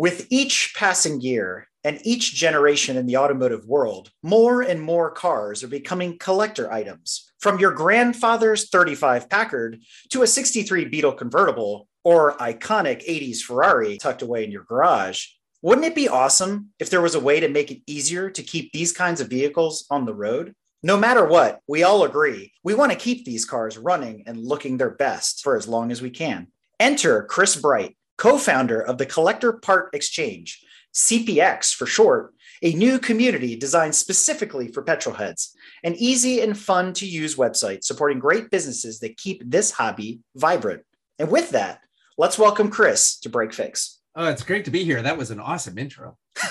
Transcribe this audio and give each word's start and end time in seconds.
With 0.00 0.28
each 0.30 0.72
passing 0.74 1.20
year 1.20 1.68
and 1.84 2.00
each 2.04 2.34
generation 2.34 2.96
in 2.96 3.04
the 3.04 3.18
automotive 3.18 3.66
world, 3.66 4.10
more 4.22 4.62
and 4.62 4.80
more 4.80 5.10
cars 5.10 5.62
are 5.62 5.68
becoming 5.68 6.16
collector 6.16 6.72
items. 6.72 7.30
From 7.38 7.58
your 7.58 7.72
grandfather's 7.72 8.70
35 8.70 9.28
Packard 9.28 9.82
to 10.08 10.22
a 10.22 10.26
63 10.26 10.86
Beetle 10.86 11.12
convertible 11.12 11.86
or 12.02 12.34
iconic 12.38 13.06
80s 13.06 13.42
Ferrari 13.42 13.98
tucked 13.98 14.22
away 14.22 14.42
in 14.42 14.50
your 14.50 14.64
garage, 14.64 15.26
wouldn't 15.60 15.86
it 15.86 15.94
be 15.94 16.08
awesome 16.08 16.70
if 16.78 16.88
there 16.88 17.02
was 17.02 17.14
a 17.14 17.20
way 17.20 17.38
to 17.38 17.48
make 17.48 17.70
it 17.70 17.82
easier 17.86 18.30
to 18.30 18.42
keep 18.42 18.72
these 18.72 18.94
kinds 18.94 19.20
of 19.20 19.28
vehicles 19.28 19.84
on 19.90 20.06
the 20.06 20.14
road? 20.14 20.54
No 20.82 20.96
matter 20.96 21.26
what, 21.26 21.60
we 21.68 21.82
all 21.82 22.04
agree 22.04 22.54
we 22.64 22.72
want 22.72 22.90
to 22.90 22.96
keep 22.96 23.26
these 23.26 23.44
cars 23.44 23.76
running 23.76 24.22
and 24.26 24.42
looking 24.42 24.78
their 24.78 24.92
best 24.92 25.42
for 25.42 25.58
as 25.58 25.68
long 25.68 25.92
as 25.92 26.00
we 26.00 26.08
can. 26.08 26.46
Enter 26.78 27.24
Chris 27.24 27.54
Bright, 27.54 27.98
co 28.20 28.36
founder 28.36 28.82
of 28.82 28.98
the 28.98 29.06
Collector 29.06 29.54
Part 29.54 29.94
Exchange, 29.94 30.62
CPX 30.94 31.74
for 31.74 31.86
short, 31.86 32.34
a 32.62 32.74
new 32.74 32.98
community 32.98 33.56
designed 33.56 33.94
specifically 33.94 34.68
for 34.68 34.84
petrolheads, 34.84 35.52
an 35.84 35.94
easy 35.94 36.42
and 36.42 36.56
fun 36.56 36.92
to 36.92 37.06
use 37.06 37.36
website 37.36 37.82
supporting 37.82 38.18
great 38.18 38.50
businesses 38.50 39.00
that 39.00 39.16
keep 39.16 39.42
this 39.50 39.70
hobby 39.70 40.20
vibrant. 40.36 40.82
And 41.18 41.30
with 41.30 41.48
that, 41.52 41.80
let's 42.18 42.38
welcome 42.38 42.68
Chris 42.68 43.18
to 43.20 43.30
Break 43.30 43.54
Fix. 43.54 44.00
Oh, 44.14 44.28
it's 44.28 44.42
great 44.42 44.66
to 44.66 44.70
be 44.70 44.84
here. 44.84 45.00
That 45.00 45.16
was 45.16 45.30
an 45.30 45.40
awesome 45.40 45.78
intro. 45.78 46.18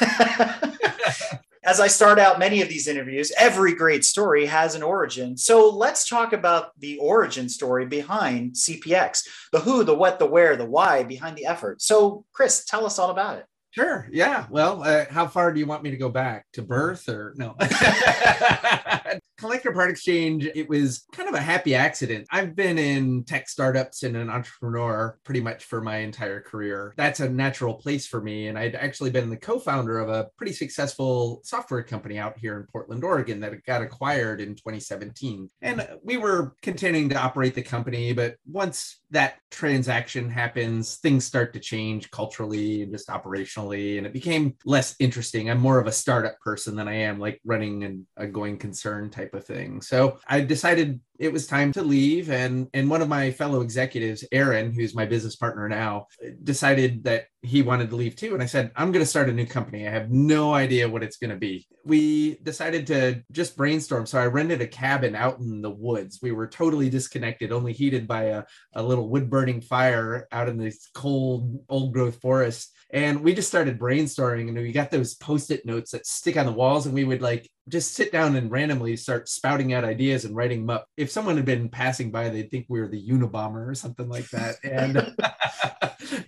As 1.69 1.79
I 1.79 1.85
start 1.85 2.17
out 2.17 2.39
many 2.39 2.63
of 2.63 2.67
these 2.67 2.87
interviews, 2.87 3.31
every 3.37 3.75
great 3.75 4.03
story 4.03 4.47
has 4.47 4.73
an 4.73 4.81
origin. 4.81 5.37
So 5.37 5.69
let's 5.69 6.09
talk 6.09 6.33
about 6.33 6.71
the 6.79 6.97
origin 6.97 7.47
story 7.47 7.85
behind 7.85 8.53
CPX 8.53 9.21
the 9.51 9.59
who, 9.59 9.83
the 9.83 9.93
what, 9.93 10.17
the 10.17 10.25
where, 10.25 10.55
the 10.55 10.65
why 10.65 11.03
behind 11.03 11.37
the 11.37 11.45
effort. 11.45 11.83
So, 11.83 12.25
Chris, 12.33 12.65
tell 12.65 12.87
us 12.87 12.97
all 12.97 13.11
about 13.11 13.37
it. 13.37 13.45
Sure. 13.69 14.09
Yeah. 14.11 14.47
Well, 14.49 14.81
uh, 14.81 15.05
how 15.11 15.27
far 15.27 15.53
do 15.53 15.59
you 15.59 15.67
want 15.67 15.83
me 15.83 15.91
to 15.91 15.97
go 15.97 16.09
back 16.09 16.47
to 16.53 16.63
birth 16.63 17.07
or 17.07 17.35
no? 17.37 17.55
Collector 19.39 19.71
Part 19.71 19.89
Exchange, 19.89 20.49
it 20.53 20.67
was 20.67 21.05
kind 21.13 21.29
of 21.29 21.33
a 21.33 21.39
happy 21.39 21.73
accident. 21.73 22.27
I've 22.29 22.57
been 22.57 22.77
in 22.77 23.23
tech 23.23 23.47
startups 23.47 24.03
and 24.03 24.17
an 24.17 24.29
entrepreneur 24.29 25.17
pretty 25.23 25.39
much 25.39 25.63
for 25.63 25.79
my 25.79 25.97
entire 25.97 26.41
career. 26.41 26.93
That's 26.97 27.21
a 27.21 27.29
natural 27.29 27.73
place 27.73 28.05
for 28.05 28.21
me. 28.21 28.47
And 28.47 28.59
I'd 28.59 28.75
actually 28.75 29.11
been 29.11 29.29
the 29.29 29.37
co 29.37 29.57
founder 29.57 29.99
of 29.99 30.09
a 30.09 30.27
pretty 30.37 30.51
successful 30.51 31.39
software 31.45 31.83
company 31.83 32.19
out 32.19 32.37
here 32.37 32.57
in 32.57 32.65
Portland, 32.69 33.05
Oregon 33.05 33.39
that 33.39 33.63
got 33.65 33.81
acquired 33.81 34.41
in 34.41 34.55
2017. 34.55 35.49
And 35.61 35.87
we 36.03 36.17
were 36.17 36.53
continuing 36.61 37.07
to 37.09 37.21
operate 37.21 37.55
the 37.55 37.61
company. 37.61 38.11
But 38.11 38.35
once 38.45 38.99
that 39.11 39.35
transaction 39.51 40.29
happens, 40.29 40.97
things 40.97 41.23
start 41.23 41.53
to 41.53 41.61
change 41.61 42.11
culturally 42.11 42.83
and 42.83 42.91
just 42.91 43.07
operationally. 43.07 43.97
And 43.97 44.05
it 44.05 44.11
became 44.11 44.55
less 44.65 44.95
interesting. 44.99 45.49
I'm 45.49 45.61
more 45.61 45.79
of 45.79 45.87
a 45.87 45.93
startup 45.93 46.37
person 46.41 46.75
than 46.75 46.89
I 46.89 46.95
am 46.95 47.19
like 47.19 47.39
running 47.45 47.85
an, 47.85 48.05
a 48.17 48.27
going 48.27 48.57
concern 48.57 49.09
type 49.09 49.28
type 49.29 49.39
of 49.39 49.45
thing. 49.45 49.81
So 49.81 50.19
I 50.27 50.41
decided 50.41 50.99
it 51.19 51.33
was 51.33 51.45
time 51.45 51.71
to 51.73 51.83
leave 51.83 52.29
and 52.29 52.67
and 52.73 52.89
one 52.89 53.01
of 53.01 53.09
my 53.09 53.29
fellow 53.29 53.59
executives 53.59 54.23
aaron 54.31 54.71
who's 54.71 54.95
my 54.95 55.05
business 55.05 55.35
partner 55.35 55.67
now 55.67 56.07
decided 56.43 57.03
that 57.03 57.25
he 57.41 57.61
wanted 57.61 57.89
to 57.89 57.97
leave 57.97 58.15
too 58.15 58.33
and 58.33 58.41
i 58.41 58.45
said 58.45 58.71
i'm 58.77 58.93
going 58.93 59.03
to 59.03 59.09
start 59.09 59.27
a 59.27 59.33
new 59.33 59.45
company. 59.45 59.85
I 59.85 59.91
have 59.91 60.09
no 60.09 60.53
idea 60.53 60.89
what 60.89 61.03
it's 61.03 61.17
going 61.17 61.31
to 61.31 61.35
be. 61.35 61.67
We 61.83 62.35
decided 62.43 62.87
to 62.87 63.21
just 63.31 63.57
brainstorm. 63.57 64.05
So 64.05 64.17
i 64.17 64.25
rented 64.27 64.61
a 64.61 64.67
cabin 64.67 65.15
out 65.15 65.39
in 65.39 65.61
the 65.61 65.69
woods. 65.69 66.19
We 66.21 66.31
were 66.31 66.47
totally 66.47 66.89
disconnected 66.89 67.51
only 67.51 67.73
heated 67.73 68.07
by 68.07 68.23
a, 68.23 68.43
a 68.73 68.83
little 68.83 69.09
wood 69.09 69.29
burning 69.29 69.61
fire 69.61 70.27
out 70.31 70.47
in 70.47 70.57
this 70.57 70.89
cold 70.93 71.59
old 71.67 71.93
growth 71.93 72.21
forest 72.21 72.73
and 72.91 73.21
we 73.21 73.33
just 73.33 73.49
started 73.49 73.77
brainstorming 73.77 74.47
and 74.47 74.57
we 74.57 74.71
got 74.71 74.89
those 74.89 75.15
post-it 75.15 75.65
notes 75.65 75.91
that 75.91 76.07
stick 76.07 76.37
on 76.37 76.45
the 76.45 76.51
walls 76.51 76.85
and 76.85 76.95
we 76.95 77.03
would 77.03 77.21
like 77.21 77.49
just 77.67 77.93
sit 77.93 78.11
down 78.11 78.35
and 78.35 78.49
randomly 78.49 78.95
start 78.95 79.29
spouting 79.29 79.73
out 79.73 79.83
ideas 79.83 80.25
and 80.25 80.35
writing 80.35 80.61
them 80.61 80.71
up 80.71 80.87
if 80.97 81.09
if 81.09 81.13
someone 81.13 81.37
had 81.37 81.45
been 81.45 81.69
passing 81.69 82.11
by, 82.11 82.29
they'd 82.29 82.51
think 82.51 82.67
we 82.69 82.79
were 82.79 82.87
the 82.87 83.09
Unabomber 83.09 83.67
or 83.67 83.73
something 83.73 84.07
like 84.07 84.29
that. 84.29 84.57
And 84.63 85.15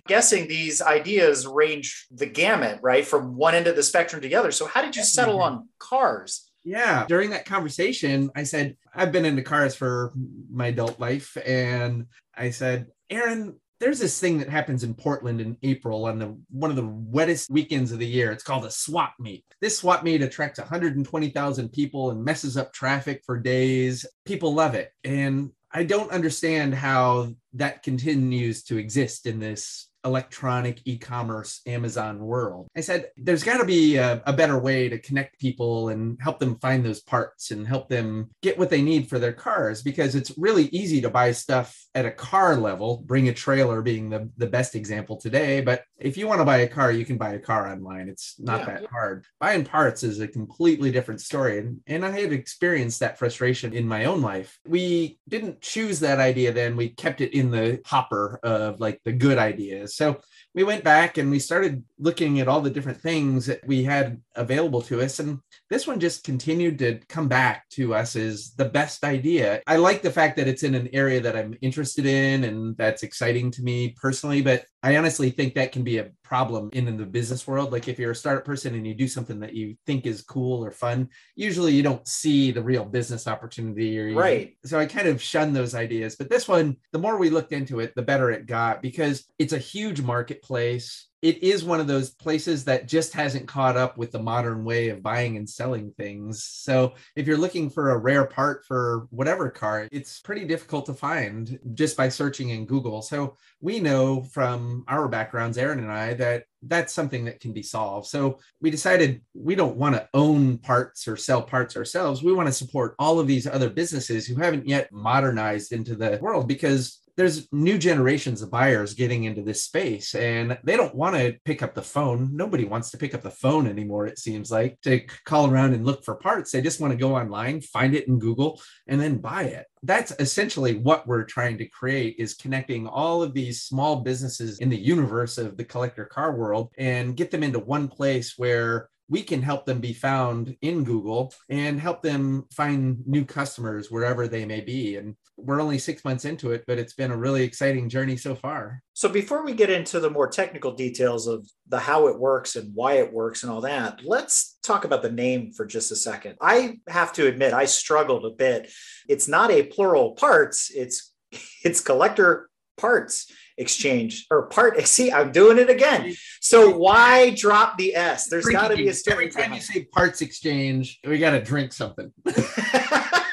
guessing 0.08 0.48
these 0.48 0.82
ideas 0.82 1.46
range 1.46 2.08
the 2.10 2.26
gamut, 2.26 2.80
right, 2.82 3.06
from 3.06 3.36
one 3.36 3.54
end 3.54 3.68
of 3.68 3.76
the 3.76 3.82
spectrum 3.84 4.20
to 4.20 4.28
the 4.28 4.34
other. 4.34 4.50
So, 4.50 4.66
how 4.66 4.82
did 4.82 4.96
you 4.96 5.04
settle 5.04 5.38
mm-hmm. 5.38 5.58
on 5.58 5.68
cars? 5.78 6.50
Yeah. 6.64 7.06
During 7.06 7.30
that 7.30 7.44
conversation, 7.44 8.30
I 8.34 8.42
said, 8.42 8.76
I've 8.92 9.12
been 9.12 9.24
into 9.24 9.42
cars 9.42 9.76
for 9.76 10.12
my 10.50 10.66
adult 10.68 10.98
life. 10.98 11.36
And 11.46 12.06
I 12.36 12.50
said, 12.50 12.88
Aaron, 13.08 13.60
there's 13.82 13.98
this 13.98 14.20
thing 14.20 14.38
that 14.38 14.48
happens 14.48 14.84
in 14.84 14.94
Portland 14.94 15.40
in 15.40 15.56
April 15.64 16.04
on 16.04 16.20
the 16.20 16.38
one 16.50 16.70
of 16.70 16.76
the 16.76 16.86
wettest 16.86 17.50
weekends 17.50 17.90
of 17.90 17.98
the 17.98 18.06
year. 18.06 18.30
It's 18.30 18.44
called 18.44 18.64
a 18.64 18.70
swap 18.70 19.14
meet. 19.18 19.44
This 19.60 19.78
swap 19.78 20.04
meet 20.04 20.22
attracts 20.22 20.60
120,000 20.60 21.68
people 21.70 22.12
and 22.12 22.24
messes 22.24 22.56
up 22.56 22.72
traffic 22.72 23.22
for 23.26 23.40
days. 23.40 24.06
People 24.24 24.54
love 24.54 24.76
it. 24.76 24.92
And 25.02 25.50
I 25.72 25.82
don't 25.82 26.12
understand 26.12 26.74
how 26.74 27.34
that 27.54 27.82
continues 27.82 28.62
to 28.64 28.78
exist 28.78 29.26
in 29.26 29.40
this 29.40 29.88
electronic 30.04 30.80
e-commerce 30.84 31.60
Amazon 31.66 32.18
world. 32.18 32.68
I 32.76 32.80
said, 32.80 33.10
there's 33.16 33.44
got 33.44 33.58
to 33.58 33.64
be 33.64 33.96
a, 33.96 34.22
a, 34.26 34.32
better 34.32 34.58
way 34.58 34.88
to 34.88 34.98
connect 34.98 35.38
people 35.38 35.90
and 35.90 36.18
help 36.20 36.38
them 36.40 36.58
find 36.58 36.84
those 36.84 37.00
parts 37.00 37.50
and 37.50 37.66
help 37.66 37.88
them 37.88 38.30
get 38.42 38.58
what 38.58 38.70
they 38.70 38.82
need 38.82 39.08
for 39.08 39.18
their 39.18 39.32
cars 39.32 39.82
because 39.82 40.14
it's 40.14 40.36
really 40.36 40.64
easy 40.66 41.00
to 41.02 41.10
buy 41.10 41.30
stuff 41.32 41.78
at 41.94 42.06
a 42.06 42.10
car 42.10 42.56
level, 42.56 43.02
bring 43.06 43.28
a 43.28 43.34
trailer 43.34 43.82
being 43.82 44.10
the, 44.10 44.28
the 44.36 44.46
best 44.46 44.74
example 44.74 45.16
today. 45.16 45.60
But 45.60 45.84
if 45.98 46.16
you 46.16 46.26
want 46.26 46.40
to 46.40 46.44
buy 46.44 46.58
a 46.58 46.68
car, 46.68 46.90
you 46.90 47.04
can 47.04 47.18
buy 47.18 47.34
a 47.34 47.38
car 47.38 47.70
online. 47.70 48.08
It's 48.08 48.36
not 48.38 48.60
yeah. 48.60 48.80
that 48.80 48.86
hard. 48.86 49.24
Buying 49.38 49.64
parts 49.64 50.02
is 50.02 50.20
a 50.20 50.26
completely 50.26 50.90
different 50.90 51.20
story. 51.20 51.58
And, 51.58 51.80
and 51.86 52.04
I 52.04 52.10
had 52.18 52.32
experienced 52.32 53.00
that 53.00 53.18
frustration 53.18 53.72
in 53.72 53.86
my 53.86 54.06
own 54.06 54.22
life. 54.22 54.58
We 54.66 55.18
didn't 55.28 55.60
choose 55.60 56.00
that 56.00 56.18
idea 56.18 56.52
then, 56.52 56.76
we 56.76 56.88
kept 56.88 57.20
it 57.20 57.34
in 57.34 57.50
the 57.50 57.80
hopper 57.84 58.40
of 58.42 58.80
like 58.80 59.00
the 59.04 59.12
good 59.12 59.38
ideas 59.38 59.91
so 59.94 60.20
we 60.54 60.64
went 60.64 60.84
back 60.84 61.18
and 61.18 61.30
we 61.30 61.38
started 61.38 61.82
looking 61.98 62.40
at 62.40 62.48
all 62.48 62.60
the 62.60 62.70
different 62.70 63.00
things 63.00 63.46
that 63.46 63.66
we 63.66 63.82
had 63.82 64.20
available 64.36 64.82
to 64.82 65.00
us. 65.00 65.18
And 65.18 65.38
this 65.70 65.86
one 65.86 65.98
just 65.98 66.24
continued 66.24 66.78
to 66.80 66.98
come 67.08 67.28
back 67.28 67.68
to 67.70 67.94
us 67.94 68.16
as 68.16 68.52
the 68.54 68.66
best 68.66 69.04
idea. 69.04 69.62
I 69.66 69.76
like 69.76 70.02
the 70.02 70.10
fact 70.10 70.36
that 70.36 70.48
it's 70.48 70.62
in 70.62 70.74
an 70.74 70.90
area 70.92 71.20
that 71.20 71.36
I'm 71.36 71.56
interested 71.62 72.04
in 72.04 72.44
and 72.44 72.76
that's 72.76 73.02
exciting 73.02 73.50
to 73.52 73.62
me 73.62 73.94
personally, 74.00 74.42
but 74.42 74.64
I 74.82 74.96
honestly 74.96 75.30
think 75.30 75.54
that 75.54 75.72
can 75.72 75.84
be 75.84 75.98
a 75.98 76.10
problem 76.24 76.70
in, 76.72 76.88
in 76.88 76.96
the 76.96 77.06
business 77.06 77.46
world. 77.46 77.72
Like 77.72 77.86
if 77.86 77.98
you're 77.98 78.10
a 78.10 78.16
startup 78.16 78.44
person 78.44 78.74
and 78.74 78.86
you 78.86 78.94
do 78.94 79.06
something 79.06 79.38
that 79.40 79.54
you 79.54 79.76
think 79.86 80.06
is 80.06 80.22
cool 80.22 80.64
or 80.64 80.72
fun, 80.72 81.08
usually 81.36 81.72
you 81.72 81.82
don't 81.82 82.06
see 82.06 82.50
the 82.50 82.62
real 82.62 82.84
business 82.84 83.28
opportunity 83.28 83.98
or 83.98 84.12
right. 84.14 84.56
So 84.64 84.78
I 84.78 84.86
kind 84.86 85.06
of 85.06 85.22
shun 85.22 85.52
those 85.52 85.74
ideas. 85.74 86.16
But 86.16 86.30
this 86.30 86.48
one, 86.48 86.76
the 86.90 86.98
more 86.98 87.16
we 87.16 87.30
looked 87.30 87.52
into 87.52 87.80
it, 87.80 87.94
the 87.94 88.02
better 88.02 88.30
it 88.30 88.46
got 88.46 88.82
because 88.82 89.24
it's 89.38 89.52
a 89.52 89.58
huge 89.58 90.02
marketplace 90.02 91.06
it 91.22 91.40
is 91.40 91.62
one 91.62 91.78
of 91.78 91.86
those 91.86 92.10
places 92.10 92.64
that 92.64 92.88
just 92.88 93.12
hasn't 93.14 93.46
caught 93.46 93.76
up 93.76 93.96
with 93.96 94.10
the 94.10 94.18
modern 94.18 94.64
way 94.64 94.88
of 94.88 95.04
buying 95.04 95.36
and 95.36 95.48
selling 95.48 95.92
things. 95.92 96.42
So 96.42 96.94
if 97.14 97.28
you're 97.28 97.36
looking 97.36 97.70
for 97.70 97.90
a 97.90 97.98
rare 97.98 98.26
part 98.26 98.64
for 98.66 99.06
whatever 99.10 99.48
car, 99.48 99.88
it's 99.92 100.20
pretty 100.20 100.44
difficult 100.44 100.86
to 100.86 100.94
find 100.94 101.60
just 101.74 101.96
by 101.96 102.08
searching 102.08 102.50
in 102.50 102.66
Google. 102.66 103.02
So 103.02 103.36
we 103.60 103.78
know 103.78 104.22
from 104.22 104.84
our 104.88 105.06
backgrounds, 105.06 105.56
Aaron 105.56 105.78
and 105.78 105.92
I, 105.92 106.14
that 106.14 106.44
that's 106.64 106.92
something 106.92 107.24
that 107.26 107.40
can 107.40 107.52
be 107.52 107.62
solved. 107.62 108.08
So 108.08 108.38
we 108.60 108.70
decided 108.70 109.22
we 109.34 109.54
don't 109.54 109.76
want 109.76 109.94
to 109.94 110.08
own 110.14 110.58
parts 110.58 111.06
or 111.06 111.16
sell 111.16 111.42
parts 111.42 111.76
ourselves. 111.76 112.22
We 112.22 112.32
want 112.32 112.48
to 112.48 112.52
support 112.52 112.94
all 112.98 113.20
of 113.20 113.28
these 113.28 113.46
other 113.46 113.70
businesses 113.70 114.26
who 114.26 114.36
haven't 114.36 114.66
yet 114.66 114.90
modernized 114.92 115.72
into 115.72 115.94
the 115.94 116.18
world 116.20 116.48
because 116.48 117.01
there's 117.16 117.48
new 117.52 117.78
generations 117.78 118.42
of 118.42 118.50
buyers 118.50 118.94
getting 118.94 119.24
into 119.24 119.42
this 119.42 119.64
space 119.64 120.14
and 120.14 120.58
they 120.64 120.76
don't 120.76 120.94
want 120.94 121.14
to 121.14 121.36
pick 121.44 121.62
up 121.62 121.74
the 121.74 121.82
phone. 121.82 122.34
Nobody 122.34 122.64
wants 122.64 122.90
to 122.90 122.98
pick 122.98 123.14
up 123.14 123.22
the 123.22 123.30
phone 123.30 123.66
anymore, 123.66 124.06
it 124.06 124.18
seems 124.18 124.50
like, 124.50 124.80
to 124.82 125.00
call 125.24 125.50
around 125.50 125.74
and 125.74 125.84
look 125.84 126.04
for 126.04 126.14
parts. 126.14 126.50
They 126.50 126.62
just 126.62 126.80
want 126.80 126.92
to 126.92 126.98
go 126.98 127.16
online, 127.16 127.60
find 127.60 127.94
it 127.94 128.08
in 128.08 128.18
Google, 128.18 128.60
and 128.86 129.00
then 129.00 129.18
buy 129.18 129.44
it. 129.44 129.66
That's 129.82 130.12
essentially 130.18 130.78
what 130.78 131.06
we're 131.06 131.24
trying 131.24 131.58
to 131.58 131.68
create 131.68 132.16
is 132.18 132.34
connecting 132.34 132.86
all 132.86 133.22
of 133.22 133.34
these 133.34 133.62
small 133.62 133.96
businesses 133.96 134.58
in 134.60 134.68
the 134.68 134.76
universe 134.76 135.38
of 135.38 135.56
the 135.56 135.64
collector 135.64 136.04
car 136.04 136.34
world 136.36 136.72
and 136.78 137.16
get 137.16 137.30
them 137.30 137.42
into 137.42 137.58
one 137.58 137.88
place 137.88 138.34
where 138.36 138.88
we 139.12 139.22
can 139.22 139.42
help 139.42 139.66
them 139.66 139.78
be 139.78 139.92
found 139.92 140.56
in 140.62 140.84
Google 140.84 141.34
and 141.50 141.78
help 141.78 142.00
them 142.00 142.46
find 142.50 143.06
new 143.06 143.26
customers 143.26 143.90
wherever 143.90 144.26
they 144.26 144.46
may 144.46 144.62
be. 144.62 144.96
And 144.96 145.16
we're 145.36 145.60
only 145.60 145.76
six 145.76 146.02
months 146.02 146.24
into 146.24 146.52
it, 146.52 146.64
but 146.66 146.78
it's 146.78 146.94
been 146.94 147.10
a 147.10 147.16
really 147.16 147.42
exciting 147.42 147.90
journey 147.90 148.16
so 148.16 148.34
far. 148.34 148.82
So 148.94 149.10
before 149.10 149.44
we 149.44 149.52
get 149.52 149.68
into 149.68 150.00
the 150.00 150.08
more 150.08 150.28
technical 150.28 150.72
details 150.72 151.26
of 151.26 151.46
the 151.68 151.78
how 151.78 152.06
it 152.06 152.18
works 152.18 152.56
and 152.56 152.74
why 152.74 152.94
it 152.94 153.12
works 153.12 153.42
and 153.42 153.52
all 153.52 153.60
that, 153.60 154.00
let's 154.02 154.56
talk 154.62 154.86
about 154.86 155.02
the 155.02 155.12
name 155.12 155.52
for 155.52 155.66
just 155.66 155.92
a 155.92 155.96
second. 155.96 156.36
I 156.40 156.78
have 156.88 157.12
to 157.12 157.26
admit 157.26 157.52
I 157.52 157.66
struggled 157.66 158.24
a 158.24 158.30
bit. 158.30 158.72
It's 159.10 159.28
not 159.28 159.50
a 159.50 159.64
plural 159.64 160.12
parts, 160.12 160.70
it's 160.74 161.12
it's 161.62 161.82
collector 161.82 162.48
parts 162.78 163.30
exchange 163.58 164.26
or 164.30 164.46
part 164.46 164.86
see 164.86 165.12
i'm 165.12 165.32
doing 165.32 165.58
it 165.58 165.70
again. 165.70 166.14
So 166.40 166.76
why 166.76 167.30
drop 167.30 167.78
the 167.78 167.94
s? 167.94 168.28
There's 168.28 168.46
got 168.46 168.68
to 168.68 168.76
be 168.76 168.88
a 168.88 168.94
story 168.94 169.28
every 169.28 169.42
time 169.42 169.52
you 169.52 169.60
say 169.60 169.84
parts 169.84 170.20
exchange 170.20 171.00
we 171.04 171.18
got 171.18 171.30
to 171.30 171.42
drink 171.42 171.72
something. 171.72 172.12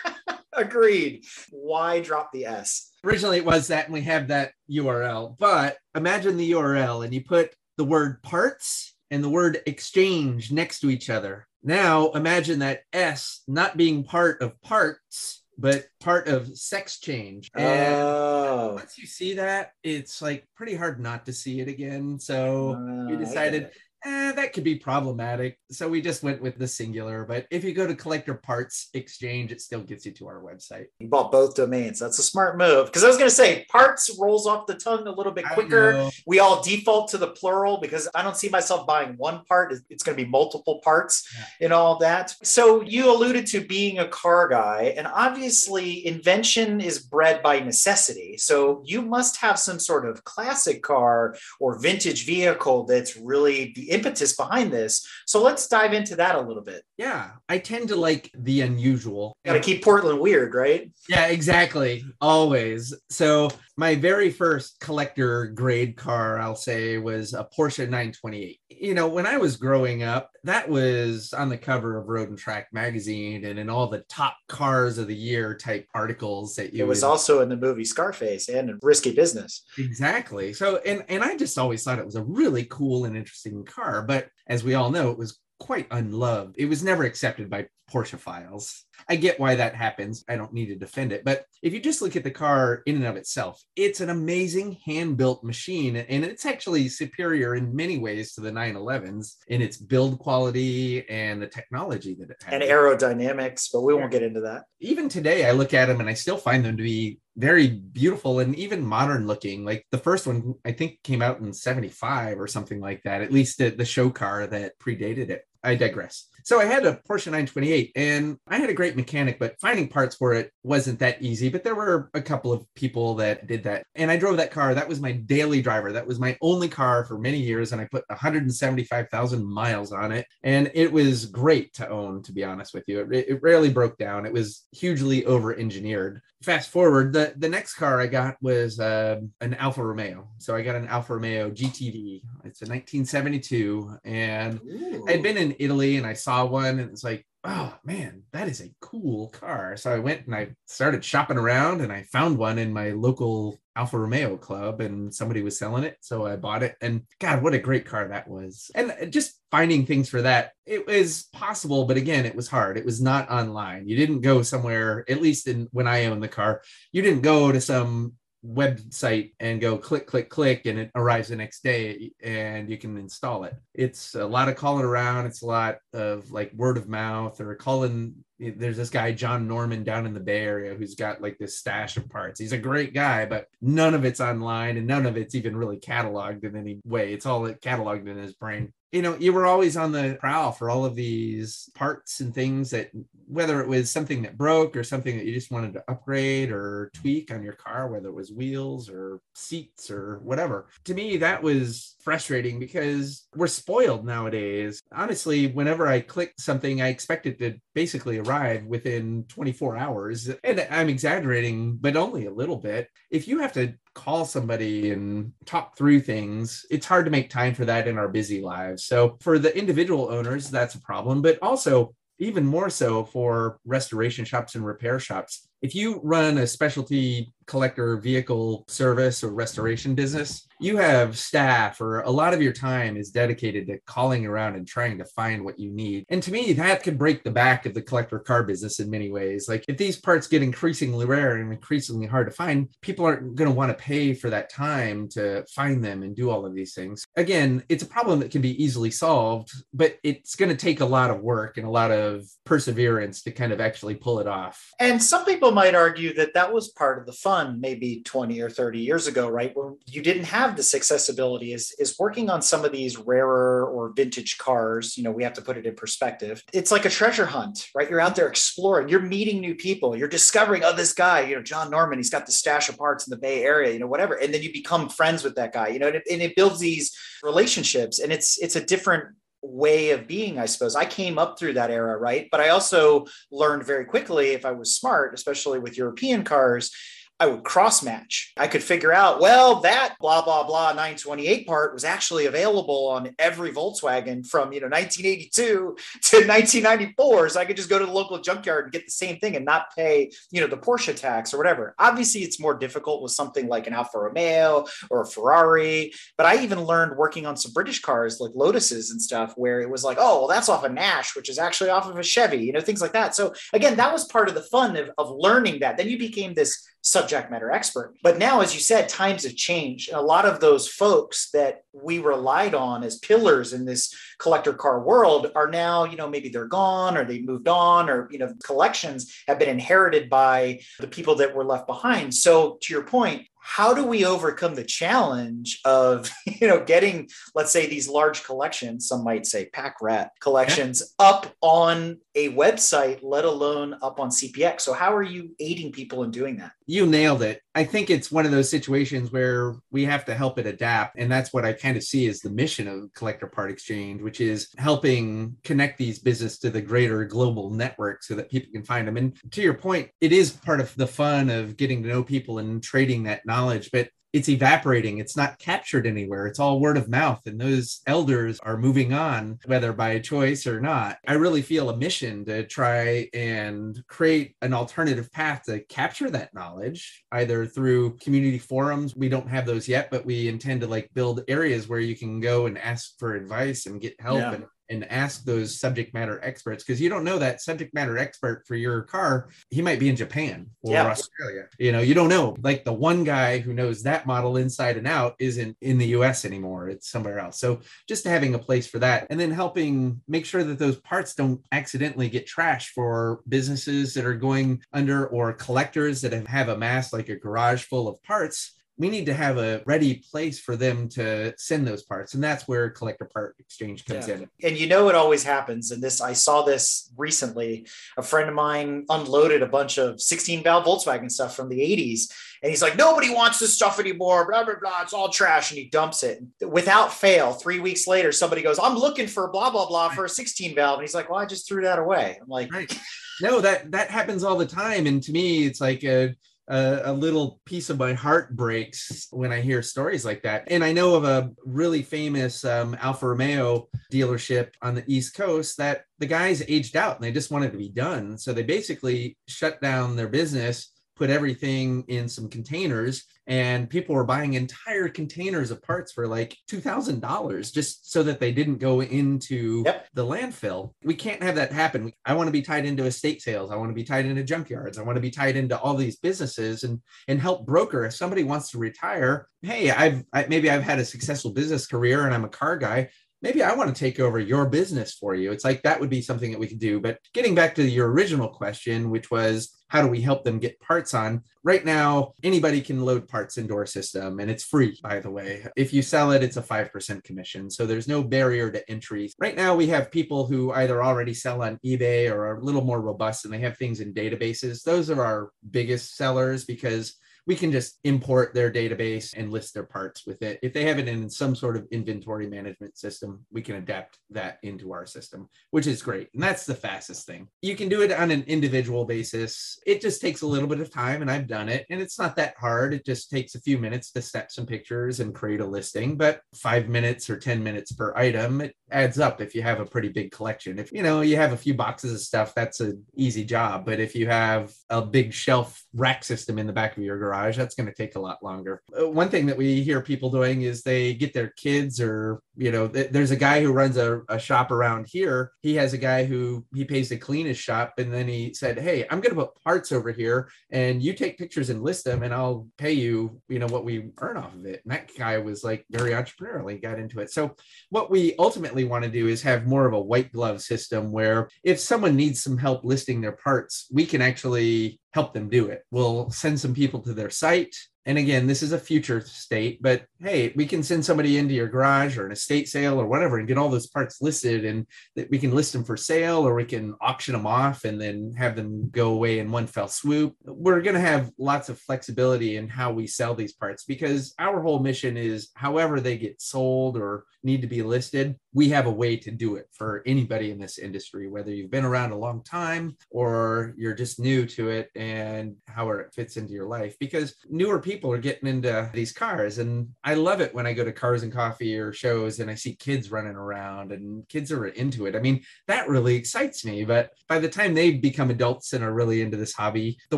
Agreed. 0.54 1.26
Why 1.52 2.02
drop 2.02 2.32
the 2.32 2.46
s? 2.46 2.92
Originally 3.04 3.38
it 3.38 3.46
was 3.46 3.68
that 3.68 3.86
and 3.86 3.94
we 3.94 4.02
have 4.02 4.28
that 4.28 4.52
url 4.72 5.38
but 5.38 5.78
imagine 5.96 6.38
the 6.38 6.52
url 6.52 7.04
and 7.04 7.14
you 7.14 7.24
put 7.24 7.54
the 7.78 7.86
word 7.86 8.22
parts 8.24 8.96
and 9.12 9.24
the 9.24 9.30
word 9.30 9.62
exchange 9.66 10.52
next 10.52 10.82
to 10.82 10.90
each 10.90 11.10
other. 11.10 11.48
Now 11.64 12.12
imagine 12.12 12.60
that 12.60 12.82
s 12.94 13.42
not 13.48 13.78
being 13.78 14.04
part 14.04 14.42
of 14.42 14.62
parts 14.62 15.44
but 15.60 15.86
part 16.00 16.28
of 16.28 16.58
sex 16.58 17.00
change. 17.00 17.52
And 17.56 17.96
oh. 17.96 18.74
once 18.76 18.98
you 18.98 19.06
see 19.06 19.36
that, 19.36 19.72
it's 19.84 20.22
like 20.22 20.48
pretty 20.56 20.76
hard 20.76 21.00
not 21.00 21.26
to 21.26 21.34
see 21.34 21.60
it 21.60 21.68
again. 21.68 22.20
So 22.20 22.78
we 23.08 23.16
Uh, 23.16 23.18
I 23.18 23.20
decided 23.20 23.62
get 23.64 23.72
it. 23.72 23.78
Eh, 24.06 24.32
that 24.34 24.54
could 24.54 24.64
be 24.64 24.76
problematic. 24.76 25.58
So 25.72 25.88
we 25.88 26.02
just 26.02 26.24
went 26.24 26.42
with 26.42 26.58
the 26.58 26.68
singular. 26.68 27.26
But 27.26 27.48
if 27.52 27.64
you 27.64 27.74
go 27.74 27.88
to 27.88 27.96
collector 27.96 28.34
parts 28.34 28.90
exchange, 28.94 29.52
it 29.52 29.62
still 29.62 29.82
gets 29.82 30.06
you 30.06 30.12
to 30.14 30.28
our 30.28 30.42
website. 30.42 30.86
You 31.00 31.08
bought 31.08 31.32
both 31.32 31.56
domains. 31.56 32.00
That's 32.00 32.20
a 32.20 32.24
smart 32.24 32.58
move. 32.58 32.88
Because 32.88 33.04
I 33.04 33.08
was 33.08 33.18
going 33.18 33.30
to 33.30 33.36
say, 33.36 33.66
parts 33.70 34.18
rolls 34.20 34.48
off 34.48 34.66
the 34.68 34.76
tongue 34.76 35.08
a 35.08 35.12
little 35.12 35.32
bit 35.32 35.46
quicker. 35.46 36.10
We 36.26 36.40
all 36.40 36.62
default 36.62 37.10
to 37.12 37.18
the 37.18 37.28
plural 37.28 37.80
because 37.80 38.10
I 38.16 38.24
don't 38.24 38.36
see 38.38 38.50
myself 38.50 38.88
buying 38.88 39.14
one 39.18 39.44
part. 39.46 39.72
It's- 39.72 40.00
going 40.04 40.18
to 40.18 40.24
be 40.24 40.30
multiple 40.30 40.80
parts 40.84 41.28
and 41.62 41.74
all 41.74 41.98
that. 42.00 42.34
So 42.42 42.82
you 42.82 43.12
alluded 43.14 43.46
to 43.48 43.60
being 43.62 44.00
a 44.00 44.08
car 44.08 44.48
guy, 44.48 44.94
and 44.98 45.06
obviously, 45.08 46.06
invention 46.08 46.82
is 46.82 47.00
bred 47.00 47.44
by 47.44 47.60
necessity. 47.60 48.38
So 48.38 48.82
you 48.86 49.02
must 49.02 49.38
have 49.38 49.60
some 49.60 49.78
sort 49.78 50.08
of 50.08 50.24
classic 50.24 50.82
car 50.84 51.36
or 51.60 51.80
vintage 51.80 52.26
vehicle 52.26 52.86
that's 52.86 53.18
really 53.18 53.74
the 53.76 53.89
impetus 53.90 54.36
behind 54.36 54.72
this. 54.72 55.08
So 55.26 55.42
let's 55.42 55.68
dive 55.68 55.94
into 55.94 56.16
that 56.18 56.36
a 56.36 56.42
little 56.42 56.64
bit. 56.64 56.84
Yeah, 57.00 57.30
I 57.48 57.60
tend 57.60 57.88
to 57.88 57.96
like 57.96 58.30
the 58.38 58.60
unusual. 58.60 59.34
Got 59.46 59.54
to 59.54 59.62
keep 59.62 59.82
Portland 59.86 60.20
weird, 60.20 60.54
right? 60.54 60.92
Yeah, 61.08 61.28
exactly. 61.28 62.04
Always. 62.20 62.94
So 63.10 63.50
my 63.78 63.96
very 63.96 64.30
first 64.30 64.82
collector 64.82 65.46
grade 65.46 65.96
car, 65.96 66.40
I'll 66.40 66.58
say, 66.58 66.98
was 66.98 67.34
a 67.34 67.48
Porsche 67.58 67.86
928. 67.86 68.60
You 68.68 68.94
know, 68.96 69.08
when 69.08 69.26
I 69.26 69.38
was 69.38 69.56
growing 69.56 70.04
up, 70.04 70.30
that 70.44 70.68
was 70.68 71.32
on 71.32 71.48
the 71.48 71.58
cover 71.58 71.98
of 71.98 72.10
Road 72.10 72.28
and 72.28 72.38
Track 72.38 72.68
magazine 72.74 73.46
and 73.46 73.58
in 73.58 73.70
all 73.70 73.88
the 73.88 74.04
top 74.10 74.36
cars 74.50 74.98
of 74.98 75.08
the 75.08 75.16
year 75.16 75.56
type 75.56 75.88
articles 75.96 76.54
that 76.56 76.74
you 76.74 76.84
It 76.84 76.88
was 76.88 77.02
would- 77.02 77.08
also 77.08 77.40
in 77.42 77.48
the 77.48 77.56
movie 77.56 77.86
Scarface 77.86 78.50
and 78.50 78.78
Risky 78.82 79.14
Business. 79.16 79.64
Exactly. 79.78 80.52
So, 80.52 80.78
and 80.86 81.06
and 81.08 81.24
I 81.24 81.38
just 81.38 81.58
always 81.58 81.82
thought 81.82 81.98
it 82.00 82.06
was 82.06 82.16
a 82.16 82.24
really 82.26 82.66
cool 82.70 83.06
and 83.06 83.16
interesting 83.16 83.64
car, 83.64 84.02
but 84.02 84.28
as 84.48 84.66
we 84.66 84.74
all 84.74 84.92
know, 84.92 85.12
it 85.12 85.18
was 85.18 85.40
quite 85.60 85.88
unloved. 85.92 86.56
It 86.58 86.66
was 86.66 86.84
never 86.84 87.04
accepted 87.04 87.50
by 87.50 87.68
Porschephiles. 87.92 88.84
I 89.08 89.16
get 89.16 89.40
why 89.40 89.56
that 89.56 89.76
happens. 89.76 90.24
I 90.30 90.36
don't 90.36 90.54
need 90.54 90.68
to 90.68 90.76
defend 90.76 91.12
it, 91.12 91.24
but 91.26 91.46
if 91.62 91.74
you 91.74 91.80
just 91.80 92.02
look 92.02 92.16
at 92.16 92.24
the 92.24 92.32
car 92.32 92.84
in 92.86 92.96
and 92.96 93.06
of 93.06 93.16
itself, 93.16 93.62
it's 93.76 94.02
an 94.02 94.10
amazing 94.10 94.78
hand-built 94.86 95.44
machine, 95.44 95.96
and 95.96 96.24
it's 96.24 96.46
actually 96.46 96.88
superior 96.90 97.56
in 97.56 97.76
many 97.76 97.98
ways 97.98 98.34
to 98.34 98.42
the 98.42 98.52
911s 98.52 99.38
in 99.48 99.62
its 99.62 99.78
build 99.78 100.20
quality 100.20 101.08
and 101.10 101.42
the 101.42 101.48
technology 101.48 102.16
that 102.20 102.30
it 102.30 102.38
has 102.44 102.54
and 102.54 102.64
aerodynamics, 102.64 103.70
but 103.74 103.82
we 103.82 103.94
won't 103.94 104.12
get 104.12 104.24
into 104.24 104.42
that. 104.42 104.66
even 104.80 105.10
today 105.10 105.48
I 105.48 105.52
look 105.52 105.74
at 105.74 105.88
them 105.88 106.00
and 106.00 106.10
I 106.10 106.14
still 106.14 106.38
find 106.38 106.64
them 106.64 106.78
to 106.78 106.84
be 106.84 107.20
very 107.40 107.68
beautiful 107.68 108.40
and 108.40 108.54
even 108.56 108.86
modern 108.86 109.26
looking. 109.26 109.64
Like 109.64 109.86
the 109.92 109.98
first 109.98 110.28
one 110.28 110.56
I 110.66 110.74
think 110.74 111.00
came 111.04 111.22
out 111.22 111.40
in 111.40 111.54
75 111.54 112.40
or 112.40 112.48
something 112.48 112.82
like 112.82 113.04
that, 113.04 113.22
at 113.22 113.32
least 113.32 113.58
the, 113.58 113.70
the 113.70 113.86
show 113.86 114.10
car 114.10 114.46
that 114.48 114.78
predated 114.78 115.30
it. 115.30 115.44
I 115.64 115.76
digress. 115.76 116.28
So 116.44 116.60
I 116.60 116.66
had 116.66 116.86
a 116.86 117.00
Porsche 117.08 117.28
928 117.28 117.92
and 117.96 118.38
I 118.48 118.58
had 118.58 118.70
a 118.70 118.74
great 118.74 118.96
mechanic, 118.96 119.40
but 119.40 119.60
finding 119.60 119.88
parts 119.88 120.16
for 120.16 120.34
it 120.34 120.52
wasn't 120.64 121.00
that 121.00 121.22
easy. 121.22 121.50
But 121.50 121.64
there 121.64 121.76
were 121.76 122.10
a 122.14 122.22
couple 122.22 122.52
of 122.52 122.66
people 122.76 123.16
that 123.16 123.46
did 123.46 123.64
that. 123.64 123.86
And 123.96 124.10
I 124.10 124.18
drove 124.18 124.38
that 124.38 124.52
car. 124.52 124.74
That 124.74 124.88
was 124.88 125.00
my 125.00 125.12
daily 125.12 125.62
driver. 125.62 125.92
That 125.92 126.08
was 126.08 126.20
my 126.20 126.38
only 126.42 126.70
car 126.70 127.06
for 127.06 127.18
many 127.18 127.38
years. 127.38 127.72
And 127.72 127.82
I 127.82 127.88
put 127.92 128.06
175,000 128.08 129.46
miles 129.46 129.92
on 129.92 130.12
it. 130.12 130.26
And 130.44 130.72
it 130.74 130.92
was 130.92 131.26
great 131.26 131.74
to 131.76 131.90
own, 131.90 132.24
to 132.24 132.32
be 132.32 132.44
honest 132.44 132.74
with 132.74 132.86
you. 132.88 133.02
It, 133.12 133.30
it 133.30 133.40
rarely 133.44 133.70
broke 133.70 133.98
down. 133.98 134.26
It 134.26 134.34
was 134.34 134.66
hugely 134.72 135.26
over 135.26 135.56
engineered. 135.56 136.22
Fast 136.42 136.70
forward, 136.70 137.12
the, 137.12 137.34
the 137.38 137.50
next 137.50 137.74
car 137.74 138.00
I 138.00 138.08
got 138.08 138.38
was 138.42 138.80
uh, 138.80 139.20
an 139.42 139.56
Alfa 139.56 139.84
Romeo. 139.84 140.30
So 140.38 140.56
I 140.56 140.62
got 140.62 140.76
an 140.76 140.88
Alfa 140.88 141.16
Romeo 141.16 141.50
GTV. 141.50 142.22
It's 142.46 142.62
a 142.62 142.66
1972. 142.66 143.98
And 144.06 144.62
I'd 145.08 145.22
been 145.22 145.38
in 145.38 145.56
Italy 145.60 145.98
and 145.98 146.08
I 146.08 146.14
saw 146.14 146.46
one 146.46 146.80
and 146.80 146.90
it's 146.92 147.04
like, 147.04 147.26
oh 147.44 147.78
man, 147.84 148.24
that 148.32 148.48
is 148.48 148.62
a 148.62 148.72
cool 148.80 149.30
car. 149.30 149.76
So 149.76 149.94
I 149.94 150.00
went 150.00 150.26
and 150.28 150.36
I 150.36 150.56
started 150.66 151.04
shopping 151.04 151.38
around 151.38 151.82
and 151.82 151.92
I 151.92 152.04
found 152.04 152.38
one 152.38 152.58
in 152.58 152.72
my 152.72 152.92
local 152.92 153.58
Alfa 153.80 153.98
Romeo 153.98 154.36
club 154.36 154.82
and 154.82 155.14
somebody 155.14 155.42
was 155.42 155.58
selling 155.58 155.86
it. 155.86 155.96
So 156.02 156.26
I 156.26 156.36
bought 156.36 156.64
it. 156.64 156.76
And 156.82 157.04
God, 157.20 157.42
what 157.42 157.54
a 157.54 157.60
great 157.60 157.86
car 157.86 158.10
that 158.10 158.28
was. 158.28 158.70
And 158.76 158.94
just 159.10 159.40
finding 159.52 159.86
things 159.86 160.10
for 160.10 160.22
that, 160.22 160.52
it 160.66 160.86
was 160.86 161.30
possible, 161.32 161.86
but 161.86 161.96
again, 161.96 162.26
it 162.26 162.36
was 162.36 162.50
hard. 162.50 162.78
It 162.78 162.84
was 162.84 163.02
not 163.02 163.32
online. 163.32 163.88
You 163.88 163.96
didn't 163.96 164.20
go 164.20 164.42
somewhere, 164.42 165.06
at 165.08 165.22
least 165.22 165.48
in 165.48 165.70
when 165.72 165.88
I 165.88 166.06
owned 166.08 166.22
the 166.22 166.28
car, 166.28 166.62
you 166.92 167.02
didn't 167.02 167.22
go 167.22 167.54
to 167.54 167.62
some 167.62 168.16
website 168.46 169.32
and 169.40 169.62
go 169.62 169.78
click 169.78 170.08
click 170.08 170.30
click 170.30 170.66
and 170.66 170.80
it 170.80 170.92
arrives 170.96 171.30
the 171.30 171.36
next 171.36 171.62
day 171.62 172.12
and 172.24 172.70
you 172.70 172.78
can 172.78 172.96
install 172.96 173.44
it 173.44 173.54
it's 173.74 174.16
a 174.16 174.26
lot 174.26 174.48
of 174.48 174.56
calling 174.56 174.86
around 174.86 175.26
it's 175.26 175.42
a 175.42 175.46
lot 175.46 175.76
of 175.92 176.32
like 176.32 176.50
word 176.54 176.78
of 176.78 176.88
mouth 176.88 177.42
or 177.42 177.54
calling 177.56 178.16
Eh, 178.42 178.52
there's 178.56 178.78
this 178.78 178.90
guy 178.90 179.12
john 179.12 179.48
norman 179.48 179.84
down 179.84 180.06
in 180.06 180.14
the 180.14 180.20
bay 180.20 180.42
area 180.42 180.74
who's 180.74 180.96
got 180.96 181.22
like 181.22 181.38
this 181.38 181.58
stash 181.58 181.98
of 181.98 182.10
parts. 182.10 182.40
He's 182.40 182.54
a 182.54 182.58
great 182.58 182.94
guy 182.94 183.26
but 183.26 183.48
none 183.62 183.94
of 183.94 184.06
it's 184.06 184.22
online 184.22 184.78
and 184.78 184.88
none 184.88 185.06
of 185.06 185.18
it's 185.18 185.36
even 185.36 185.56
really 185.56 185.78
cataloged 185.78 186.44
in 186.44 186.56
any 186.56 186.80
way. 186.86 187.14
It's 187.14 187.26
all 187.26 187.42
cataloged 187.42 188.08
in 188.08 188.18
his 188.18 188.34
brain 188.34 188.74
you 188.92 189.02
know 189.02 189.16
you 189.20 189.32
were 189.32 189.46
always 189.46 189.78
on 189.78 189.92
the 189.92 190.18
prowl 190.20 190.52
for 190.52 190.70
all 190.70 190.86
of 190.86 190.96
these 190.96 191.70
parts 191.76 192.20
and 192.22 192.34
things 192.34 192.72
that 192.72 192.90
whether 193.28 193.62
it 193.62 193.68
was 193.68 193.92
something 193.92 194.24
that 194.24 194.38
broke 194.38 194.76
or 194.76 194.84
something 194.84 195.18
that 195.18 195.26
you 195.26 195.34
just 195.34 195.52
wanted 195.52 195.74
to 195.74 195.84
upgrade 195.88 196.52
or 196.52 196.90
tweak 196.96 197.32
on 197.32 197.44
your 197.44 197.54
car 197.54 197.88
whether 197.88 198.10
it 198.10 198.16
was 198.16 198.32
wheels 198.32 198.90
or 198.90 199.22
seats 199.36 199.92
or 199.92 200.20
whatever. 200.20 200.68
To 200.86 200.94
me 200.94 201.18
that 201.18 201.44
was 201.44 201.96
frustrating 202.02 202.60
because 202.60 203.28
we're 203.36 203.48
spoiled 203.48 204.06
nowadays. 204.06 204.82
Honestly 204.92 205.48
whenever 205.48 205.88
i 205.88 206.00
click 206.00 206.34
something 206.38 206.82
i 206.82 206.88
expect 206.88 207.26
it 207.26 207.40
to 207.40 207.56
basically 207.76 208.18
arrive 208.18 208.66
within 208.66 209.26
24 209.28 209.78
hours. 209.78 210.30
And 210.44 210.66
i'm 210.72 210.90
exaggerating 210.90 211.78
but 211.80 211.96
only 211.96 212.26
a 212.26 212.34
little 212.34 212.58
bit. 212.58 212.90
If 213.12 213.28
you 213.28 213.40
have 213.40 213.54
to 213.54 213.76
call 214.00 214.26
somebody 214.26 214.92
and 214.92 215.34
talk 215.46 215.78
through 215.78 216.00
things, 216.00 216.66
it's 216.72 216.86
hard 216.86 217.06
to 217.06 217.12
make 217.12 217.30
time 217.30 217.54
for 217.54 217.66
that 217.66 217.88
in 217.88 217.98
our 217.98 218.08
busy 218.08 218.42
lives. 218.42 218.86
So 218.86 219.18
for 219.20 219.38
the 219.38 219.56
individual 219.58 220.10
owners, 220.10 220.50
that's 220.50 220.76
a 220.76 220.82
problem, 220.82 221.22
but 221.22 221.38
also 221.42 221.94
even 222.18 222.46
more 222.46 222.70
so 222.70 223.04
for 223.04 223.60
restoration 223.66 224.24
shops 224.24 224.56
and 224.56 224.66
repair 224.66 225.00
shops. 225.00 225.49
If 225.62 225.76
you 225.76 226.00
run 226.04 226.38
a 226.38 226.48
specialty 226.48 227.34
collector 227.50 227.98
vehicle 227.98 228.64
service 228.68 229.24
or 229.24 229.32
restoration 229.32 229.96
business, 229.96 230.48
you 230.62 230.78
have 230.78 231.18
staff 231.18 231.82
or 231.82 232.02
a 232.02 232.10
lot 232.10 232.34
of 232.34 232.42
your 232.42 232.54
time 232.54 232.96
is 232.96 233.10
dedicated 233.10 233.66
to 233.68 233.80
calling 233.88 234.26
around 234.26 234.56
and 234.56 234.68
trying 234.68 234.98
to 234.98 235.06
find 235.06 235.44
what 235.44 235.58
you 235.58 235.72
need. 235.72 236.06
And 236.10 236.22
to 236.24 236.32
me, 236.32 236.54
that 236.54 236.84
could 236.84 236.98
break 236.98 237.24
the 237.24 237.32
back 237.32 237.66
of 237.66 237.74
the 237.74 237.82
collector 237.82 238.20
car 238.20 238.44
business 238.44 238.80
in 238.80 238.90
many 238.90 239.10
ways. 239.10 239.48
Like 239.48 239.64
if 239.68 239.78
these 239.78 240.00
parts 240.00 240.28
get 240.28 240.44
increasingly 240.44 241.06
rare 241.06 241.38
and 241.38 241.52
increasingly 241.52 242.06
hard 242.06 242.28
to 242.28 242.36
find, 242.36 242.70
people 242.82 243.06
aren't 243.06 243.36
going 243.36 243.50
to 243.50 243.56
want 243.56 243.76
to 243.76 243.84
pay 243.84 244.14
for 244.14 244.30
that 244.30 244.52
time 244.52 245.08
to 245.10 245.44
find 245.56 245.84
them 245.84 246.04
and 246.04 246.16
do 246.16 246.30
all 246.30 246.46
of 246.46 246.54
these 246.54 246.74
things. 246.74 247.06
Again, 247.16 247.64
it's 247.70 247.84
a 247.84 247.88
problem 247.88 248.20
that 248.20 248.32
can 248.32 248.42
be 248.42 248.62
easily 248.64 248.92
solved, 248.92 249.52
but 249.74 249.98
it's 250.04 250.36
going 250.36 250.50
to 250.50 250.58
take 250.58 250.82
a 250.82 250.86
lot 250.86 251.10
of 251.10 251.22
work 251.22 251.58
and 251.58 251.66
a 251.66 251.72
lot 251.72 251.90
of 251.90 252.26
perseverance 252.46 253.24
to 253.24 253.32
kind 253.32 253.52
of 253.52 253.60
actually 253.60 253.96
pull 253.96 254.20
it 254.20 254.28
off. 254.28 254.72
And 254.80 255.02
some 255.02 255.26
people 255.26 255.49
people 255.50 255.64
might 255.64 255.74
argue 255.74 256.14
that 256.14 256.36
that 256.36 256.54
was 256.54 256.68
part 256.68 257.00
of 257.00 257.08
the 257.08 257.14
fun 257.14 257.60
maybe 257.60 258.04
20 258.06 258.40
or 258.40 258.52
30 258.52 258.80
years 258.80 259.08
ago, 259.08 259.28
right? 259.28 259.56
When 259.56 259.78
you 259.88 260.04
didn't 260.04 260.26
have 260.26 260.56
this 260.56 260.76
accessibility 260.76 261.54
is, 261.54 261.76
is 261.80 261.98
working 261.98 262.30
on 262.30 262.44
some 262.44 262.64
of 262.64 262.72
these 262.72 262.98
rarer 262.98 263.66
or 263.66 263.92
vintage 263.96 264.38
cars. 264.38 264.96
You 264.96 265.04
know, 265.04 265.12
we 265.12 265.24
have 265.24 265.34
to 265.34 265.42
put 265.42 265.58
it 265.58 265.66
in 265.66 265.74
perspective. 265.74 266.44
It's 266.54 266.72
like 266.72 266.86
a 266.86 266.90
treasure 266.90 267.26
hunt, 267.26 267.68
right? 267.74 267.90
You're 267.90 268.00
out 268.00 268.16
there 268.16 268.28
exploring, 268.28 268.90
you're 268.90 269.00
meeting 269.00 269.40
new 269.42 269.56
people, 269.56 269.96
you're 269.96 270.08
discovering, 270.08 270.64
oh, 270.64 270.76
this 270.76 270.94
guy, 270.94 271.22
you 271.22 271.36
know, 271.36 271.42
John 271.42 271.72
Norman, 271.72 271.98
he's 271.98 272.12
got 272.12 272.28
the 272.28 272.32
stash 272.32 272.70
of 272.70 272.78
parts 272.78 273.08
in 273.08 273.12
the 273.12 273.18
Bay 273.18 273.44
Area, 273.44 273.74
you 273.74 273.80
know, 273.80 273.88
whatever. 273.88 274.16
And 274.16 274.32
then 274.32 274.44
you 274.44 274.54
become 274.54 274.88
friends 274.88 275.24
with 275.24 275.36
that 275.36 275.52
guy, 275.52 275.70
you 275.70 275.80
know, 275.80 275.88
and 275.88 275.96
it, 275.96 276.04
and 276.12 276.22
it 276.22 276.36
builds 276.36 276.60
these 276.60 276.96
relationships 277.24 277.98
and 277.98 278.12
it's, 278.12 278.38
it's 278.38 278.56
a 278.56 278.64
different 278.64 279.16
way 279.42 279.92
of 279.92 280.08
being, 280.08 280.38
I 280.40 280.46
suppose. 280.46 280.76
I 280.76 280.86
came 280.86 281.18
up 281.18 281.40
through 281.40 281.54
that 281.54 281.72
era, 281.72 281.98
right? 281.98 282.28
But 282.32 282.42
I 282.42 282.50
also 282.50 283.06
learned 283.32 283.64
very 283.64 283.86
quickly, 283.86 284.30
if 284.30 284.46
I 284.46 284.52
was 284.52 284.76
smart, 284.76 285.14
especially 285.14 285.60
with 285.60 285.78
European 285.78 286.24
cars, 286.24 286.72
I 287.20 287.28
would 287.28 287.44
cross 287.44 287.84
match. 287.84 288.32
I 288.38 288.48
could 288.48 288.64
figure 288.64 288.94
out, 288.94 289.20
well, 289.20 289.60
that 289.62 289.96
blah, 290.00 290.24
blah, 290.24 290.46
blah 290.46 290.70
928 290.70 291.46
part 291.46 291.74
was 291.74 291.84
actually 291.84 292.28
available 292.28 292.88
on 292.88 293.14
every 293.20 293.52
Volkswagen 293.52 294.26
from, 294.26 294.54
you 294.54 294.62
know, 294.62 294.68
1982 294.68 295.32
to 295.34 296.18
1994. 296.28 297.30
So 297.30 297.40
I 297.42 297.46
could 297.46 297.58
just 297.58 297.70
go 297.70 297.78
to 297.78 297.86
the 297.86 297.92
local 297.92 298.20
junkyard 298.20 298.66
and 298.66 298.72
get 298.72 298.86
the 298.86 298.92
same 298.92 299.18
thing 299.20 299.36
and 299.36 299.44
not 299.44 299.76
pay, 299.76 300.12
you 300.32 300.40
know, 300.40 300.48
the 300.48 300.58
Porsche 300.58 300.96
tax 300.96 301.34
or 301.34 301.38
whatever. 301.38 301.76
Obviously, 301.78 302.22
it's 302.22 302.40
more 302.40 302.58
difficult 302.58 303.04
with 303.04 303.12
something 303.12 303.50
like 303.50 303.68
an 303.68 303.74
Alfa 303.74 304.00
Romeo 304.00 304.66
or 304.90 305.02
a 305.02 305.08
Ferrari. 305.08 305.92
But 306.16 306.26
I 306.26 306.42
even 306.42 306.64
learned 306.64 306.98
working 306.98 307.26
on 307.26 307.36
some 307.36 307.52
British 307.52 307.82
cars 307.82 308.22
like 308.22 308.32
Lotuses 308.32 308.92
and 308.92 309.02
stuff 309.02 309.34
where 309.36 309.60
it 309.60 309.70
was 309.70 309.84
like, 309.84 309.98
oh, 310.00 310.20
well, 310.20 310.28
that's 310.28 310.48
off 310.48 310.64
a 310.64 310.70
Nash, 310.70 311.18
which 311.18 311.28
is 311.28 311.38
actually 311.38 311.70
off 311.70 311.90
of 311.90 311.98
a 311.98 312.04
Chevy, 312.04 312.38
you 312.38 312.54
know, 312.54 312.62
things 312.62 312.82
like 312.82 312.94
that. 312.94 313.14
So 313.14 313.34
again, 313.52 313.76
that 313.76 313.92
was 313.92 314.06
part 314.06 314.30
of 314.30 314.36
the 314.36 314.44
fun 314.44 314.78
of, 314.78 314.90
of 314.98 315.12
learning 315.12 315.60
that. 315.60 315.76
Then 315.76 315.90
you 315.90 315.98
became 315.98 316.34
this 316.34 316.66
subject 316.82 317.30
matter 317.30 317.52
expert. 317.52 317.96
But 318.02 318.18
now, 318.18 318.42
as 318.42 318.54
you 318.54 318.62
said, 318.62 318.90
times 318.90 319.24
have 319.24 319.36
changed. 319.36 319.92
a 319.92 320.02
lot 320.02 320.26
of 320.26 320.40
those 320.40 320.68
folks 320.68 321.30
that 321.32 321.62
we 321.74 322.00
relied 322.00 322.56
on 322.56 322.84
as 322.84 322.98
pillars 323.00 323.54
in 323.54 323.66
this 323.66 323.94
collector 324.18 324.54
car 324.54 324.82
world 324.82 325.32
are 325.36 325.50
now, 325.50 325.84
you 325.84 325.98
know, 325.98 326.10
maybe 326.10 326.30
they're 326.30 326.46
gone 326.46 326.98
or 326.98 327.06
they 327.06 327.22
moved 327.22 327.48
on 327.48 327.90
or, 327.90 328.08
you 328.12 328.20
know, 328.20 328.34
collections 328.44 329.14
have 329.28 329.40
been 329.40 329.50
inherited 329.50 330.10
by 330.10 330.60
the 330.80 330.88
people 330.88 331.16
that 331.16 331.36
were 331.36 331.46
left 331.46 331.68
behind. 331.68 332.14
So, 332.14 332.58
to 332.62 332.74
your 332.74 332.84
point, 332.84 333.28
how 333.42 333.74
do 333.74 333.86
we 333.86 334.06
overcome 334.06 334.56
the 334.56 334.64
challenge 334.64 335.60
of 335.66 336.10
you 336.26 336.48
know 336.48 336.64
getting 336.64 337.10
let's 337.36 337.52
say 337.52 337.68
these 337.68 337.88
large 337.88 338.24
collections 338.24 338.88
some 338.88 339.04
might 339.04 339.26
say 339.26 339.46
pack 339.48 339.76
rat 339.82 340.12
collections 340.20 340.94
yeah. 341.00 341.08
up 341.08 341.34
on 341.42 341.98
a 342.16 342.32
website 342.34 343.00
let 343.02 343.26
alone 343.26 343.76
up 343.82 344.00
on 344.00 344.10
cpx 344.10 344.62
so 344.62 344.74
how 344.74 344.96
are 344.96 345.04
you 345.04 345.36
aiding 345.40 345.72
people 345.72 346.04
in 346.04 346.12
doing 346.12 346.38
that 346.38 346.52
you 346.68 346.86
nailed 346.86 347.22
it 347.22 347.42
i 347.60 347.64
think 347.64 347.90
it's 347.90 348.12
one 348.12 348.26
of 348.26 348.32
those 348.32 348.50
situations 348.50 349.12
where 349.12 349.56
we 349.70 349.84
have 349.84 350.06
to 350.06 350.16
help 350.16 350.40
it 350.40 350.46
adapt. 350.46 350.98
And 350.98 351.12
that's 351.12 351.34
what 351.34 351.44
i 351.44 351.52
kind 351.52 351.76
of 351.76 351.84
see 351.84 352.08
as 352.08 352.22
the 352.22 352.30
mission 352.30 352.68
of 352.68 352.94
collector 352.94 353.28
part 353.28 353.52
exchange 353.52 354.02
which 354.02 354.22
is 354.22 354.50
helping 354.58 355.36
connect 355.44 355.78
these 355.78 356.00
business 356.00 356.38
to 356.40 356.50
the 356.50 356.62
greater 356.62 357.04
global 357.04 357.50
network 357.50 358.04
so 358.04 358.16
that 358.16 358.32
people 358.32 358.52
can 358.54 358.64
find 358.64 358.88
them. 358.88 358.98
And 358.98 359.18
to 359.32 359.42
your 359.42 359.54
point 359.54 359.90
it 360.00 360.14
is 360.14 360.32
part 360.32 360.62
of 360.62 360.74
the 360.76 360.88
fun 360.88 361.30
of 361.30 361.58
getting 361.58 361.84
to 361.84 361.90
know 361.90 362.04
people 362.04 362.40
and 362.40 362.64
trading 362.64 363.04
that 363.04 363.26
knowledge, 363.26 363.70
but 363.72 363.90
it's 364.14 364.30
evaporating. 364.30 364.98
It's 364.98 365.16
not 365.16 365.40
captured 365.40 365.86
anywhere. 365.86 366.28
It's 366.28 366.40
all 366.40 366.60
word 366.60 366.78
of 366.78 366.90
mouth. 366.90 367.22
And 367.26 367.40
those 367.40 367.82
elders 367.86 368.40
are 368.42 368.58
moving 368.58 368.94
on, 368.94 369.40
whether 369.46 369.74
by 369.74 370.00
choice 370.00 370.48
or 370.48 370.60
not. 370.60 370.98
I 371.08 371.14
really 371.14 371.42
feel 371.42 371.70
a 371.70 371.78
mission 371.78 372.26
to 372.26 372.46
try 372.46 373.10
and 373.14 373.82
create 373.88 374.36
an 374.42 374.54
alternative 374.54 375.12
path 375.12 375.44
to 375.44 375.60
capture 375.66 376.10
that 376.10 376.34
knowledge, 376.34 377.04
either 377.12 377.46
through 377.46 377.98
community 377.98 378.40
forums. 378.40 378.96
We 378.96 379.10
don't 379.10 379.30
have 379.30 379.46
those 379.46 379.68
yet, 379.68 379.92
but 379.92 380.06
we 380.06 380.28
intend 380.28 380.62
to 380.62 380.68
like 380.68 380.90
build 380.94 381.24
areas 381.28 381.68
where 381.68 381.80
you 381.80 381.96
can 381.96 382.20
go 382.20 382.48
and 382.48 382.58
ask 382.58 382.98
for 382.98 383.16
advice 383.16 383.66
and 383.66 383.82
get 383.82 384.00
help 384.00 384.20
yeah. 384.20 384.34
and 384.34 384.46
and 384.70 384.90
ask 384.92 385.24
those 385.24 385.60
subject 385.60 385.94
matter 385.94 386.20
experts 386.24 386.64
because 386.64 386.80
you 386.80 386.90
don't 386.90 387.04
know 387.04 387.20
that 387.20 387.42
subject 387.42 387.74
matter 387.74 387.98
expert 387.98 388.44
for 388.48 388.56
your 388.56 388.82
car 388.82 389.30
he 389.50 389.62
might 389.62 389.80
be 389.80 389.90
in 389.90 389.96
japan 389.96 390.48
or 390.62 390.74
yeah. 390.74 390.88
australia. 390.88 391.48
You 391.58 391.72
know 391.72 391.80
you 391.80 391.94
don't 391.94 392.10
know. 392.10 392.36
Like 392.42 392.64
the 392.64 392.74
one 392.74 393.04
guy 393.04 393.40
who 393.40 393.54
knows 393.54 393.84
that 393.84 394.06
model 394.06 394.38
inside 394.38 394.78
and 394.78 394.88
out 394.88 395.16
isn't 395.20 395.58
in 395.62 395.78
the 395.78 395.88
us 395.88 396.26
anymore 396.26 396.70
it's 396.70 396.90
somewhere 396.90 397.20
else. 397.20 397.40
So 397.40 397.62
just 397.88 398.06
having 398.06 398.36
a 398.36 398.40
place 398.40 398.68
for 398.68 398.80
that 398.80 399.08
and 399.10 399.20
then 399.20 399.32
helping 399.32 400.02
make 400.08 400.26
sure 400.26 400.44
that 400.44 400.60
those 400.60 400.78
parts 400.78 401.16
don't 401.16 401.42
accidentally 401.52 402.10
get 402.10 402.28
trashed 402.28 402.70
for 402.70 403.22
businesses 403.28 403.94
that 403.94 404.06
are 404.06 404.16
going 404.16 404.62
under 404.74 405.08
or 405.08 405.34
collectors 405.34 406.02
that 406.02 406.14
have 406.28 406.50
amassed 406.50 406.94
like 406.94 407.10
a 407.10 407.16
garage 407.16 407.64
full 407.64 407.88
of 407.88 408.02
parts 408.04 408.59
we 408.80 408.90
need 408.90 409.06
to 409.06 409.14
have 409.14 409.38
a 409.38 409.62
ready 409.66 410.02
place 410.10 410.40
for 410.40 410.56
them 410.56 410.88
to 410.88 411.34
send 411.38 411.68
those 411.68 411.84
parts 411.84 412.14
and 412.14 412.24
that's 412.24 412.48
where 412.48 412.70
collector 412.70 413.06
part 413.14 413.36
exchange 413.38 413.86
comes 413.86 414.08
yeah. 414.08 414.16
in 414.16 414.30
and 414.42 414.58
you 414.58 414.66
know 414.66 414.90
it 414.90 414.96
always 414.96 415.24
happens 415.24 415.70
and 415.70 415.84
this 415.84 416.02
i 416.02 416.14
saw 416.14 416.42
this 416.42 416.92
recently 416.98 417.68
a 417.98 418.02
friend 418.02 418.30
of 418.30 418.36
mine 418.36 418.86
unloaded 418.90 419.44
a 419.44 419.48
bunch 419.48 419.78
of 419.78 420.02
16 420.02 420.44
valve 420.44 420.66
volkswagen 420.66 421.12
stuff 421.12 421.36
from 421.36 421.50
the 421.50 421.60
80s 421.60 422.12
and 422.42 422.50
he's 422.50 422.62
like 422.62 422.78
nobody 422.78 423.14
wants 423.14 423.40
this 423.40 423.54
stuff 423.54 423.80
anymore 423.80 424.26
blah 424.28 424.44
blah 424.44 424.56
blah 424.60 424.82
it's 424.82 424.94
all 424.94 425.10
trash 425.10 425.52
and 425.52 425.60
he 425.60 425.66
dumps 425.66 426.02
it 426.02 426.24
without 426.48 426.94
fail 426.94 427.34
three 427.34 427.60
weeks 427.60 427.86
later 427.86 428.12
somebody 428.12 428.42
goes 428.42 428.58
i'm 428.60 428.78
looking 428.78 429.08
for 429.08 429.30
blah 429.30 429.52
blah 429.52 429.68
blah 429.68 429.90
for 429.90 430.06
a 430.06 430.10
16 430.10 430.56
valve 430.56 430.80
and 430.80 430.88
he's 430.88 430.96
like 430.96 431.10
well 431.10 431.20
i 431.20 431.26
just 431.26 431.48
threw 431.48 431.64
that 431.64 431.80
away 431.80 432.18
i'm 432.22 432.30
like 432.30 432.52
right. 432.54 432.80
no 433.22 433.42
that 433.42 433.70
that 433.72 433.90
happens 433.90 434.24
all 434.24 434.38
the 434.38 434.46
time 434.46 434.88
and 434.88 435.04
to 435.04 435.12
me 435.12 435.46
it's 435.46 435.60
like 435.60 435.84
a 435.84 436.16
a, 436.50 436.82
a, 436.86 436.94
little 436.94 437.40
piece 437.46 437.70
of 437.70 437.78
my 437.78 437.94
heart 437.94 438.36
breaks 438.36 439.08
when 439.12 439.32
I 439.32 439.42
hear 439.42 439.62
stories 439.62 440.04
like 440.04 440.24
that. 440.24 440.46
And 440.48 440.64
I 440.64 440.74
know 440.74 440.96
of 440.96 441.04
a 441.04 441.30
really 441.46 441.84
famous 441.84 442.44
um, 442.44 442.76
Alfa 442.82 443.08
Romeo 443.08 443.68
dealership 443.92 444.50
on 444.62 444.76
the 444.76 444.84
East 444.88 445.14
Coast 445.14 445.58
that 445.58 445.84
the 446.00 446.08
guys 446.08 446.44
aged 446.48 446.76
out 446.76 446.96
and 446.96 447.04
they 447.04 447.12
just 447.12 447.32
wanted 447.32 447.52
to 447.52 447.58
be 447.58 447.70
done. 447.70 448.18
So 448.18 448.34
they 448.34 448.44
basically 448.44 449.18
shut 449.28 449.62
down 449.62 449.96
their 449.96 450.08
business 450.08 450.72
put 451.00 451.10
everything 451.10 451.86
in 451.88 452.10
some 452.10 452.30
containers 452.30 453.06
and 453.26 453.70
people 453.70 453.96
were 453.96 454.04
buying 454.04 454.34
entire 454.34 454.90
containers 454.90 455.50
of 455.50 455.64
parts 455.64 455.94
for 455.94 456.08
like 456.08 456.36
$2000 456.52 457.54
just 457.54 457.90
so 457.90 458.04
that 458.04 458.20
they 458.20 458.34
didn't 458.34 458.58
go 458.58 458.82
into 458.82 459.64
yep. 459.66 459.88
the 459.94 460.06
landfill. 460.06 460.74
We 460.84 460.96
can't 460.96 461.24
have 461.24 461.36
that 461.36 461.54
happen. 461.54 461.94
I 462.06 462.16
want 462.16 462.28
to 462.28 462.34
be 462.34 462.42
tied 462.42 462.66
into 462.66 462.86
estate 462.86 463.22
sales. 463.22 463.50
I 463.50 463.56
want 463.56 463.70
to 463.70 463.76
be 463.76 463.86
tied 463.86 464.06
into 464.06 464.24
junkyards. 464.24 464.78
I 464.78 464.82
want 464.82 464.98
to 464.98 465.02
be 465.02 465.12
tied 465.12 465.38
into 465.38 465.58
all 465.58 465.76
these 465.76 465.96
businesses 465.96 466.64
and 466.64 466.82
and 467.08 467.22
help 467.22 467.46
broker. 467.46 467.86
If 467.86 467.94
somebody 467.94 468.24
wants 468.24 468.52
to 468.52 468.58
retire 468.58 469.30
hey 469.42 469.72
i've 469.72 470.04
I, 470.12 470.26
maybe 470.28 470.50
i've 470.50 470.64
had 470.64 470.80
a 470.80 470.86
successful 470.86 471.32
business 471.32 471.66
career 471.66 472.06
and 472.06 472.14
i'm 472.14 472.26
a 472.26 472.30
car 472.30 472.58
guy 472.58 472.90
maybe 473.22 473.44
I 473.44 473.56
want 473.56 473.74
to 473.74 473.80
take 473.80 474.00
over 474.00 474.20
your 474.20 474.48
business 474.48 474.94
for 474.94 475.16
you. 475.16 475.32
It's 475.32 475.44
like 475.44 475.64
that 475.64 475.80
would 475.80 475.90
be 475.90 476.02
something 476.02 476.32
that 476.32 476.40
we 476.40 476.48
could 476.48 476.60
do. 476.60 476.80
But 476.80 477.00
getting 477.14 477.36
back 477.36 477.56
to 477.56 477.64
your 477.64 477.92
original 477.92 478.30
question, 478.30 478.90
which 478.90 479.12
was 479.12 479.56
how 479.68 479.82
do 479.84 479.88
we 479.88 480.02
help 480.02 480.24
them 480.24 480.40
get 480.40 480.60
parts 480.60 480.94
on? 480.94 481.24
Right 481.44 481.64
now, 481.64 482.14
anybody 482.24 482.60
can 482.60 482.84
load 482.84 483.08
parts 483.08 483.38
into 483.38 483.56
our 483.56 483.68
system 483.68 484.20
and 484.20 484.30
it's 484.30 484.44
free, 484.44 484.78
by 484.82 485.00
the 485.00 485.12
way. 485.12 485.46
If 485.56 485.74
you 485.74 485.82
sell 485.82 486.12
it, 486.12 486.24
it's 486.24 486.38
a 486.38 486.42
5% 486.42 487.04
commission. 487.04 487.52
So 487.52 487.66
there's 487.66 487.88
no 487.88 488.04
barrier 488.04 488.52
to 488.52 488.70
entry. 488.70 489.12
Right 489.20 489.36
now, 489.36 489.56
we 489.56 489.68
have 489.68 489.92
people 489.92 490.26
who 490.26 490.52
either 490.52 490.84
already 490.84 491.14
sell 491.14 491.44
on 491.44 491.60
eBay 491.64 492.12
or 492.12 492.26
are 492.26 492.38
a 492.38 492.44
little 492.44 492.64
more 492.64 492.82
robust 492.82 493.26
and 493.26 493.34
they 493.34 493.40
have 493.40 493.58
things 493.58 493.80
in 493.80 493.94
databases. 493.94 494.64
Those 494.64 494.90
are 494.90 495.04
our 495.04 495.32
biggest 495.50 495.96
sellers 495.96 496.46
because 496.46 496.96
we 497.30 497.36
can 497.36 497.52
just 497.52 497.78
import 497.84 498.34
their 498.34 498.52
database 498.52 499.14
and 499.16 499.32
list 499.32 499.54
their 499.54 499.64
parts 499.64 500.08
with 500.08 500.24
it. 500.24 500.40
If 500.42 500.52
they 500.52 500.66
have 500.66 500.80
it 500.80 500.88
in 500.88 501.08
some 501.08 501.36
sort 501.36 501.58
of 501.58 501.68
inventory 501.70 502.26
management 502.26 502.76
system, 502.76 503.24
we 503.32 503.44
can 503.44 503.58
adapt 503.58 504.00
that 504.10 504.40
into 504.42 504.74
our 504.74 504.88
system, 504.88 505.30
which 505.52 505.68
is 505.68 505.84
great. 505.84 506.10
And 506.16 506.24
that's 506.24 506.48
the 506.48 506.56
fastest 506.56 507.06
thing. 507.06 507.28
You 507.44 507.56
can 507.56 507.70
do 507.70 507.84
it 507.84 507.92
on 507.92 508.10
an 508.10 508.24
individual 508.24 508.84
basis. 508.84 509.60
It 509.68 509.80
just 509.80 510.02
takes 510.02 510.24
a 510.24 510.28
little 510.28 510.48
bit 510.48 510.60
of 510.60 510.74
time, 510.74 511.04
and 511.04 511.12
I've 511.12 511.28
done 511.28 511.50
it. 511.50 511.68
And 511.70 511.80
it's 511.80 512.00
not 512.00 512.16
that 512.16 512.34
hard. 512.40 512.74
It 512.74 512.84
just 512.84 513.12
takes 513.12 513.36
a 513.36 513.42
few 513.42 513.60
minutes 513.60 513.92
to 513.92 514.02
snap 514.02 514.32
some 514.32 514.48
pictures 514.48 515.00
and 515.00 515.14
create 515.14 515.40
a 515.40 515.46
listing, 515.46 515.98
but 515.98 516.22
five 516.34 516.68
minutes 516.68 517.12
or 517.12 517.18
10 517.20 517.44
minutes 517.44 517.72
per 517.72 517.94
item, 517.96 518.42
it 518.42 518.56
adds 518.72 518.98
up 518.98 519.22
if 519.22 519.36
you 519.36 519.44
have 519.44 519.60
a 519.60 519.66
pretty 519.68 519.90
big 519.90 520.12
collection. 520.12 520.58
If 520.58 520.72
you 520.72 520.82
know 520.82 521.02
you 521.02 521.16
have 521.18 521.34
a 521.34 521.38
few 521.38 521.54
boxes 521.54 521.94
of 521.94 522.00
stuff, 522.00 522.34
that's 522.34 522.60
an 522.60 522.84
easy 522.96 523.24
job. 523.24 523.66
But 523.66 523.80
if 523.80 523.96
you 523.96 524.08
have 524.08 524.52
a 524.72 524.82
big 524.82 525.14
shelf 525.14 525.64
rack 525.76 526.04
system 526.04 526.40
in 526.40 526.48
the 526.48 526.54
back 526.54 526.76
of 526.76 526.82
your 526.82 526.98
garage, 526.98 527.19
garage, 527.20 527.38
that's 527.38 527.56
going 527.56 527.68
to 527.68 527.74
take 527.74 527.96
a 527.96 528.00
lot 528.00 528.24
longer. 528.24 528.62
Uh, 528.80 528.90
one 528.90 529.10
thing 529.10 529.26
that 529.26 529.38
we 529.38 529.62
hear 529.62 529.82
people 529.82 530.10
doing 530.10 530.44
is 530.44 530.62
they 530.62 530.94
get 530.94 531.14
their 531.14 531.30
kids 531.30 531.80
or, 531.80 532.22
you 532.36 532.52
know, 532.52 532.68
th- 532.68 532.92
there's 532.92 533.12
a 533.12 533.16
guy 533.16 533.42
who 533.42 533.52
runs 533.52 533.78
a, 533.78 534.02
a 534.10 534.20
shop 534.20 534.52
around 534.52 534.88
here. 534.90 535.32
He 535.42 535.56
has 535.56 535.74
a 535.74 535.78
guy 535.78 536.06
who 536.06 536.46
he 536.54 536.66
pays 536.66 536.90
to 536.90 536.98
clean 536.98 537.26
his 537.26 537.38
shop. 537.38 537.74
And 537.78 537.94
then 537.94 538.08
he 538.08 538.34
said, 538.34 538.60
Hey, 538.60 538.86
I'm 538.90 539.02
going 539.02 539.16
to 539.16 539.22
put 539.22 539.36
parts 539.44 539.72
over 539.72 539.92
here 539.92 540.30
and 540.52 540.82
you 540.82 540.94
take 540.94 541.18
pictures 541.18 541.50
and 541.50 541.64
list 541.64 541.86
them 541.86 542.04
and 542.04 542.14
I'll 542.14 542.48
pay 542.58 542.74
you, 542.74 543.22
you 543.28 543.40
know, 543.40 543.48
what 543.48 543.66
we 543.66 543.92
earn 544.00 544.18
off 544.18 544.34
of 544.34 544.46
it. 544.46 544.62
And 544.64 544.74
that 544.74 544.90
guy 544.98 545.18
was 545.18 545.44
like 545.44 545.66
very 545.70 545.92
entrepreneurially 545.92 546.62
got 546.62 546.80
into 546.80 547.00
it. 547.00 547.12
So 547.12 547.36
what 547.70 547.92
we 547.92 548.16
ultimately 548.18 548.64
want 548.64 548.84
to 548.84 548.92
do 548.92 549.08
is 549.08 549.22
have 549.22 549.48
more 549.48 549.66
of 549.66 549.74
a 549.74 549.82
white 549.82 550.12
glove 550.12 550.42
system 550.42 550.92
where 550.92 551.30
if 551.44 551.60
someone 551.60 551.96
needs 551.96 552.22
some 552.22 552.38
help 552.38 552.64
listing 552.64 553.02
their 553.02 553.14
parts, 553.14 553.68
we 553.72 553.86
can 553.86 554.02
actually 554.02 554.80
help 554.94 555.14
them 555.14 555.30
do 555.30 555.48
it. 555.48 555.64
We'll 555.72 556.10
send 556.10 556.40
some 556.40 556.54
people 556.54 556.80
to 556.82 556.94
their 556.94 557.10
site 557.10 557.56
and 557.90 557.98
again, 557.98 558.28
this 558.28 558.44
is 558.44 558.52
a 558.52 558.60
future 558.60 559.02
state, 559.02 559.64
but 559.64 559.86
hey, 560.00 560.32
we 560.36 560.46
can 560.46 560.62
send 560.62 560.86
somebody 560.86 561.18
into 561.18 561.34
your 561.34 561.48
garage 561.48 561.98
or 561.98 562.06
an 562.06 562.12
estate 562.12 562.48
sale 562.48 562.80
or 562.80 562.86
whatever 562.86 563.18
and 563.18 563.28
get 563.28 563.40
all 563.40 563.50
those 563.50 563.66
parts 563.66 564.00
listed 564.00 564.46
and 564.46 564.68
that 564.96 565.10
we 565.10 565.18
can 565.18 565.34
list 565.34 565.54
them 565.54 565.64
for 565.64 565.76
sale 565.76 566.20
or 566.20 566.36
we 566.36 566.46
can 566.46 566.76
auction 566.82 567.14
them 567.14 567.26
off 567.26 567.64
and 567.64 567.82
then 567.82 568.14
have 568.16 568.36
them 568.36 568.70
go 568.70 568.92
away 568.92 569.18
in 569.18 569.32
one 569.32 569.48
fell 569.48 569.68
swoop. 569.68 570.16
We're 570.24 570.62
going 570.62 570.76
to 570.76 570.80
have 570.80 571.10
lots 571.18 571.50
of 571.50 571.58
flexibility 571.58 572.36
in 572.36 572.48
how 572.48 572.72
we 572.72 572.86
sell 572.86 573.16
these 573.16 573.34
parts 573.34 573.64
because 573.64 574.14
our 574.20 574.40
whole 574.40 574.60
mission 574.60 574.96
is 574.96 575.30
however 575.34 575.80
they 575.80 575.98
get 575.98 576.22
sold 576.22 576.78
or 576.78 577.06
need 577.24 577.42
to 577.42 577.48
be 577.48 577.64
listed, 577.64 578.16
we 578.34 578.50
have 578.50 578.68
a 578.68 578.72
way 578.72 578.96
to 578.96 579.12
do 579.12 579.36
it 579.36 579.48
for 579.52 579.82
anybody 579.86 580.32
in 580.32 580.40
this 580.40 580.60
industry, 580.60 581.10
whether 581.10 581.32
you've 581.32 581.52
been 581.52 581.66
around 581.66 581.92
a 581.92 581.98
long 581.98 582.24
time 582.24 582.76
or 582.90 583.54
you're 583.58 583.74
just 583.74 584.00
new 584.00 584.26
to 584.26 584.50
it 584.50 584.70
and 584.76 585.36
how 585.48 585.70
it 585.70 585.94
fits 585.94 586.18
into 586.18 586.34
your 586.34 586.48
life. 586.48 586.76
Because 586.80 587.16
newer 587.30 587.60
people 587.60 587.92
are 587.92 587.98
getting 587.98 588.30
into 588.30 588.70
these 588.74 588.92
cars. 588.92 589.40
And 589.40 589.70
I 589.84 589.96
love 589.96 590.22
it 590.22 590.34
when 590.34 590.46
I 590.46 590.54
go 590.54 590.64
to 590.64 590.72
cars 590.72 591.04
and 591.04 591.14
coffee 591.14 591.58
or 591.58 591.74
shows 591.74 592.20
and 592.20 592.30
I 592.30 592.36
see 592.36 592.56
kids 592.56 592.92
running 592.92 593.16
around 593.16 593.72
and 593.72 594.08
kids 594.10 594.32
are 594.32 594.46
into 594.46 594.86
it. 594.86 594.96
I 594.96 595.00
mean, 595.00 595.24
that 595.48 595.68
really 595.68 595.96
excites 595.96 596.46
me. 596.46 596.64
But 596.66 596.92
by 597.08 597.20
the 597.20 597.30
time 597.30 597.54
they 597.54 597.72
become 597.72 598.12
adults 598.12 598.54
and 598.54 598.64
are 598.64 598.74
really 598.74 599.02
into 599.02 599.18
this 599.18 599.34
hobby, 599.34 599.78
the 599.90 599.98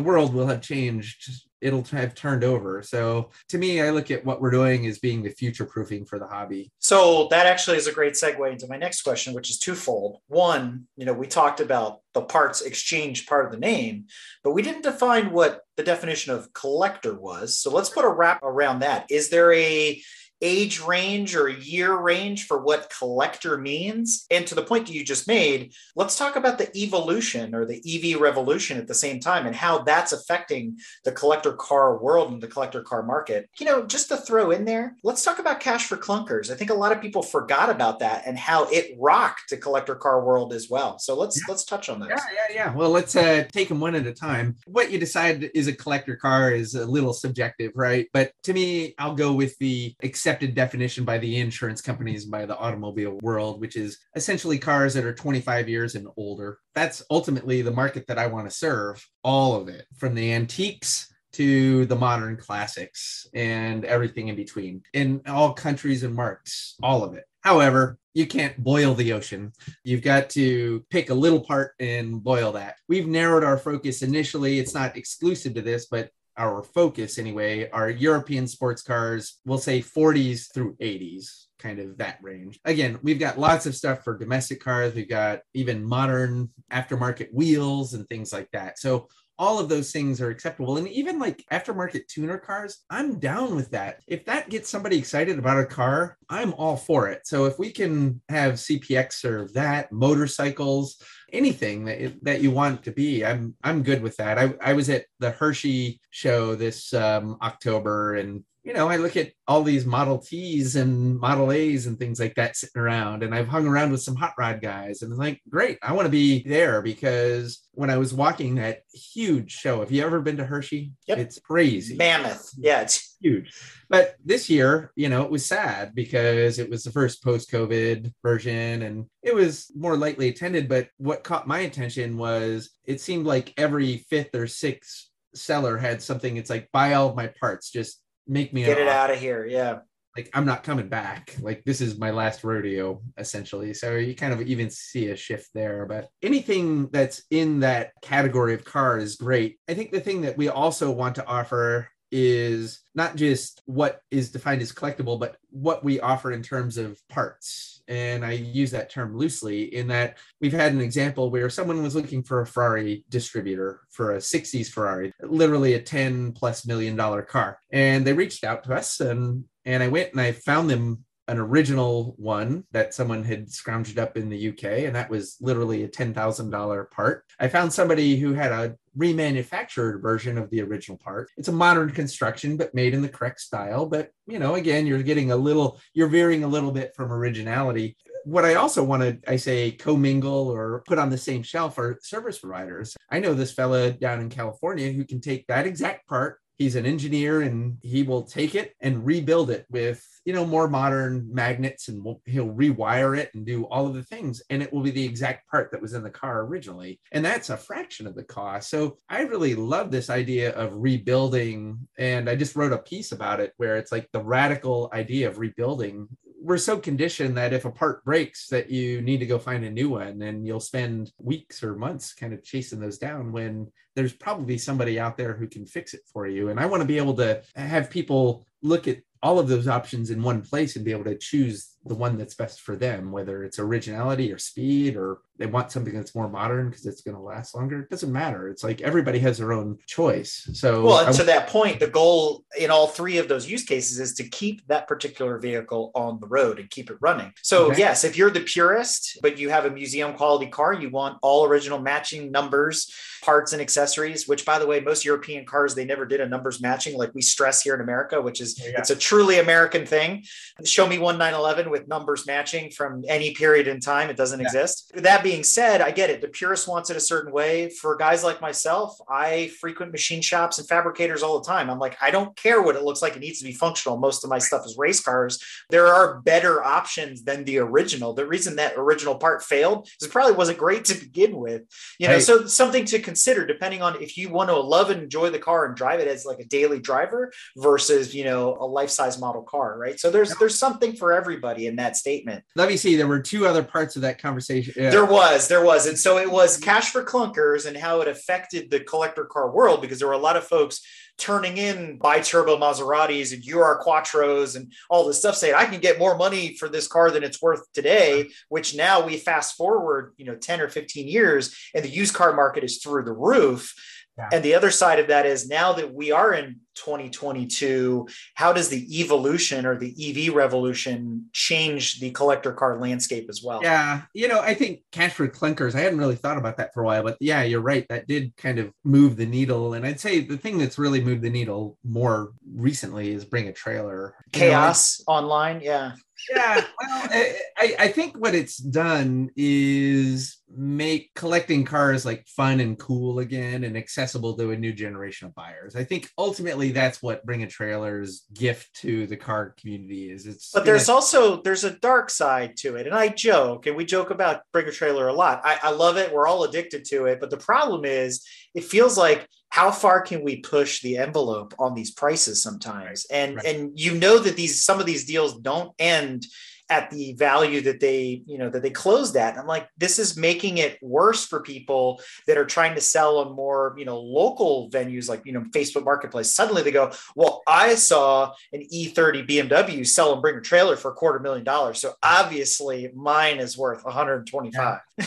world 0.00 0.32
will 0.32 0.46
have 0.46 0.62
changed 0.62 1.46
it'll 1.62 1.84
have 1.84 2.14
turned 2.14 2.44
over. 2.44 2.82
So 2.82 3.30
to 3.48 3.56
me, 3.56 3.80
I 3.80 3.90
look 3.90 4.10
at 4.10 4.24
what 4.24 4.40
we're 4.40 4.50
doing 4.50 4.86
as 4.86 4.98
being 4.98 5.22
the 5.22 5.30
future 5.30 5.64
proofing 5.64 6.04
for 6.04 6.18
the 6.18 6.26
hobby. 6.26 6.70
So 6.80 7.28
that 7.30 7.46
actually 7.46 7.76
is 7.76 7.86
a 7.86 7.92
great 7.92 8.14
segue 8.14 8.52
into 8.52 8.66
my 8.66 8.76
next 8.76 9.02
question, 9.02 9.32
which 9.32 9.48
is 9.48 9.58
twofold. 9.58 10.18
One, 10.26 10.88
you 10.96 11.06
know, 11.06 11.12
we 11.12 11.28
talked 11.28 11.60
about 11.60 12.00
the 12.14 12.22
parts 12.22 12.60
exchange 12.60 13.26
part 13.26 13.46
of 13.46 13.52
the 13.52 13.58
name, 13.58 14.06
but 14.42 14.52
we 14.52 14.62
didn't 14.62 14.82
define 14.82 15.30
what 15.30 15.62
the 15.76 15.82
definition 15.82 16.34
of 16.34 16.52
collector 16.52 17.14
was. 17.14 17.58
So 17.58 17.70
let's 17.70 17.88
put 17.88 18.04
a 18.04 18.08
wrap 18.08 18.42
around 18.42 18.80
that. 18.80 19.06
Is 19.08 19.30
there 19.30 19.52
a 19.52 20.02
age 20.42 20.80
range 20.80 21.36
or 21.36 21.48
year 21.48 21.96
range 21.96 22.46
for 22.46 22.58
what 22.58 22.92
collector 22.98 23.56
means. 23.56 24.26
And 24.30 24.46
to 24.48 24.54
the 24.54 24.64
point 24.64 24.86
that 24.86 24.92
you 24.92 25.04
just 25.04 25.28
made, 25.28 25.72
let's 25.94 26.18
talk 26.18 26.36
about 26.36 26.58
the 26.58 26.76
evolution 26.76 27.54
or 27.54 27.64
the 27.64 27.80
EV 27.86 28.20
revolution 28.20 28.76
at 28.76 28.88
the 28.88 28.94
same 28.94 29.20
time 29.20 29.46
and 29.46 29.54
how 29.54 29.78
that's 29.78 30.12
affecting 30.12 30.78
the 31.04 31.12
collector 31.12 31.52
car 31.52 31.96
world 31.96 32.32
and 32.32 32.42
the 32.42 32.48
collector 32.48 32.82
car 32.82 33.04
market. 33.04 33.48
You 33.58 33.66
know, 33.66 33.86
just 33.86 34.08
to 34.08 34.16
throw 34.16 34.50
in 34.50 34.64
there, 34.64 34.96
let's 35.04 35.24
talk 35.24 35.38
about 35.38 35.60
cash 35.60 35.86
for 35.86 35.96
clunkers. 35.96 36.50
I 36.50 36.56
think 36.56 36.70
a 36.70 36.74
lot 36.74 36.92
of 36.92 37.00
people 37.00 37.22
forgot 37.22 37.70
about 37.70 38.00
that 38.00 38.24
and 38.26 38.36
how 38.36 38.64
it 38.70 38.96
rocked 38.98 39.50
the 39.50 39.56
collector 39.56 39.94
car 39.94 40.24
world 40.24 40.52
as 40.52 40.68
well. 40.68 40.98
So 40.98 41.14
let's 41.14 41.36
yeah. 41.36 41.44
let's 41.48 41.64
touch 41.64 41.88
on 41.88 42.00
that. 42.00 42.08
Yeah, 42.08 42.16
yeah, 42.34 42.54
yeah. 42.54 42.74
Well, 42.74 42.90
let's 42.90 43.14
uh, 43.14 43.44
take 43.52 43.68
them 43.68 43.80
one 43.80 43.94
at 43.94 44.06
a 44.06 44.12
time. 44.12 44.56
What 44.66 44.90
you 44.90 44.98
decide 44.98 45.50
is 45.54 45.68
a 45.68 45.72
collector 45.72 46.16
car 46.16 46.50
is 46.50 46.74
a 46.74 46.84
little 46.84 47.12
subjective, 47.12 47.72
right? 47.76 48.08
But 48.12 48.32
to 48.44 48.52
me, 48.52 48.94
I'll 48.98 49.14
go 49.14 49.32
with 49.32 49.56
the 49.58 49.94
exception 50.00 50.31
accepted 50.32 50.54
definition 50.54 51.04
by 51.04 51.18
the 51.18 51.38
insurance 51.38 51.82
companies 51.82 52.24
by 52.24 52.46
the 52.46 52.56
automobile 52.56 53.18
world, 53.20 53.60
which 53.60 53.76
is 53.76 53.98
essentially 54.16 54.58
cars 54.58 54.94
that 54.94 55.04
are 55.04 55.12
25 55.12 55.68
years 55.68 55.94
and 55.94 56.08
older. 56.16 56.58
That's 56.74 57.02
ultimately 57.10 57.60
the 57.60 57.70
market 57.70 58.06
that 58.06 58.16
I 58.16 58.28
want 58.28 58.48
to 58.48 58.56
serve, 58.56 59.06
all 59.22 59.56
of 59.60 59.68
it, 59.68 59.84
from 59.98 60.14
the 60.14 60.32
antiques 60.32 61.12
to 61.34 61.84
the 61.84 61.96
modern 61.96 62.38
classics 62.38 63.26
and 63.34 63.84
everything 63.84 64.28
in 64.28 64.36
between 64.36 64.82
in 64.94 65.20
all 65.26 65.52
countries 65.52 66.02
and 66.02 66.14
marques, 66.14 66.76
all 66.82 67.04
of 67.04 67.12
it. 67.12 67.24
However, 67.42 67.98
you 68.14 68.26
can't 68.26 68.56
boil 68.56 68.94
the 68.94 69.12
ocean. 69.12 69.52
You've 69.84 70.02
got 70.02 70.30
to 70.30 70.82
pick 70.88 71.10
a 71.10 71.14
little 71.14 71.40
part 71.40 71.72
and 71.78 72.22
boil 72.22 72.52
that. 72.52 72.76
We've 72.88 73.06
narrowed 73.06 73.44
our 73.44 73.58
focus 73.58 74.00
initially. 74.00 74.58
It's 74.58 74.74
not 74.74 74.96
exclusive 74.96 75.54
to 75.54 75.62
this, 75.62 75.88
but 75.90 76.08
our 76.36 76.62
focus 76.62 77.18
anyway 77.18 77.68
are 77.70 77.90
European 77.90 78.46
sports 78.46 78.82
cars, 78.82 79.38
we'll 79.44 79.58
say 79.58 79.80
40s 79.80 80.52
through 80.52 80.76
80s, 80.76 81.46
kind 81.58 81.78
of 81.78 81.98
that 81.98 82.18
range. 82.22 82.58
Again, 82.64 82.98
we've 83.02 83.18
got 83.18 83.38
lots 83.38 83.66
of 83.66 83.74
stuff 83.76 84.02
for 84.04 84.16
domestic 84.16 84.62
cars. 84.62 84.94
We've 84.94 85.08
got 85.08 85.40
even 85.54 85.84
modern 85.84 86.50
aftermarket 86.70 87.32
wheels 87.32 87.94
and 87.94 88.08
things 88.08 88.32
like 88.32 88.50
that. 88.52 88.78
So 88.78 89.08
all 89.38 89.58
of 89.58 89.68
those 89.68 89.90
things 89.90 90.20
are 90.20 90.30
acceptable. 90.30 90.76
And 90.76 90.86
even 90.88 91.18
like 91.18 91.44
aftermarket 91.50 92.06
tuner 92.06 92.38
cars, 92.38 92.84
I'm 92.90 93.18
down 93.18 93.56
with 93.56 93.70
that. 93.72 94.00
If 94.06 94.24
that 94.26 94.50
gets 94.50 94.68
somebody 94.68 94.98
excited 94.98 95.38
about 95.38 95.58
a 95.58 95.66
car, 95.66 96.16
I'm 96.28 96.54
all 96.54 96.76
for 96.76 97.08
it. 97.08 97.26
So 97.26 97.46
if 97.46 97.58
we 97.58 97.70
can 97.70 98.20
have 98.28 98.54
CPX 98.54 99.14
serve 99.14 99.52
that, 99.54 99.90
motorcycles, 99.90 101.02
anything 101.32 101.84
that, 101.86 102.22
that 102.22 102.42
you 102.42 102.50
want 102.50 102.84
to 102.84 102.92
be, 102.92 103.24
I'm 103.24 103.54
I'm 103.64 103.82
good 103.82 104.02
with 104.02 104.16
that. 104.18 104.38
I, 104.38 104.54
I 104.60 104.72
was 104.74 104.88
at 104.90 105.06
the 105.18 105.30
Hershey 105.30 106.00
show 106.10 106.54
this 106.54 106.92
um, 106.92 107.38
October 107.42 108.16
and 108.16 108.44
you 108.64 108.72
know, 108.72 108.88
I 108.88 108.96
look 108.96 109.16
at 109.16 109.32
all 109.48 109.62
these 109.62 109.84
Model 109.84 110.18
Ts 110.18 110.76
and 110.76 111.18
Model 111.18 111.50
As 111.50 111.86
and 111.86 111.98
things 111.98 112.20
like 112.20 112.34
that 112.36 112.56
sitting 112.56 112.80
around, 112.80 113.22
and 113.22 113.34
I've 113.34 113.48
hung 113.48 113.66
around 113.66 113.90
with 113.90 114.02
some 114.02 114.14
hot 114.14 114.34
rod 114.38 114.60
guys, 114.60 115.02
and 115.02 115.12
I'm 115.12 115.18
like, 115.18 115.40
great, 115.48 115.78
I 115.82 115.92
want 115.92 116.06
to 116.06 116.10
be 116.10 116.42
there 116.44 116.80
because 116.80 117.66
when 117.72 117.90
I 117.90 117.96
was 117.96 118.14
walking 118.14 118.56
that 118.56 118.82
huge 118.92 119.50
show, 119.50 119.80
have 119.80 119.90
you 119.90 120.04
ever 120.04 120.20
been 120.20 120.36
to 120.36 120.44
Hershey? 120.44 120.92
Yep. 121.06 121.18
It's 121.18 121.40
crazy. 121.40 121.96
Mammoth. 121.96 122.52
Yeah, 122.56 122.82
it's 122.82 123.16
huge. 123.20 123.52
But 123.88 124.14
this 124.24 124.48
year, 124.48 124.92
you 124.94 125.08
know, 125.08 125.22
it 125.22 125.30
was 125.30 125.44
sad 125.44 125.94
because 125.94 126.58
it 126.58 126.70
was 126.70 126.84
the 126.84 126.92
first 126.92 127.24
post 127.24 127.50
COVID 127.50 128.12
version 128.22 128.82
and 128.82 129.06
it 129.22 129.34
was 129.34 129.70
more 129.74 129.96
lightly 129.96 130.28
attended. 130.28 130.68
But 130.68 130.88
what 130.98 131.24
caught 131.24 131.46
my 131.46 131.60
attention 131.60 132.16
was 132.16 132.70
it 132.84 133.00
seemed 133.00 133.26
like 133.26 133.54
every 133.56 133.98
fifth 134.10 134.34
or 134.34 134.46
sixth 134.46 135.08
seller 135.34 135.78
had 135.78 136.02
something. 136.02 136.36
It's 136.36 136.50
like, 136.50 136.68
buy 136.72 136.94
all 136.94 137.08
of 137.08 137.16
my 137.16 137.28
parts, 137.40 137.70
just 137.70 138.01
make 138.26 138.52
me 138.52 138.64
get 138.64 138.78
it 138.78 138.88
out 138.88 139.10
of 139.10 139.18
here. 139.18 139.46
Yeah. 139.46 139.80
Like 140.16 140.28
I'm 140.34 140.44
not 140.44 140.62
coming 140.62 140.88
back. 140.88 141.34
Like 141.40 141.64
this 141.64 141.80
is 141.80 141.98
my 141.98 142.10
last 142.10 142.44
rodeo, 142.44 143.02
essentially. 143.16 143.72
So 143.72 143.96
you 143.96 144.14
kind 144.14 144.34
of 144.34 144.42
even 144.42 144.68
see 144.68 145.08
a 145.08 145.16
shift 145.16 145.48
there. 145.54 145.86
But 145.86 146.08
anything 146.22 146.88
that's 146.88 147.22
in 147.30 147.60
that 147.60 147.92
category 148.02 148.52
of 148.52 148.64
car 148.64 148.98
is 148.98 149.16
great. 149.16 149.58
I 149.68 149.74
think 149.74 149.90
the 149.90 150.00
thing 150.00 150.22
that 150.22 150.36
we 150.36 150.48
also 150.48 150.90
want 150.90 151.14
to 151.14 151.26
offer 151.26 151.88
is 152.12 152.80
not 152.94 153.16
just 153.16 153.62
what 153.64 154.02
is 154.10 154.30
defined 154.30 154.60
as 154.60 154.70
collectible, 154.70 155.18
but 155.18 155.36
what 155.50 155.82
we 155.82 155.98
offer 155.98 156.30
in 156.30 156.42
terms 156.42 156.76
of 156.76 157.00
parts. 157.08 157.82
And 157.88 158.24
I 158.24 158.32
use 158.32 158.70
that 158.72 158.90
term 158.90 159.16
loosely 159.16 159.74
in 159.74 159.88
that 159.88 160.18
we've 160.40 160.52
had 160.52 160.72
an 160.72 160.80
example 160.80 161.30
where 161.30 161.48
someone 161.48 161.82
was 161.82 161.96
looking 161.96 162.22
for 162.22 162.42
a 162.42 162.46
Ferrari 162.46 163.04
distributor 163.08 163.80
for 163.90 164.12
a 164.12 164.18
60s 164.18 164.68
Ferrari, 164.68 165.12
literally 165.22 165.72
a 165.72 165.82
10 165.82 166.32
plus 166.32 166.66
million 166.66 166.96
dollar 166.96 167.22
car. 167.22 167.58
And 167.72 168.06
they 168.06 168.12
reached 168.12 168.44
out 168.44 168.64
to 168.64 168.74
us 168.74 169.00
and 169.00 169.44
and 169.64 169.82
I 169.82 169.88
went 169.88 170.12
and 170.12 170.20
I 170.20 170.32
found 170.32 170.68
them 170.68 171.04
an 171.28 171.38
original 171.38 172.14
one 172.18 172.64
that 172.72 172.94
someone 172.94 173.24
had 173.24 173.46
scrounged 173.48 173.98
up 173.98 174.16
in 174.16 174.28
the 174.28 174.48
UK, 174.48 174.64
and 174.84 174.96
that 174.96 175.10
was 175.10 175.36
literally 175.40 175.84
a 175.84 175.88
$10,000 175.88 176.90
part. 176.90 177.24
I 177.38 177.48
found 177.48 177.72
somebody 177.72 178.16
who 178.16 178.32
had 178.34 178.52
a 178.52 178.76
remanufactured 178.98 180.02
version 180.02 180.36
of 180.36 180.50
the 180.50 180.60
original 180.62 180.98
part. 180.98 181.30
It's 181.36 181.48
a 181.48 181.52
modern 181.52 181.90
construction, 181.90 182.56
but 182.56 182.74
made 182.74 182.92
in 182.92 183.02
the 183.02 183.08
correct 183.08 183.40
style. 183.40 183.86
But, 183.86 184.10
you 184.26 184.38
know, 184.38 184.54
again, 184.54 184.86
you're 184.86 185.02
getting 185.02 185.30
a 185.30 185.36
little, 185.36 185.80
you're 185.94 186.08
veering 186.08 186.44
a 186.44 186.48
little 186.48 186.72
bit 186.72 186.94
from 186.94 187.12
originality. 187.12 187.96
What 188.24 188.44
I 188.44 188.54
also 188.54 188.84
want 188.84 189.02
to, 189.02 189.18
I 189.26 189.36
say, 189.36 189.72
commingle 189.72 190.48
or 190.48 190.82
put 190.86 190.98
on 190.98 191.10
the 191.10 191.18
same 191.18 191.42
shelf 191.42 191.78
are 191.78 191.98
service 192.02 192.38
providers. 192.38 192.96
I 193.10 193.20
know 193.20 193.34
this 193.34 193.52
fella 193.52 193.92
down 193.92 194.20
in 194.20 194.28
California 194.28 194.92
who 194.92 195.04
can 195.04 195.20
take 195.20 195.46
that 195.46 195.66
exact 195.66 196.06
part 196.06 196.38
he's 196.58 196.76
an 196.76 196.86
engineer 196.86 197.40
and 197.42 197.78
he 197.82 198.02
will 198.02 198.22
take 198.22 198.54
it 198.54 198.74
and 198.80 199.04
rebuild 199.04 199.50
it 199.50 199.66
with 199.70 200.06
you 200.24 200.32
know 200.32 200.44
more 200.44 200.68
modern 200.68 201.28
magnets 201.32 201.88
and 201.88 202.04
we'll, 202.04 202.20
he'll 202.26 202.52
rewire 202.52 203.16
it 203.18 203.30
and 203.34 203.44
do 203.44 203.64
all 203.64 203.86
of 203.86 203.94
the 203.94 204.02
things. 204.02 204.42
And 204.50 204.62
it 204.62 204.72
will 204.72 204.82
be 204.82 204.90
the 204.90 205.04
exact 205.04 205.48
part 205.50 205.70
that 205.72 205.82
was 205.82 205.94
in 205.94 206.02
the 206.02 206.10
car 206.10 206.42
originally. 206.42 207.00
And 207.10 207.24
that's 207.24 207.50
a 207.50 207.56
fraction 207.56 208.06
of 208.06 208.14
the 208.14 208.24
cost. 208.24 208.70
So 208.70 208.98
i 209.08 209.22
really 209.22 209.54
love 209.54 209.90
this 209.90 210.10
idea 210.10 210.52
of 210.52 210.76
rebuilding. 210.76 211.88
And 211.98 212.28
i 212.28 212.36
just 212.36 212.56
wrote 212.56 212.72
a 212.72 212.78
piece 212.78 213.12
about 213.12 213.40
it 213.40 213.52
where 213.56 213.76
it's 213.76 213.92
like 213.92 214.08
the 214.12 214.22
radical 214.22 214.90
idea 214.92 215.28
of 215.28 215.38
rebuilding 215.38 216.08
we're 216.42 216.58
so 216.58 216.76
conditioned 216.76 217.36
that 217.36 217.52
if 217.52 217.64
a 217.64 217.70
part 217.70 218.04
breaks 218.04 218.48
that 218.48 218.68
you 218.68 219.00
need 219.00 219.18
to 219.18 219.26
go 219.26 219.38
find 219.38 219.64
a 219.64 219.70
new 219.70 219.90
one 219.90 220.20
and 220.22 220.44
you'll 220.44 220.60
spend 220.60 221.12
weeks 221.18 221.62
or 221.62 221.76
months 221.76 222.12
kind 222.12 222.32
of 222.32 222.42
chasing 222.42 222.80
those 222.80 222.98
down 222.98 223.30
when 223.30 223.70
there's 223.94 224.12
probably 224.12 224.58
somebody 224.58 224.98
out 224.98 225.16
there 225.16 225.34
who 225.34 225.46
can 225.46 225.64
fix 225.64 225.94
it 225.94 226.00
for 226.12 226.26
you. 226.26 226.48
And 226.48 226.58
i 226.58 226.66
want 226.66 226.80
to 226.80 226.86
be 226.86 226.96
able 226.96 227.14
to 227.14 227.42
have 227.54 227.90
people 227.90 228.44
look 228.62 228.88
at 228.88 228.98
all 229.22 229.38
of 229.38 229.46
those 229.46 229.68
options 229.68 230.10
in 230.10 230.20
one 230.20 230.42
place 230.42 230.74
and 230.74 230.84
be 230.84 230.90
able 230.90 231.04
to 231.04 231.16
choose 231.16 231.71
the 231.84 231.94
one 231.94 232.16
that's 232.16 232.34
best 232.34 232.60
for 232.60 232.76
them, 232.76 233.10
whether 233.10 233.42
it's 233.42 233.58
originality 233.58 234.32
or 234.32 234.38
speed, 234.38 234.96
or 234.96 235.18
they 235.38 235.46
want 235.46 235.72
something 235.72 235.94
that's 235.94 236.14
more 236.14 236.28
modern 236.28 236.70
because 236.70 236.86
it's 236.86 237.00
going 237.00 237.16
to 237.16 237.22
last 237.22 237.54
longer. 237.54 237.80
It 237.80 237.90
doesn't 237.90 238.12
matter. 238.12 238.48
It's 238.48 238.62
like 238.62 238.80
everybody 238.82 239.18
has 239.20 239.38
their 239.38 239.52
own 239.52 239.78
choice. 239.86 240.48
So, 240.52 240.84
well, 240.84 241.06
and 241.06 241.16
to 241.16 241.24
that 241.24 241.48
point, 241.48 241.80
the 241.80 241.88
goal 241.88 242.44
in 242.58 242.70
all 242.70 242.86
three 242.86 243.18
of 243.18 243.26
those 243.26 243.50
use 243.50 243.64
cases 243.64 243.98
is 243.98 244.14
to 244.14 244.28
keep 244.28 244.64
that 244.68 244.86
particular 244.86 245.38
vehicle 245.38 245.90
on 245.94 246.20
the 246.20 246.28
road 246.28 246.60
and 246.60 246.70
keep 246.70 246.90
it 246.90 246.98
running. 247.00 247.32
So, 247.42 247.70
okay. 247.72 247.80
yes, 247.80 248.04
if 248.04 248.16
you're 248.16 248.30
the 248.30 248.40
purist, 248.40 249.18
but 249.20 249.38
you 249.38 249.50
have 249.50 249.64
a 249.64 249.70
museum 249.70 250.14
quality 250.14 250.46
car, 250.46 250.72
you 250.72 250.90
want 250.90 251.18
all 251.22 251.44
original 251.44 251.80
matching 251.80 252.30
numbers 252.30 252.92
parts 253.22 253.52
and 253.52 253.62
accessories 253.62 254.26
which 254.26 254.44
by 254.44 254.58
the 254.58 254.66
way 254.66 254.80
most 254.80 255.04
european 255.04 255.46
cars 255.46 255.74
they 255.74 255.84
never 255.84 256.04
did 256.04 256.20
a 256.20 256.28
numbers 256.28 256.60
matching 256.60 256.98
like 256.98 257.14
we 257.14 257.22
stress 257.22 257.62
here 257.62 257.74
in 257.74 257.80
america 257.80 258.20
which 258.20 258.40
is 258.40 258.58
yeah. 258.58 258.72
it's 258.76 258.90
a 258.90 258.96
truly 258.96 259.38
american 259.38 259.86
thing 259.86 260.22
show 260.64 260.86
me 260.86 260.98
one 260.98 261.16
911 261.16 261.70
with 261.72 261.88
numbers 261.88 262.26
matching 262.26 262.70
from 262.70 263.04
any 263.08 263.32
period 263.34 263.66
in 263.66 263.80
time 263.80 264.10
it 264.10 264.16
doesn't 264.16 264.38
yeah. 264.38 264.46
exist. 264.46 264.92
That 264.94 265.24
being 265.24 265.42
said 265.42 265.80
i 265.80 265.90
get 265.90 266.10
it. 266.10 266.20
The 266.20 266.28
purist 266.28 266.68
wants 266.68 266.90
it 266.90 266.96
a 266.96 267.00
certain 267.00 267.32
way. 267.32 267.70
For 267.70 267.96
guys 267.96 268.22
like 268.22 268.40
myself 268.40 268.96
i 269.08 269.50
frequent 269.60 269.90
machine 269.90 270.22
shops 270.22 270.58
and 270.58 270.68
fabricators 270.68 271.22
all 271.22 271.40
the 271.40 271.46
time. 271.46 271.68
I'm 271.68 271.80
like 271.80 271.96
i 272.00 272.10
don't 272.10 272.36
care 272.36 272.62
what 272.62 272.76
it 272.76 272.84
looks 272.84 273.02
like. 273.02 273.16
It 273.16 273.20
needs 273.20 273.40
to 273.40 273.44
be 273.44 273.52
functional. 273.52 273.96
Most 273.96 274.22
of 274.22 274.30
my 274.30 274.38
stuff 274.38 274.64
is 274.64 274.76
race 274.78 275.00
cars. 275.00 275.42
There 275.70 275.88
are 275.88 276.20
better 276.20 276.62
options 276.62 277.24
than 277.24 277.44
the 277.44 277.58
original. 277.58 278.14
The 278.14 278.26
reason 278.26 278.56
that 278.56 278.74
original 278.76 279.16
part 279.16 279.42
failed 279.42 279.88
is 280.00 280.06
it 280.06 280.12
probably 280.12 280.34
wasn't 280.34 280.58
great 280.58 280.84
to 280.86 280.94
begin 280.94 281.36
with. 281.36 281.62
You 281.98 282.08
know 282.08 282.20
so 282.20 282.46
something 282.46 282.84
to 282.86 283.00
consider 283.00 283.46
depending 283.46 283.82
on 283.82 284.00
if 284.00 284.16
you 284.16 284.28
want 284.28 284.50
to 284.50 284.56
love 284.56 284.90
and 284.90 285.02
enjoy 285.02 285.30
the 285.30 285.38
car 285.38 285.66
and 285.66 285.74
drive 285.74 286.00
it 286.00 286.08
as 286.08 286.24
like 286.24 286.38
a 286.38 286.44
daily 286.44 286.78
driver 286.78 287.32
versus 287.56 288.14
you 288.14 288.24
know 288.24 288.56
a 288.60 288.66
life 288.66 288.90
size 288.90 289.18
model 289.18 289.42
car 289.42 289.72
right? 289.78 289.98
So 289.98 290.10
there's 290.10 290.34
there's 290.36 290.58
something 290.58 290.94
for 290.94 291.12
everybody 291.12 291.61
in 291.66 291.76
that 291.76 291.96
statement 291.96 292.44
let 292.56 292.68
me 292.68 292.76
see 292.76 292.96
there 292.96 293.06
were 293.06 293.20
two 293.20 293.46
other 293.46 293.62
parts 293.62 293.96
of 293.96 294.02
that 294.02 294.20
conversation 294.20 294.72
yeah. 294.76 294.90
there 294.90 295.04
was 295.04 295.48
there 295.48 295.64
was 295.64 295.86
and 295.86 295.98
so 295.98 296.18
it 296.18 296.30
was 296.30 296.56
cash 296.56 296.90
for 296.90 297.04
clunkers 297.04 297.66
and 297.66 297.76
how 297.76 298.00
it 298.00 298.08
affected 298.08 298.70
the 298.70 298.80
collector 298.80 299.24
car 299.24 299.50
world 299.50 299.80
because 299.80 299.98
there 299.98 300.08
were 300.08 300.14
a 300.14 300.18
lot 300.18 300.36
of 300.36 300.44
folks 300.44 300.80
turning 301.18 301.58
in 301.58 301.98
bi-turbo 301.98 302.58
Maseratis 302.58 303.32
and 303.32 303.44
UR 303.46 303.80
Quattros 303.84 304.56
and 304.56 304.72
all 304.90 305.06
this 305.06 305.18
stuff 305.18 305.36
saying 305.36 305.54
I 305.54 305.66
can 305.66 305.80
get 305.80 305.98
more 305.98 306.16
money 306.16 306.56
for 306.56 306.68
this 306.68 306.88
car 306.88 307.10
than 307.10 307.22
it's 307.22 307.40
worth 307.40 307.70
today, 307.72 308.30
which 308.48 308.74
now 308.74 309.04
we 309.04 309.16
fast 309.18 309.56
forward, 309.56 310.14
you 310.16 310.24
know, 310.24 310.34
10 310.34 310.60
or 310.60 310.68
15 310.68 311.06
years 311.06 311.56
and 311.74 311.84
the 311.84 311.88
used 311.88 312.14
car 312.14 312.32
market 312.32 312.64
is 312.64 312.78
through 312.78 313.04
the 313.04 313.12
roof. 313.12 313.74
Yeah. 314.18 314.28
And 314.32 314.44
the 314.44 314.54
other 314.54 314.70
side 314.70 314.98
of 314.98 315.08
that 315.08 315.26
is 315.26 315.48
now 315.48 315.72
that 315.74 315.94
we 315.94 316.10
are 316.12 316.34
in 316.34 316.61
2022, 316.74 318.06
how 318.34 318.52
does 318.52 318.68
the 318.68 319.00
evolution 319.00 319.66
or 319.66 319.78
the 319.78 319.94
EV 319.98 320.34
revolution 320.34 321.26
change 321.32 322.00
the 322.00 322.10
collector 322.10 322.52
car 322.52 322.80
landscape 322.80 323.26
as 323.28 323.42
well? 323.42 323.60
Yeah, 323.62 324.02
you 324.14 324.28
know, 324.28 324.40
I 324.40 324.54
think 324.54 324.80
cash 324.90 325.12
for 325.12 325.28
clunkers, 325.28 325.74
I 325.74 325.80
hadn't 325.80 325.98
really 325.98 326.16
thought 326.16 326.38
about 326.38 326.56
that 326.58 326.72
for 326.74 326.82
a 326.82 326.86
while, 326.86 327.02
but 327.02 327.16
yeah, 327.20 327.42
you're 327.42 327.60
right. 327.60 327.86
That 327.88 328.06
did 328.06 328.36
kind 328.36 328.58
of 328.58 328.72
move 328.84 329.16
the 329.16 329.26
needle. 329.26 329.74
And 329.74 329.86
I'd 329.86 330.00
say 330.00 330.20
the 330.20 330.36
thing 330.36 330.58
that's 330.58 330.78
really 330.78 331.00
moved 331.00 331.22
the 331.22 331.30
needle 331.30 331.78
more 331.84 332.32
recently 332.54 333.12
is 333.12 333.24
bring 333.24 333.48
a 333.48 333.52
trailer. 333.52 334.14
Chaos 334.32 334.98
you 334.98 335.04
know, 335.08 335.18
online. 335.18 335.60
Yeah. 335.62 335.92
yeah. 336.34 336.64
Well, 336.80 337.08
I, 337.56 337.74
I 337.78 337.88
think 337.88 338.16
what 338.16 338.34
it's 338.34 338.58
done 338.58 339.30
is 339.36 340.41
make 340.54 341.10
collecting 341.14 341.64
cars 341.64 342.04
like 342.04 342.26
fun 342.26 342.60
and 342.60 342.78
cool 342.78 343.18
again 343.20 343.64
and 343.64 343.76
accessible 343.76 344.36
to 344.36 344.50
a 344.50 344.56
new 344.56 344.72
generation 344.72 345.26
of 345.26 345.34
buyers. 345.34 345.74
I 345.74 345.84
think 345.84 346.08
ultimately 346.18 346.72
that's 346.72 347.02
what 347.02 347.24
bring 347.24 347.42
a 347.42 347.46
trailer's 347.46 348.26
gift 348.34 348.74
to 348.80 349.06
the 349.06 349.16
car 349.16 349.54
community 349.60 350.10
is. 350.10 350.26
It's 350.26 350.52
but 350.52 350.64
there's 350.64 350.88
know, 350.88 350.94
also 350.94 351.42
there's 351.42 351.64
a 351.64 351.78
dark 351.78 352.10
side 352.10 352.56
to 352.58 352.76
it, 352.76 352.86
and 352.86 352.94
I 352.94 353.08
joke 353.08 353.66
and 353.66 353.76
we 353.76 353.84
joke 353.84 354.10
about 354.10 354.42
bring 354.52 354.66
a 354.66 354.72
trailer 354.72 355.08
a 355.08 355.14
lot. 355.14 355.40
I, 355.44 355.58
I 355.62 355.70
love 355.70 355.96
it. 355.96 356.12
We're 356.12 356.26
all 356.26 356.44
addicted 356.44 356.84
to 356.86 357.06
it, 357.06 357.20
but 357.20 357.30
the 357.30 357.36
problem 357.36 357.84
is 357.84 358.26
it 358.54 358.64
feels 358.64 358.98
like 358.98 359.26
how 359.48 359.70
far 359.70 360.00
can 360.00 360.24
we 360.24 360.40
push 360.40 360.80
the 360.80 360.96
envelope 360.96 361.54
on 361.58 361.74
these 361.74 361.90
prices 361.90 362.42
sometimes 362.42 363.04
and 363.10 363.36
right. 363.36 363.44
and 363.44 363.78
you 363.78 363.94
know 363.94 364.18
that 364.18 364.34
these 364.34 364.64
some 364.64 364.80
of 364.80 364.86
these 364.86 365.04
deals 365.04 365.38
don't 365.40 365.72
end 365.78 366.24
at 366.72 366.90
the 366.90 367.12
value 367.12 367.60
that 367.60 367.80
they 367.80 368.22
you 368.26 368.38
know 368.38 368.48
that 368.48 368.62
they 368.62 368.70
closed 368.70 369.14
at. 369.16 369.36
I'm 369.36 369.46
like 369.46 369.68
this 369.76 369.98
is 369.98 370.16
making 370.16 370.58
it 370.58 370.78
worse 370.80 371.26
for 371.26 371.40
people 371.40 372.00
that 372.26 372.38
are 372.38 372.46
trying 372.46 372.74
to 372.74 372.80
sell 372.80 373.18
on 373.18 373.36
more 373.36 373.74
you 373.76 373.84
know 373.84 374.00
local 374.00 374.70
venues 374.70 375.06
like 375.08 375.22
you 375.26 375.32
know 375.32 375.44
facebook 375.50 375.84
marketplace. 375.84 376.34
Suddenly 376.34 376.62
they 376.62 376.72
go 376.72 376.90
well 377.14 377.42
i 377.46 377.74
saw 377.74 378.32
an 378.52 378.64
e30 378.72 379.28
bmw 379.28 379.86
sell 379.86 380.14
and 380.14 380.22
bring 380.22 380.36
a 380.36 380.40
trailer 380.40 380.76
for 380.76 380.90
a 380.90 380.94
quarter 380.94 381.18
million 381.18 381.44
dollars. 381.44 381.78
So 381.78 381.92
obviously 382.02 382.90
mine 382.94 383.38
is 383.38 383.58
worth 383.58 383.84
125 383.84 384.80
yeah. 384.98 385.06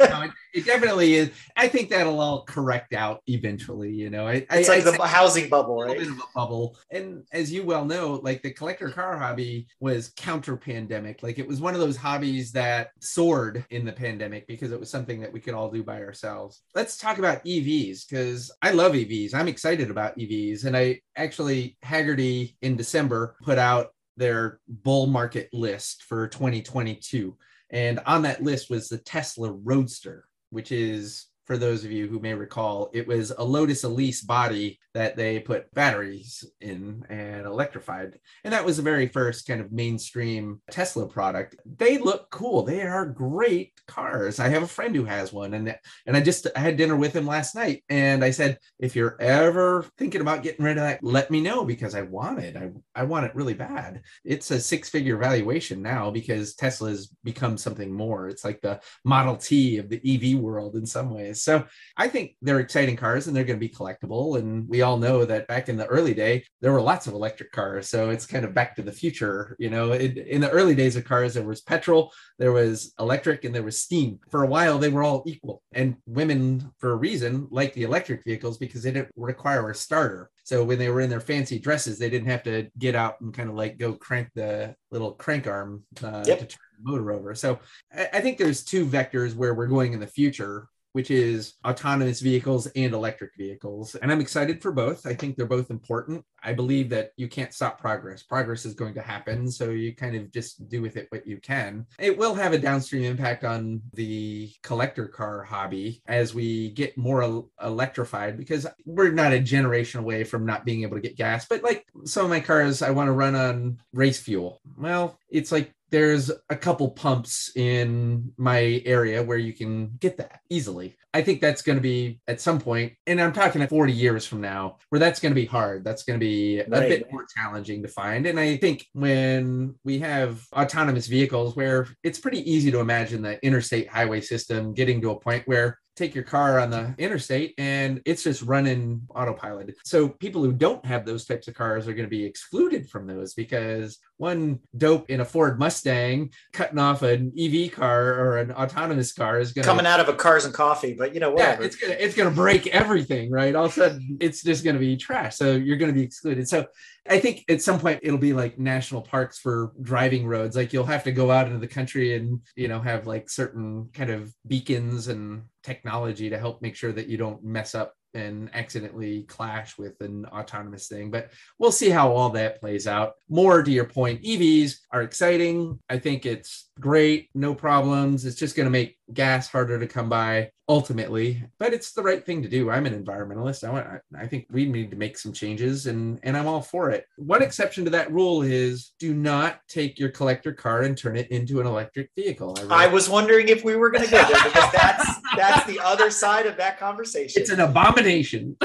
no, 0.00 0.22
it, 0.22 0.30
it, 0.52 0.66
definitely 0.66 1.14
is. 1.14 1.30
I 1.56 1.68
think 1.68 1.90
that'll 1.90 2.20
all 2.20 2.44
correct 2.44 2.92
out 2.92 3.22
eventually. 3.26 3.92
You 3.92 4.10
know, 4.10 4.26
I, 4.26 4.46
it's 4.50 4.68
I, 4.68 4.78
like 4.78 4.86
I, 4.86 4.96
the 4.96 5.06
housing 5.06 5.48
bubble, 5.48 5.82
right? 5.82 5.96
A 5.96 6.00
bit 6.00 6.10
of 6.10 6.18
a 6.18 6.22
bubble. 6.34 6.76
And 6.90 7.24
as 7.32 7.52
you 7.52 7.64
well 7.64 7.84
know, 7.84 8.20
like 8.22 8.42
the 8.42 8.52
collector 8.52 8.90
car 8.90 9.16
hobby 9.18 9.66
was 9.80 10.12
counter 10.16 10.56
pandemic. 10.56 11.22
Like 11.22 11.38
it 11.38 11.46
was 11.46 11.60
one 11.60 11.74
of 11.74 11.80
those 11.80 11.96
hobbies 11.96 12.52
that 12.52 12.90
soared 13.00 13.64
in 13.70 13.84
the 13.84 13.92
pandemic 13.92 14.46
because 14.46 14.72
it 14.72 14.80
was 14.80 14.90
something 14.90 15.20
that 15.20 15.32
we 15.32 15.40
could 15.40 15.54
all 15.54 15.70
do 15.70 15.82
by 15.82 16.02
ourselves. 16.02 16.62
Let's 16.74 16.96
talk 16.96 17.18
about 17.18 17.44
EVs 17.44 18.08
because 18.08 18.50
I 18.62 18.72
love 18.72 18.92
EVs. 18.92 19.34
I'm 19.34 19.48
excited 19.48 19.90
about 19.90 20.18
EVs, 20.18 20.64
and 20.64 20.76
I 20.76 21.00
actually 21.16 21.76
Hagerty 21.84 22.54
in 22.62 22.76
December 22.76 23.36
put 23.42 23.58
out 23.58 23.88
their 24.16 24.60
bull 24.68 25.06
market 25.06 25.48
list 25.52 26.02
for 26.02 26.28
2022 26.28 27.36
and 27.70 28.00
on 28.06 28.22
that 28.22 28.42
list 28.42 28.68
was 28.68 28.88
the 28.88 28.98
Tesla 28.98 29.52
Roadster, 29.52 30.24
which 30.50 30.72
is 30.72 31.26
for 31.50 31.58
those 31.58 31.84
of 31.84 31.90
you 31.90 32.06
who 32.06 32.20
may 32.20 32.32
recall, 32.32 32.90
it 32.92 33.08
was 33.08 33.32
a 33.36 33.42
Lotus 33.42 33.82
Elise 33.82 34.22
body 34.22 34.78
that 34.94 35.16
they 35.16 35.40
put 35.40 35.72
batteries 35.74 36.44
in 36.60 37.04
and 37.08 37.44
electrified. 37.44 38.20
And 38.44 38.52
that 38.52 38.64
was 38.64 38.76
the 38.76 38.84
very 38.84 39.08
first 39.08 39.48
kind 39.48 39.60
of 39.60 39.72
mainstream 39.72 40.60
Tesla 40.70 41.08
product. 41.08 41.56
They 41.64 41.98
look 41.98 42.30
cool. 42.30 42.62
They 42.62 42.82
are 42.82 43.04
great 43.04 43.72
cars. 43.88 44.38
I 44.38 44.48
have 44.48 44.62
a 44.62 44.68
friend 44.68 44.94
who 44.94 45.04
has 45.04 45.32
one 45.32 45.54
and 45.54 45.76
and 46.06 46.16
I 46.16 46.20
just 46.20 46.46
I 46.54 46.60
had 46.60 46.76
dinner 46.76 46.96
with 46.96 47.14
him 47.14 47.26
last 47.26 47.56
night 47.56 47.82
and 47.88 48.24
I 48.24 48.30
said, 48.30 48.58
if 48.78 48.94
you're 48.94 49.20
ever 49.20 49.84
thinking 49.98 50.20
about 50.20 50.44
getting 50.44 50.64
rid 50.64 50.78
of 50.78 50.84
that, 50.84 51.02
let 51.02 51.32
me 51.32 51.40
know 51.40 51.64
because 51.64 51.96
I 51.96 52.02
want 52.02 52.38
it. 52.38 52.56
I, 52.56 52.70
I 52.94 53.02
want 53.04 53.26
it 53.26 53.34
really 53.34 53.54
bad. 53.54 54.02
It's 54.24 54.52
a 54.52 54.60
six-figure 54.60 55.16
valuation 55.16 55.82
now 55.82 56.10
because 56.10 56.54
Tesla's 56.54 57.08
become 57.24 57.58
something 57.58 57.92
more. 57.92 58.28
It's 58.28 58.44
like 58.44 58.60
the 58.60 58.80
Model 59.04 59.36
T 59.36 59.78
of 59.78 59.88
the 59.88 60.00
EV 60.04 60.38
world 60.38 60.76
in 60.76 60.86
some 60.86 61.10
ways. 61.10 61.39
So 61.42 61.64
I 61.96 62.08
think 62.08 62.36
they're 62.42 62.60
exciting 62.60 62.96
cars 62.96 63.26
and 63.26 63.36
they're 63.36 63.44
going 63.44 63.58
to 63.58 63.68
be 63.68 63.72
collectible. 63.72 64.38
And 64.38 64.68
we 64.68 64.82
all 64.82 64.96
know 64.96 65.24
that 65.24 65.48
back 65.48 65.68
in 65.68 65.76
the 65.76 65.86
early 65.86 66.14
day, 66.14 66.44
there 66.60 66.72
were 66.72 66.80
lots 66.80 67.06
of 67.06 67.14
electric 67.14 67.52
cars. 67.52 67.88
So 67.88 68.10
it's 68.10 68.26
kind 68.26 68.44
of 68.44 68.54
back 68.54 68.76
to 68.76 68.82
the 68.82 68.92
future. 68.92 69.56
You 69.58 69.70
know, 69.70 69.92
it, 69.92 70.16
in 70.16 70.40
the 70.40 70.50
early 70.50 70.74
days 70.74 70.96
of 70.96 71.04
cars, 71.04 71.34
there 71.34 71.44
was 71.44 71.60
petrol, 71.60 72.12
there 72.38 72.52
was 72.52 72.94
electric, 72.98 73.44
and 73.44 73.54
there 73.54 73.62
was 73.62 73.80
steam. 73.80 74.18
For 74.30 74.44
a 74.44 74.48
while, 74.48 74.78
they 74.78 74.88
were 74.88 75.02
all 75.02 75.22
equal. 75.26 75.62
And 75.72 75.96
women, 76.06 76.70
for 76.78 76.92
a 76.92 76.96
reason, 76.96 77.48
like 77.50 77.74
the 77.74 77.82
electric 77.84 78.24
vehicles 78.24 78.58
because 78.58 78.82
they 78.82 78.92
didn't 78.92 79.10
require 79.16 79.70
a 79.70 79.74
starter. 79.74 80.30
So 80.44 80.64
when 80.64 80.78
they 80.78 80.88
were 80.88 81.00
in 81.00 81.10
their 81.10 81.20
fancy 81.20 81.58
dresses, 81.58 81.98
they 81.98 82.10
didn't 82.10 82.28
have 82.28 82.42
to 82.44 82.68
get 82.78 82.94
out 82.94 83.20
and 83.20 83.32
kind 83.32 83.48
of 83.48 83.54
like 83.54 83.78
go 83.78 83.92
crank 83.92 84.30
the 84.34 84.74
little 84.90 85.12
crank 85.12 85.46
arm 85.46 85.84
uh, 86.02 86.24
yep. 86.26 86.40
to 86.40 86.46
turn 86.46 86.58
the 86.82 86.90
motor 86.90 87.12
over. 87.12 87.34
So 87.34 87.60
I, 87.94 88.08
I 88.14 88.20
think 88.20 88.38
there's 88.38 88.64
two 88.64 88.86
vectors 88.86 89.34
where 89.34 89.54
we're 89.54 89.66
going 89.66 89.92
in 89.92 90.00
the 90.00 90.06
future 90.06 90.66
which 90.92 91.10
is 91.10 91.54
autonomous 91.64 92.20
vehicles 92.20 92.66
and 92.76 92.94
electric 92.94 93.32
vehicles. 93.36 93.94
And 93.96 94.10
I'm 94.10 94.20
excited 94.20 94.60
for 94.60 94.72
both. 94.72 95.06
I 95.06 95.14
think 95.14 95.36
they're 95.36 95.46
both 95.46 95.70
important. 95.70 96.24
I 96.42 96.52
believe 96.52 96.88
that 96.90 97.12
you 97.16 97.28
can't 97.28 97.52
stop 97.52 97.80
progress. 97.80 98.22
Progress 98.22 98.64
is 98.64 98.74
going 98.74 98.94
to 98.94 99.02
happen. 99.02 99.50
So 99.50 99.70
you 99.70 99.94
kind 99.94 100.16
of 100.16 100.30
just 100.32 100.68
do 100.68 100.82
with 100.82 100.96
it 100.96 101.06
what 101.10 101.26
you 101.26 101.38
can. 101.38 101.86
It 101.98 102.16
will 102.16 102.34
have 102.34 102.52
a 102.52 102.58
downstream 102.58 103.04
impact 103.04 103.44
on 103.44 103.82
the 103.92 104.50
collector 104.62 105.06
car 105.06 105.42
hobby 105.42 106.02
as 106.06 106.34
we 106.34 106.70
get 106.70 106.96
more 106.96 107.44
electrified 107.62 108.38
because 108.38 108.66
we're 108.84 109.12
not 109.12 109.32
a 109.32 109.40
generation 109.40 110.00
away 110.00 110.24
from 110.24 110.46
not 110.46 110.64
being 110.64 110.82
able 110.82 110.96
to 110.96 111.02
get 111.02 111.16
gas. 111.16 111.46
But 111.46 111.62
like 111.62 111.86
some 112.04 112.24
of 112.24 112.30
my 112.30 112.40
cars, 112.40 112.82
I 112.82 112.90
want 112.90 113.08
to 113.08 113.12
run 113.12 113.34
on 113.34 113.80
race 113.92 114.20
fuel. 114.20 114.60
Well, 114.78 115.18
it's 115.28 115.52
like 115.52 115.74
there's 115.90 116.30
a 116.48 116.56
couple 116.56 116.90
pumps 116.90 117.50
in 117.56 118.32
my 118.36 118.82
area 118.84 119.22
where 119.22 119.38
you 119.38 119.52
can 119.52 119.90
get 119.98 120.16
that 120.18 120.40
easily. 120.48 120.96
I 121.12 121.22
think 121.22 121.40
that's 121.40 121.62
going 121.62 121.76
to 121.76 121.82
be 121.82 122.20
at 122.28 122.40
some 122.40 122.60
point, 122.60 122.92
and 123.06 123.20
I'm 123.20 123.32
talking 123.32 123.66
40 123.66 123.92
years 123.92 124.26
from 124.26 124.40
now, 124.40 124.76
where 124.90 125.00
that's 125.00 125.18
going 125.18 125.32
to 125.32 125.40
be 125.40 125.46
hard. 125.46 125.84
That's 125.84 126.04
going 126.04 126.18
to 126.18 126.24
be 126.24 126.60
a 126.60 126.68
bit 126.68 127.10
more 127.10 127.26
challenging 127.36 127.82
to 127.82 127.88
find. 127.88 128.26
And 128.26 128.38
I 128.38 128.56
think 128.56 128.86
when 128.92 129.74
we 129.84 129.98
have 129.98 130.46
autonomous 130.52 131.08
vehicles, 131.08 131.56
where 131.56 131.88
it's 132.04 132.20
pretty 132.20 132.48
easy 132.48 132.70
to 132.70 132.78
imagine 132.78 133.22
the 133.22 133.44
interstate 133.44 133.88
highway 133.88 134.20
system 134.20 134.72
getting 134.72 135.00
to 135.00 135.10
a 135.10 135.18
point 135.18 135.48
where 135.48 135.78
take 135.96 136.14
your 136.14 136.24
car 136.24 136.58
on 136.58 136.70
the 136.70 136.94
interstate 136.96 137.52
and 137.58 138.00
it's 138.06 138.22
just 138.22 138.42
running 138.42 139.02
autopilot. 139.14 139.74
So 139.84 140.08
people 140.08 140.42
who 140.42 140.52
don't 140.52 140.84
have 140.86 141.04
those 141.04 141.26
types 141.26 141.46
of 141.46 141.54
cars 141.54 141.86
are 141.86 141.92
going 141.92 142.06
to 142.06 142.10
be 142.10 142.24
excluded 142.24 142.88
from 142.88 143.06
those 143.06 143.34
because 143.34 143.98
one 144.20 144.60
dope 144.76 145.08
in 145.08 145.20
a 145.20 145.24
Ford 145.24 145.58
Mustang 145.58 146.30
cutting 146.52 146.78
off 146.78 147.00
an 147.00 147.32
EV 147.38 147.72
car 147.72 148.12
or 148.12 148.36
an 148.36 148.52
autonomous 148.52 149.14
car 149.14 149.40
is 149.40 149.52
going 149.52 149.62
to 149.62 149.68
coming 149.68 149.86
out 149.86 149.98
of 149.98 150.10
a 150.10 150.12
cars 150.12 150.44
and 150.44 150.52
coffee, 150.52 150.92
but 150.92 151.14
you 151.14 151.20
know 151.20 151.30
whatever. 151.30 151.62
Yeah, 151.62 151.66
it's 151.66 151.76
gonna 151.76 151.96
it's 151.98 152.14
gonna 152.14 152.30
break 152.30 152.66
everything, 152.66 153.30
right? 153.30 153.54
All 153.54 153.64
of 153.64 153.72
a 153.72 153.74
sudden, 153.74 154.18
it's 154.20 154.42
just 154.42 154.62
gonna 154.62 154.78
be 154.78 154.98
trash. 154.98 155.36
So 155.36 155.52
you're 155.52 155.78
gonna 155.78 155.94
be 155.94 156.02
excluded. 156.02 156.46
So 156.48 156.66
I 157.08 157.18
think 157.18 157.46
at 157.48 157.62
some 157.62 157.80
point 157.80 158.00
it'll 158.02 158.18
be 158.18 158.34
like 158.34 158.58
national 158.58 159.00
parks 159.00 159.38
for 159.38 159.72
driving 159.80 160.26
roads. 160.26 160.54
Like 160.54 160.74
you'll 160.74 160.84
have 160.84 161.04
to 161.04 161.12
go 161.12 161.30
out 161.30 161.46
into 161.46 161.58
the 161.58 161.66
country 161.66 162.14
and 162.14 162.42
you 162.56 162.68
know 162.68 162.80
have 162.80 163.06
like 163.06 163.30
certain 163.30 163.88
kind 163.94 164.10
of 164.10 164.34
beacons 164.46 165.08
and 165.08 165.44
technology 165.62 166.28
to 166.28 166.38
help 166.38 166.60
make 166.60 166.76
sure 166.76 166.92
that 166.92 167.08
you 167.08 167.16
don't 167.16 167.42
mess 167.42 167.74
up 167.74 167.94
and 168.14 168.50
accidentally 168.54 169.22
clash 169.22 169.78
with 169.78 170.00
an 170.00 170.26
autonomous 170.26 170.88
thing. 170.88 171.10
But 171.10 171.30
we'll 171.58 171.72
see 171.72 171.90
how 171.90 172.12
all 172.12 172.30
that 172.30 172.60
plays 172.60 172.86
out. 172.86 173.14
More 173.28 173.62
to 173.62 173.70
your 173.70 173.84
point, 173.84 174.22
EVs 174.22 174.76
are 174.92 175.02
exciting. 175.02 175.78
I 175.88 175.98
think 175.98 176.26
it's 176.26 176.70
great, 176.78 177.28
no 177.34 177.54
problems. 177.54 178.24
It's 178.24 178.38
just 178.38 178.56
going 178.56 178.66
to 178.66 178.70
make 178.70 178.96
gas 179.12 179.48
harder 179.48 179.78
to 179.78 179.86
come 179.86 180.08
by 180.08 180.50
ultimately, 180.68 181.42
but 181.58 181.74
it's 181.74 181.92
the 181.92 182.02
right 182.02 182.24
thing 182.24 182.42
to 182.42 182.48
do. 182.48 182.70
I'm 182.70 182.86
an 182.86 183.04
environmentalist. 183.04 183.64
I 183.64 183.72
want 183.72 183.86
I 184.16 184.26
think 184.28 184.46
we 184.52 184.66
need 184.66 184.92
to 184.92 184.96
make 184.96 185.18
some 185.18 185.32
changes 185.32 185.86
and 185.88 186.20
and 186.22 186.36
I'm 186.36 186.46
all 186.46 186.62
for 186.62 186.90
it. 186.90 187.06
One 187.16 187.42
exception 187.42 187.84
to 187.86 187.90
that 187.90 188.12
rule 188.12 188.42
is 188.42 188.92
do 189.00 189.12
not 189.12 189.58
take 189.68 189.98
your 189.98 190.10
collector 190.10 190.52
car 190.52 190.82
and 190.82 190.96
turn 190.96 191.16
it 191.16 191.28
into 191.32 191.60
an 191.60 191.66
electric 191.66 192.10
vehicle. 192.14 192.56
I, 192.70 192.84
I 192.84 192.86
was 192.86 193.08
wondering 193.08 193.48
if 193.48 193.64
we 193.64 193.74
were 193.74 193.90
going 193.90 194.04
to 194.04 194.10
go 194.10 194.18
there 194.18 194.44
because 194.44 194.72
that's 194.72 195.19
that's 195.36 195.66
the 195.66 195.80
other 195.80 196.10
side 196.10 196.46
of 196.46 196.56
that 196.56 196.78
conversation. 196.78 197.40
It's 197.40 197.50
an 197.50 197.60
abomination. 197.60 198.56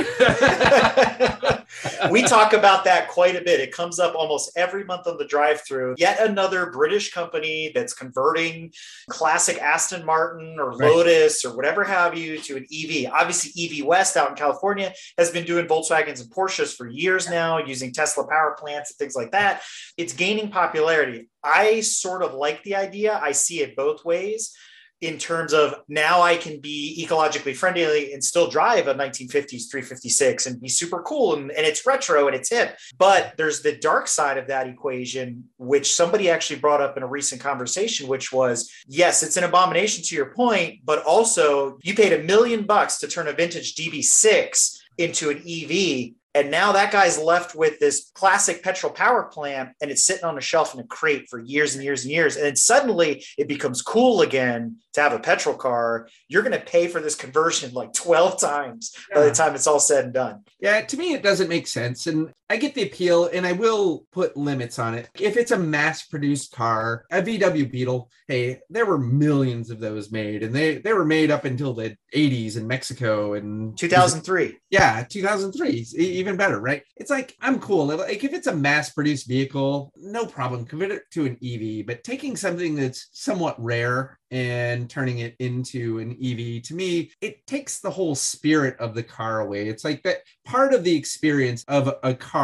we 2.11 2.23
talk 2.23 2.53
about 2.53 2.83
that 2.85 3.07
quite 3.09 3.35
a 3.35 3.41
bit. 3.41 3.59
It 3.59 3.71
comes 3.71 3.99
up 3.99 4.15
almost 4.15 4.51
every 4.55 4.83
month 4.83 5.07
on 5.07 5.17
the 5.17 5.25
drive-through. 5.25 5.95
Yet 5.97 6.19
another 6.19 6.71
British 6.71 7.11
company 7.11 7.71
that's 7.73 7.93
converting 7.93 8.71
classic 9.09 9.61
Aston 9.61 10.05
Martin 10.05 10.57
or 10.59 10.73
Lotus 10.73 11.43
right. 11.43 11.51
or 11.51 11.55
whatever 11.55 11.83
have 11.83 12.17
you 12.17 12.39
to 12.39 12.57
an 12.57 12.65
EV. 12.73 13.11
Obviously, 13.11 13.51
EV 13.63 13.85
West 13.85 14.17
out 14.17 14.29
in 14.29 14.35
California 14.35 14.93
has 15.17 15.31
been 15.31 15.45
doing 15.45 15.67
Volkswagens 15.67 16.21
and 16.21 16.31
Porsches 16.31 16.75
for 16.75 16.87
years 16.87 17.29
now, 17.29 17.59
using 17.59 17.93
Tesla 17.93 18.27
power 18.27 18.55
plants 18.57 18.91
and 18.91 18.97
things 18.97 19.15
like 19.15 19.31
that. 19.31 19.61
It's 19.97 20.13
gaining 20.13 20.49
popularity. 20.49 21.29
I 21.43 21.81
sort 21.81 22.23
of 22.23 22.33
like 22.33 22.63
the 22.63 22.75
idea. 22.75 23.19
I 23.21 23.31
see 23.31 23.61
it 23.61 23.75
both 23.75 24.03
ways 24.03 24.55
in 25.01 25.17
terms 25.17 25.53
of 25.53 25.75
now 25.87 26.21
I 26.21 26.37
can 26.37 26.59
be 26.59 27.05
ecologically 27.05 27.55
friendly 27.55 28.13
and 28.13 28.23
still 28.23 28.49
drive 28.49 28.87
a 28.87 28.95
1950s 28.95 29.69
356 29.69 30.45
and 30.45 30.61
be 30.61 30.69
super 30.69 31.01
cool 31.01 31.35
and, 31.35 31.51
and 31.51 31.65
it's 31.65 31.85
retro 31.85 32.27
and 32.27 32.35
it's 32.35 32.49
hip. 32.49 32.77
But 32.97 33.33
there's 33.37 33.61
the 33.61 33.75
dark 33.75 34.07
side 34.07 34.37
of 34.37 34.47
that 34.47 34.67
equation, 34.67 35.45
which 35.57 35.93
somebody 35.93 36.29
actually 36.29 36.59
brought 36.59 36.81
up 36.81 36.97
in 36.97 37.03
a 37.03 37.07
recent 37.07 37.41
conversation, 37.41 38.07
which 38.07 38.31
was 38.31 38.71
yes, 38.87 39.21
it's 39.23 39.37
an 39.37 39.43
abomination 39.43 40.03
to 40.03 40.15
your 40.15 40.31
point, 40.33 40.79
but 40.85 41.03
also 41.03 41.77
you 41.83 41.93
paid 41.93 42.13
a 42.13 42.23
million 42.23 42.63
bucks 42.63 42.99
to 42.99 43.07
turn 43.07 43.27
a 43.27 43.33
vintage 43.33 43.75
DB6 43.75 44.79
into 44.97 45.29
an 45.29 45.37
EV 45.47 46.13
and 46.35 46.51
now 46.51 46.73
that 46.73 46.91
guy's 46.91 47.17
left 47.17 47.55
with 47.55 47.79
this 47.79 48.11
classic 48.13 48.61
petrol 48.61 48.91
power 48.91 49.23
plant 49.23 49.69
and 49.81 49.89
it's 49.89 50.05
sitting 50.05 50.25
on 50.25 50.37
a 50.37 50.41
shelf 50.41 50.73
in 50.73 50.81
a 50.81 50.83
crate 50.83 51.29
for 51.29 51.39
years 51.39 51.75
and 51.75 51.83
years 51.83 52.03
and 52.03 52.11
years. 52.11 52.35
And 52.35 52.45
then 52.45 52.57
suddenly 52.57 53.25
it 53.37 53.47
becomes 53.47 53.81
cool 53.81 54.21
again 54.21 54.75
to 54.95 55.01
have 55.01 55.13
a 55.13 55.19
petrol 55.19 55.55
car. 55.55 56.09
You're 56.27 56.41
going 56.43 56.51
to 56.51 56.59
pay 56.59 56.87
for 56.87 56.99
this 56.99 57.15
conversion 57.15 57.73
like 57.73 57.93
12 57.93 58.37
times 58.37 58.93
yeah. 59.09 59.15
by 59.15 59.25
the 59.25 59.31
time 59.31 59.55
it's 59.55 59.65
all 59.65 59.79
said 59.79 60.03
and 60.03 60.13
done. 60.13 60.43
Yeah, 60.59 60.81
to 60.81 60.97
me, 60.97 61.13
it 61.13 61.23
doesn't 61.23 61.47
make 61.47 61.67
sense. 61.67 62.05
And 62.05 62.33
I 62.49 62.57
get 62.57 62.75
the 62.75 62.83
appeal 62.83 63.25
and 63.25 63.45
I 63.45 63.53
will 63.53 64.05
put 64.11 64.37
limits 64.37 64.77
on 64.77 64.93
it. 64.93 65.09
If 65.19 65.35
it's 65.35 65.51
a 65.51 65.57
mass 65.57 66.05
produced 66.05 66.51
car, 66.51 67.05
a 67.11 67.21
VW 67.21 67.71
Beetle, 67.71 68.09
hey, 68.27 68.59
there 68.69 68.85
were 68.85 68.99
millions 68.99 69.71
of 69.71 69.79
those 69.79 70.11
made 70.11 70.43
and 70.43 70.53
they, 70.53 70.77
they 70.77 70.93
were 70.93 71.05
made 71.05 71.31
up 71.31 71.45
until 71.45 71.73
the 71.73 71.97
80s 72.13 72.55
in 72.55 72.67
Mexico 72.67 73.33
and 73.33 73.75
2003. 73.77 74.57
Yeah, 74.69 75.03
2003 75.09 75.85
even 75.97 76.37
better, 76.37 76.59
right? 76.59 76.83
It's 76.97 77.09
like 77.09 77.35
I'm 77.41 77.59
cool. 77.59 77.85
Like 77.87 78.23
if 78.23 78.33
it's 78.33 78.47
a 78.47 78.55
mass-produced 78.55 79.27
vehicle, 79.27 79.91
no 79.95 80.25
problem. 80.25 80.65
Convert 80.65 80.91
it 80.91 81.03
to 81.11 81.25
an 81.25 81.37
EV. 81.43 81.85
But 81.85 82.03
taking 82.03 82.35
something 82.35 82.75
that's 82.75 83.09
somewhat 83.11 83.61
rare 83.61 84.19
and 84.31 84.89
turning 84.89 85.19
it 85.19 85.35
into 85.39 85.99
an 85.99 86.11
EV, 86.11 86.63
to 86.63 86.73
me, 86.73 87.11
it 87.21 87.45
takes 87.47 87.79
the 87.79 87.89
whole 87.89 88.15
spirit 88.15 88.75
of 88.79 88.93
the 88.93 89.03
car 89.03 89.39
away. 89.39 89.67
It's 89.67 89.83
like 89.83 90.03
that 90.03 90.19
part 90.45 90.73
of 90.73 90.83
the 90.83 90.95
experience 90.95 91.63
of 91.67 91.93
a 92.03 92.13
car 92.13 92.34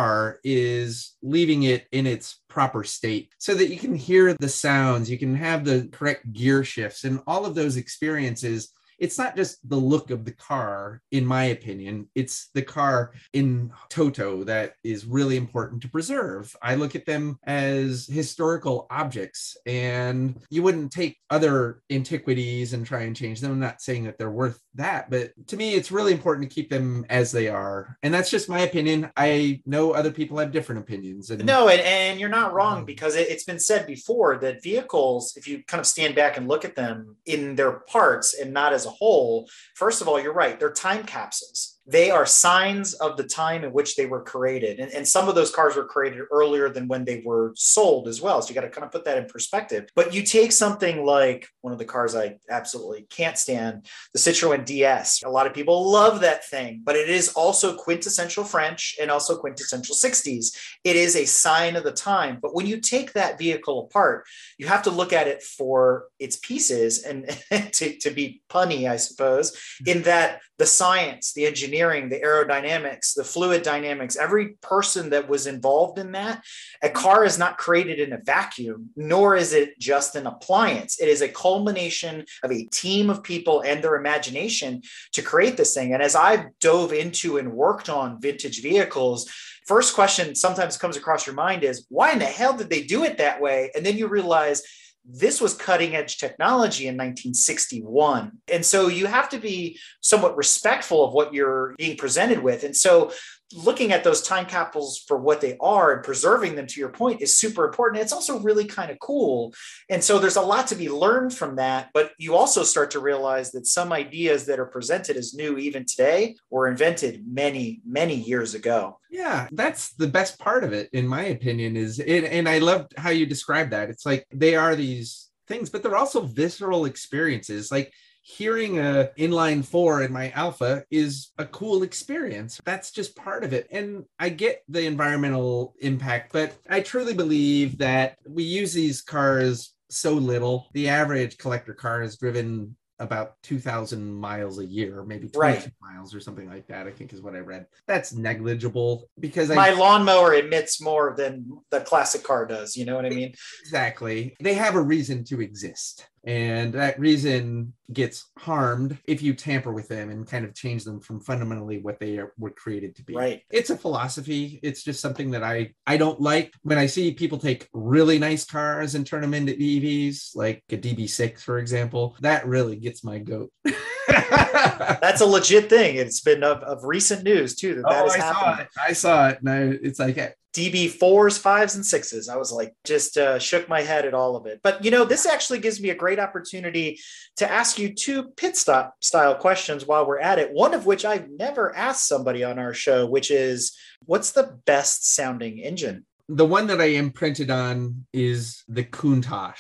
is 0.44 1.16
leaving 1.22 1.64
it 1.64 1.88
in 1.92 2.08
its 2.08 2.40
proper 2.48 2.84
state 2.84 3.30
so 3.38 3.54
that 3.54 3.70
you 3.70 3.78
can 3.78 3.96
hear 3.96 4.34
the 4.34 4.50
sounds, 4.50 5.10
you 5.10 5.18
can 5.18 5.36
have 5.36 5.66
the 5.66 5.90
correct 5.92 6.32
gear 6.34 6.64
shifts, 6.64 7.04
and 7.04 7.22
all 7.28 7.46
of 7.46 7.56
those 7.56 7.78
experiences 7.78 8.74
it's 9.02 9.18
not 9.18 9.36
just 9.36 9.68
the 9.68 9.76
look 9.76 10.12
of 10.12 10.24
the 10.24 10.32
car, 10.32 11.02
in 11.12 11.26
my 11.26 11.46
opinion, 11.46 12.08
it's 12.14 12.50
the 12.54 12.62
car 12.62 13.14
in 13.34 13.72
toto 13.90 14.44
that 14.44 14.76
is 14.84 15.06
really 15.06 15.38
important 15.38 15.82
to 15.82 15.90
preserve. 15.90 16.56
I 16.62 16.76
look 16.76 16.96
at 16.96 17.08
them 17.08 17.40
as 17.44 18.08
historical 18.08 18.86
objects, 18.92 19.58
and 19.66 20.40
you 20.52 20.62
wouldn't 20.62 20.92
take 20.92 21.18
other 21.32 21.82
antiquities 21.90 22.74
and 22.74 22.86
try 22.86 23.02
and 23.02 23.16
change 23.16 23.42
them. 23.42 23.52
I'm 23.52 23.60
not 23.60 23.82
saying 23.82 24.04
that 24.04 24.20
they're 24.20 24.30
worth 24.30 24.62
that, 24.76 25.10
but 25.10 25.32
to 25.48 25.58
me, 25.58 25.74
it's 25.74 25.92
really 25.92 26.14
important 26.14 26.48
to 26.48 26.54
keep 26.54 26.70
them 26.70 27.04
as 27.10 27.32
they 27.32 27.48
are. 27.48 27.98
And 28.04 28.14
that's 28.14 28.30
just 28.30 28.50
my 28.50 28.60
opinion. 28.60 29.10
I 29.18 29.62
know 29.66 29.92
other 29.92 30.12
people 30.12 30.38
have 30.38 30.52
different 30.52 30.82
opinions. 30.82 31.32
And 31.32 31.44
no, 31.44 31.70
and, 31.70 31.82
and 31.82 32.20
you're 32.20 32.30
not 32.30 32.54
wrong 32.54 32.80
um, 32.80 32.86
because 32.86 33.16
it, 33.16 33.30
it's 33.30 33.46
been 33.46 33.60
said 33.60 33.88
before 33.88 34.38
that 34.38 34.62
vehicles, 34.62 35.36
if 35.36 35.48
you 35.48 35.64
kind 35.68 35.80
of 35.80 35.88
stand 35.88 36.14
back 36.14 36.38
and 36.38 36.48
look 36.48 36.64
at 36.64 36.76
them 36.76 37.16
in 37.26 37.56
their 37.56 37.72
parts 37.72 38.36
and 38.36 38.54
not 38.54 38.74
as 38.74 38.86
a 38.86 38.91
whole, 38.92 39.50
first 39.76 40.02
of 40.02 40.08
all, 40.08 40.20
you're 40.20 40.34
right, 40.34 40.60
they're 40.60 40.72
time 40.72 41.04
capsules 41.04 41.80
they 41.92 42.10
are 42.10 42.26
signs 42.26 42.94
of 42.96 43.18
the 43.18 43.24
time 43.24 43.64
in 43.64 43.74
which 43.74 43.96
they 43.96 44.06
were 44.06 44.24
created. 44.24 44.80
And, 44.80 44.92
and, 44.94 45.08
some 45.12 45.28
of 45.28 45.36
those 45.36 45.52
cars 45.52 45.76
were 45.76 45.84
created 45.84 46.22
earlier 46.32 46.70
than 46.70 46.88
when 46.88 47.04
they 47.04 47.22
were 47.26 47.52
sold 47.56 48.08
as 48.08 48.22
well. 48.22 48.42
So 48.42 48.50
you 48.50 48.56
got 48.56 48.62
to 48.62 48.70
kind 48.70 48.86
of 48.86 48.92
put 48.92 49.04
that 49.06 49.18
in 49.18 49.26
perspective. 49.26 49.90
But 49.94 50.14
you 50.14 50.24
take 50.24 50.54
something 50.54 51.06
like 51.06 51.48
one 51.62 51.74
of 51.74 51.80
the 51.80 51.86
cars 51.86 52.16
I 52.16 52.38
absolutely 52.50 53.08
can't 53.10 53.38
stand, 53.38 53.88
the 54.14 54.20
Citroen 54.20 54.64
DS. 54.64 55.24
A 55.24 55.30
lot 55.30 55.48
of 55.48 55.54
people 55.54 55.92
love 55.92 56.22
that 56.22 56.48
thing, 56.48 56.82
but 56.84 56.96
it 56.96 57.10
is 57.10 57.30
also 57.34 57.76
quintessential 57.76 58.46
French 58.46 58.96
and 59.02 59.12
also 59.12 59.38
quintessential 59.38 59.96
60s. 59.96 60.56
It 60.86 60.96
is 60.96 61.16
a 61.16 61.26
sign 61.26 61.76
of 61.76 61.84
the 61.84 61.92
time. 61.92 62.40
But 62.42 62.56
when 62.56 62.68
you 62.68 62.80
take 62.80 63.14
that 63.14 63.38
vehicle 63.38 63.86
apart, 63.86 64.26
you 64.58 64.68
have 64.68 64.84
to 64.84 64.92
look 64.92 65.12
at 65.12 65.28
it 65.28 65.44
for 65.44 66.06
its 66.20 66.38
pieces 66.38 67.04
and 67.04 67.28
to, 67.74 67.98
to 67.98 68.12
be 68.12 68.42
punny, 68.50 68.90
I 68.90 68.96
suppose, 68.96 69.58
in 69.86 70.04
that 70.04 70.40
the 70.62 70.68
science, 70.68 71.34
the 71.34 71.48
engineering, 71.48 71.81
the 71.82 72.20
aerodynamics, 72.20 73.14
the 73.16 73.24
fluid 73.24 73.64
dynamics, 73.64 74.16
every 74.16 74.50
person 74.62 75.10
that 75.10 75.28
was 75.28 75.48
involved 75.48 76.00
in 76.00 76.12
that, 76.14 76.44
a 76.82 76.90
car 76.90 77.26
is 77.26 77.38
not 77.38 77.58
created 77.58 78.00
in 78.00 78.14
a 78.14 78.22
vacuum, 78.24 78.90
nor 78.96 79.36
is 79.36 79.54
it 79.54 79.78
just 79.80 80.16
an 80.16 80.28
appliance. 80.28 81.00
It 81.00 81.08
is 81.08 81.22
a 81.22 81.30
culmination 81.30 82.26
of 82.44 82.52
a 82.52 82.66
team 82.66 83.10
of 83.10 83.24
people 83.24 83.62
and 83.62 83.84
their 83.84 83.96
imagination 83.96 84.82
to 85.14 85.22
create 85.22 85.58
this 85.58 85.74
thing. 85.74 85.94
And 85.94 86.04
as 86.04 86.16
I've 86.16 86.58
dove 86.60 86.94
into 86.94 87.38
and 87.38 87.54
worked 87.54 87.90
on 87.90 88.22
vintage 88.22 88.62
vehicles, 88.62 89.30
first 89.66 89.96
question 89.96 90.36
sometimes 90.36 90.78
comes 90.78 90.98
across 90.98 91.26
your 91.26 91.36
mind 91.36 91.64
is 91.64 91.86
why 91.90 92.12
in 92.12 92.20
the 92.20 92.26
hell 92.26 92.56
did 92.56 92.70
they 92.70 92.84
do 92.84 93.04
it 93.04 93.18
that 93.18 93.42
way? 93.42 93.72
And 93.76 93.86
then 93.86 93.98
you 93.98 94.08
realize 94.08 94.62
this 95.06 95.42
was 95.42 95.54
cutting 95.54 95.96
edge 95.96 96.18
technology 96.18 96.88
in 96.88 96.96
1961. 96.96 98.32
And 98.52 98.66
so 98.66 98.88
you 98.88 99.08
have 99.08 99.30
to 99.30 99.40
be 99.40 99.80
somewhat 100.02 100.38
respectful 100.38 101.04
of 101.04 101.14
what 101.14 101.34
you're 101.34 101.76
being 101.78 101.98
presented 101.98 102.40
with. 102.40 102.64
And 102.64 102.76
so 102.76 103.12
looking 103.54 103.92
at 103.92 104.04
those 104.04 104.22
time 104.22 104.46
capsules 104.46 105.04
for 105.08 105.18
what 105.18 105.42
they 105.42 105.58
are 105.60 105.94
and 105.94 106.04
preserving 106.04 106.56
them 106.56 106.68
to 106.68 106.80
your 106.80 106.90
point 106.90 107.22
is 107.22 107.36
super 107.36 107.66
important. 107.66 108.02
It's 108.02 108.14
also 108.14 108.40
really 108.40 108.66
kind 108.66 108.92
of 108.92 109.00
cool. 109.00 109.54
And 109.90 110.04
so 110.04 110.20
there's 110.20 110.36
a 110.36 110.42
lot 110.42 110.68
to 110.68 110.76
be 110.76 110.90
learned 110.90 111.34
from 111.34 111.56
that. 111.58 111.90
But 111.94 112.12
you 112.18 112.36
also 112.36 112.64
start 112.64 112.92
to 112.92 113.00
realize 113.00 113.52
that 113.52 113.68
some 113.68 113.92
ideas 113.92 114.46
that 114.46 114.60
are 114.60 114.66
presented 114.66 115.18
as 115.18 115.34
new 115.34 115.58
even 115.58 115.86
today 115.86 116.36
were 116.50 116.68
invented 116.68 117.24
many, 117.28 117.82
many 117.86 118.16
years 118.16 118.54
ago. 118.54 119.00
Yeah, 119.10 119.48
that's 119.52 119.94
the 119.94 120.08
best 120.08 120.40
part 120.40 120.64
of 120.64 120.74
it, 120.74 120.90
in 120.94 121.08
my 121.08 121.24
opinion, 121.24 121.76
is 121.76 122.00
it. 122.00 122.24
And 122.24 122.48
I 122.48 122.60
loved 122.60 122.94
how 122.98 123.10
you 123.10 123.26
described 123.26 123.72
that. 123.72 123.90
It's 123.90 124.06
like 124.06 124.26
they 124.32 124.56
are 124.56 124.76
these 124.76 125.30
things, 125.48 125.70
but 125.70 125.84
they're 125.84 125.98
also 125.98 126.22
visceral 126.22 126.86
experiences. 126.86 127.72
Like 127.72 127.92
hearing 128.22 128.80
a 128.80 129.10
inline 129.18 129.66
four 129.66 130.04
in 130.04 130.14
my 130.14 130.30
Alfa 130.32 130.84
is 130.92 131.32
a 131.38 131.46
cool 131.46 131.84
experience 131.84 132.60
that's 132.64 132.92
just 132.92 133.16
part 133.16 133.44
of 133.44 133.52
it 133.52 133.68
and 133.72 134.06
i 134.20 134.30
get 134.30 134.62
the 134.70 134.86
environmental 134.86 135.74
impact 135.80 136.32
but 136.32 136.54
i 136.70 136.80
truly 136.80 137.14
believe 137.14 137.80
that 137.80 138.18
we 138.28 138.44
use 138.44 138.74
these 138.74 139.02
cars 139.02 139.74
so 139.90 140.14
little 140.14 140.70
the 140.74 140.88
average 140.88 141.38
collector 141.38 141.74
car 141.74 142.04
is 142.04 142.18
driven 142.18 142.76
about 143.02 143.34
2,000 143.42 144.14
miles 144.14 144.60
a 144.60 144.66
year, 144.66 145.04
maybe 145.04 145.28
22 145.28 145.40
Right. 145.40 145.72
miles 145.82 146.14
or 146.14 146.20
something 146.20 146.48
like 146.48 146.68
that, 146.68 146.86
I 146.86 146.92
think 146.92 147.12
is 147.14 147.22
what 147.22 147.34
I 147.34 147.40
read. 147.40 147.66
That's 147.88 148.14
negligible 148.14 149.10
because 149.20 149.50
I 149.50 149.56
My 149.56 149.72
lawnmower 149.72 150.36
emits 150.36 150.80
more 150.80 151.16
than 151.18 151.48
the 151.72 151.82
classic 151.82 152.24
car 152.24 152.46
does. 152.46 152.76
You 152.78 152.86
know 152.86 152.96
what 152.96 153.08
I 153.08 153.10
mean? 153.10 153.34
Exactly. 153.62 154.36
They 154.40 154.54
have 154.54 154.76
a 154.76 154.82
reason 154.82 155.24
to 155.26 155.42
exist. 155.42 156.08
And 156.24 156.74
that 156.74 157.00
reason 157.00 157.74
gets 157.92 158.30
harmed 158.38 158.98
if 159.06 159.22
you 159.22 159.34
tamper 159.34 159.74
with 159.74 159.88
them 159.88 160.10
and 160.10 160.28
kind 160.28 160.46
of 160.46 160.54
change 160.54 160.84
them 160.84 161.00
from 161.00 161.20
fundamentally 161.20 161.80
what 161.80 162.00
they 162.00 162.18
are, 162.18 162.34
were 162.38 162.52
created 162.52 162.96
to 162.96 163.04
be. 163.04 163.16
Right. 163.16 163.42
It's 163.50 163.70
a 163.72 163.78
philosophy. 163.78 164.60
It's 164.62 164.84
just 164.84 165.02
something 165.02 165.32
that 165.32 165.44
I 165.44 165.74
I 165.88 165.98
don't 165.98 166.22
like 166.22 166.54
when 166.62 166.78
I 166.78 166.86
see 166.86 167.14
people 167.14 167.38
take 167.38 167.68
really 167.74 168.20
nice 168.20 168.46
cars 168.46 168.96
and 168.96 169.06
turn 169.06 169.22
them 169.22 169.34
into 169.34 169.54
EVs, 169.54 170.36
like 170.36 170.64
a 170.72 170.78
DB6, 170.78 171.40
for 171.40 171.58
example. 171.58 172.16
That 172.22 172.46
really 172.46 172.76
gets 172.76 173.04
my 173.04 173.18
goat. 173.20 173.52
That's 175.02 175.22
a 175.22 175.26
legit 175.26 175.70
thing. 175.70 175.96
It's 175.96 176.22
been 176.22 176.44
of, 176.44 176.64
of 176.64 176.84
recent 176.84 177.24
news 177.24 177.56
too 177.56 177.76
that 177.76 177.84
that 177.88 178.04
oh, 178.04 178.06
is 178.08 178.14
I 178.14 178.20
saw 178.20 178.34
happening. 178.34 178.66
it. 178.66 178.82
I 178.90 178.94
saw 178.94 179.30
it. 179.30 179.40
And 179.40 179.50
I, 179.50 179.60
it's 179.82 180.00
like, 180.00 180.38
DB 180.54 180.90
fours, 180.90 181.38
fives, 181.38 181.76
and 181.76 181.86
sixes. 181.86 182.28
I 182.28 182.36
was 182.36 182.52
like, 182.52 182.74
just 182.84 183.18
uh, 183.18 183.40
shook 183.40 183.70
my 183.70 183.82
head 183.82 184.06
at 184.06 184.14
all 184.14 184.36
of 184.36 184.46
it. 184.46 184.60
But 184.62 184.84
you 184.84 184.92
know, 184.92 185.06
this 185.06 185.26
actually 185.26 185.60
gives 185.60 185.80
me 185.80 185.92
a 185.92 185.96
great 185.96 186.20
opportunity 186.20 187.00
to 187.38 187.50
ask 187.50 187.80
you 187.80 187.94
two 187.94 188.24
pit 188.36 188.58
stop 188.58 188.96
style 189.00 189.36
questions 189.36 189.86
while 189.86 190.06
we're 190.06 190.20
at 190.20 190.40
it. 190.40 190.52
One 190.52 190.74
of 190.74 190.86
which 190.86 191.06
I've 191.06 191.30
never 191.30 191.74
asked 191.74 192.06
somebody 192.06 192.44
on 192.44 192.60
our 192.60 192.74
show, 192.74 193.06
which 193.06 193.32
is, 193.32 193.78
what's 194.06 194.34
the 194.34 194.60
best 194.66 195.14
sounding 195.14 195.60
engine? 195.60 196.06
the 196.32 196.46
one 196.46 196.68
that 196.68 196.80
I 196.80 196.86
imprinted 196.86 197.52
on 197.52 198.06
is 198.14 198.64
the 198.68 198.84
Countach. 198.86 199.60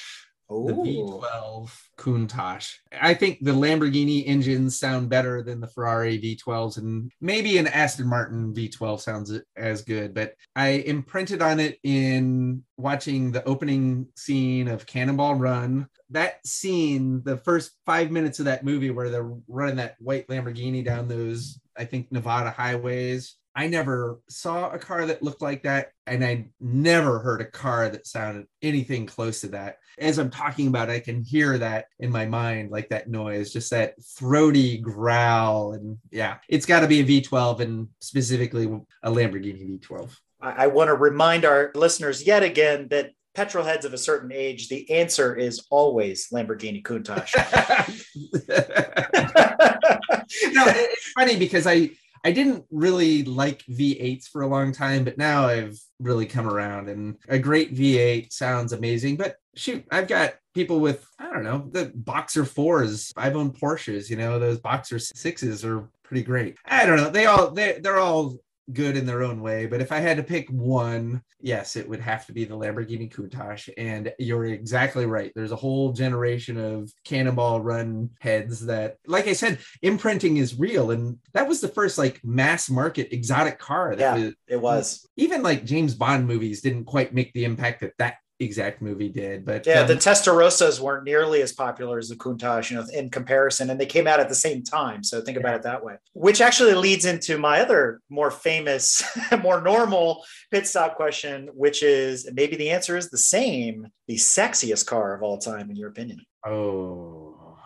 the 0.50 0.74
V12 0.74 1.70
Countach. 2.02 2.74
I 3.00 3.14
think 3.14 3.40
the 3.42 3.52
Lamborghini 3.52 4.24
engines 4.26 4.80
sound 4.80 5.10
better 5.10 5.44
than 5.44 5.62
the 5.62 5.68
Ferrari 5.68 6.20
V12s, 6.20 6.78
and 6.78 7.12
maybe 7.22 7.58
an 7.58 7.68
Aston 7.68 8.08
Martin 8.08 8.54
V12 8.54 9.00
sounds 9.00 9.32
as 9.56 9.84
good. 9.84 10.14
But 10.14 10.34
I 10.56 10.70
imprinted 10.70 11.42
on 11.42 11.60
it 11.60 11.78
in 11.84 12.64
watching 12.78 13.32
the 13.32 13.44
opening 13.46 14.08
scene 14.16 14.68
of 14.68 14.86
Cannonball 14.86 15.36
Run. 15.36 15.88
That 16.10 16.46
scene, 16.46 17.22
the 17.24 17.38
first 17.38 17.72
five 17.86 18.12
minutes 18.12 18.40
of 18.40 18.46
that 18.46 18.66
movie 18.66 18.90
where 18.90 19.10
they're 19.10 19.32
running 19.48 19.76
that 19.78 19.96
white 20.00 20.28
Lamborghini 20.28 20.84
down 20.84 21.08
those, 21.08 21.60
I 21.78 21.86
think, 21.86 22.12
Nevada 22.12 22.50
highways. 22.50 23.36
I 23.56 23.68
never 23.68 24.20
saw 24.30 24.70
a 24.70 24.80
car 24.80 25.06
that 25.06 25.22
looked 25.22 25.42
like 25.42 25.64
that, 25.64 25.92
and 26.08 26.24
I 26.24 26.48
never 26.60 27.20
heard 27.20 27.42
a 27.42 27.46
car 27.46 27.90
that 27.90 28.08
sounded 28.08 28.48
anything 28.62 29.06
close 29.06 29.42
to 29.42 29.50
that. 29.50 29.78
As 29.98 30.18
I'm 30.18 30.30
talking 30.30 30.68
about, 30.68 30.90
it, 30.90 30.94
I 30.94 31.00
can 31.02 31.24
hear 31.24 31.58
that 31.58 31.86
in 32.00 32.12
my 32.12 32.26
mind, 32.26 32.72
like 32.72 32.90
that 32.90 33.10
noise, 33.10 33.52
just 33.52 33.70
that 33.72 33.96
throaty 34.18 34.78
growl. 34.78 35.74
And 35.74 35.98
yeah, 36.12 36.38
it's 36.48 36.66
got 36.66 36.80
to 36.80 36.88
be 36.88 37.02
a 37.02 37.06
V12 37.06 37.60
and 37.60 37.88
specifically 38.00 38.66
a 39.04 39.12
Lamborghini 39.12 39.82
V12. 39.82 40.16
I, 40.42 40.64
I 40.64 40.68
want 40.68 40.88
to 40.88 40.96
remind 40.96 41.44
our 41.44 41.72
listeners 41.76 42.26
yet 42.26 42.44
again 42.44 42.88
that 42.90 43.12
petrol 43.34 43.64
heads 43.64 43.86
of 43.86 43.94
a 43.94 43.98
certain 43.98 44.32
age, 44.32 44.70
the 44.70 44.90
answer 44.92 45.36
is 45.36 45.66
always 45.70 46.30
Lamborghini 46.30 46.84
Countach. 46.84 47.34
no, 50.54 50.66
it's 50.68 51.12
funny 51.12 51.38
because 51.38 51.66
I 51.66 51.92
I 52.24 52.32
didn't 52.32 52.66
really 52.70 53.24
like 53.24 53.64
V8s 53.66 54.28
for 54.28 54.42
a 54.42 54.48
long 54.48 54.72
time, 54.72 55.04
but 55.04 55.18
now 55.18 55.48
I've 55.48 55.80
really 56.00 56.26
come 56.26 56.48
around 56.48 56.90
and 56.90 57.18
a 57.28 57.40
great 57.40 57.76
V8 57.76 58.32
sounds 58.32 58.74
amazing. 58.74 59.18
But 59.18 59.38
shoot, 59.56 59.84
I've 59.92 60.08
got 60.08 60.36
people 60.54 60.80
with 60.80 61.06
I 61.20 61.32
don't 61.32 61.44
know 61.44 61.68
the 61.72 61.92
Boxer 61.96 62.46
fours. 62.46 63.12
I've 63.18 63.36
owned 63.36 63.60
Porsches. 63.60 64.10
You 64.10 64.18
know 64.18 64.38
those 64.38 64.60
Boxer 64.60 65.00
sixes 65.00 65.66
are 65.66 65.90
pretty 66.04 66.24
great. 66.24 66.58
I 66.66 66.86
don't 66.86 66.98
know. 66.98 67.10
They 67.10 67.26
all 67.26 67.52
they 67.52 67.80
they're 67.82 68.00
all 68.00 68.38
good 68.74 68.95
in 68.97 69.06
their 69.06 69.24
own 69.24 69.41
way. 69.41 69.65
But 69.65 69.82
if 69.82 69.91
I 69.91 70.00
had 70.00 70.17
to 70.17 70.24
pick 70.24 70.50
one, 70.50 71.21
yes, 71.39 71.76
it 71.76 71.88
would 71.89 72.00
have 72.00 72.26
to 72.28 72.34
be 72.34 72.45
the 72.45 72.56
Lamborghini 72.56 73.13
Countach. 73.13 73.69
And 73.78 74.13
you're 74.19 74.45
exactly 74.45 75.06
right. 75.06 75.32
There's 75.36 75.52
a 75.52 75.56
whole 75.58 75.91
generation 75.93 76.58
of 76.58 76.91
cannonball 77.04 77.62
run 77.62 78.12
heads 78.19 78.65
that, 78.67 78.97
like 79.08 79.28
I 79.28 79.34
said, 79.34 79.60
imprinting 79.82 80.38
is 80.38 80.58
real. 80.58 80.91
And 80.91 81.17
that 81.34 81.47
was 81.47 81.62
the 81.62 81.67
first 81.67 81.97
like 81.97 82.21
mass 82.24 82.69
market 82.69 83.12
exotic 83.12 83.60
car 83.60 83.95
that 83.95 84.17
Yeah. 84.17 84.24
was 84.26 84.34
it 84.47 84.62
was. 84.62 85.10
even 85.17 85.43
like 85.43 85.65
James 85.65 85.95
Bond 85.95 86.28
movies 86.28 86.62
didn't 86.62 86.86
quite 86.86 87.13
make 87.13 87.34
the 87.34 87.45
impact 87.45 87.82
that 87.82 87.93
that 87.97 88.15
exact 88.43 88.82
movie 88.82 89.10
did. 89.10 89.45
But 89.45 89.65
Yeah, 89.65 89.82
um, 89.82 89.88
the 89.88 89.95
Testarossas 89.95 90.80
weren't 90.80 91.04
nearly 91.04 91.41
as 91.41 91.54
popular 91.54 91.97
as 91.97 92.10
the 92.10 92.15
Countach, 92.15 92.69
you 92.69 92.77
know, 92.77 92.86
in 92.93 93.10
comparison, 93.10 93.69
and 93.69 93.80
they 93.80 93.86
came 93.86 94.08
out 94.08 94.19
at 94.19 94.30
the 94.30 94.36
same 94.36 94.63
time. 94.63 95.04
So 95.04 95.21
think 95.21 95.38
about 95.38 95.56
it 95.56 95.63
that 95.63 95.84
way. 95.84 95.95
Which 96.13 96.41
actually 96.41 96.73
leads 96.73 97.06
into 97.06 97.38
my 97.38 97.62
other 97.62 98.01
more 98.10 98.32
famous, 98.32 99.04
more 99.43 99.62
normal 99.62 100.23
pit 100.51 100.67
stop 100.67 100.95
question, 100.95 101.49
which 101.54 101.84
is 101.84 102.30
maybe 102.34 102.56
the 102.56 102.71
answer 102.71 102.97
is 102.97 103.10
the 103.10 103.17
same: 103.17 103.88
the 104.08 104.15
sexiest 104.15 104.86
car 104.86 105.15
of 105.15 105.23
all 105.23 105.38
time, 105.38 105.69
in 105.69 105.75
your 105.75 105.89
opinion. 105.89 106.25
oh, 106.45 107.58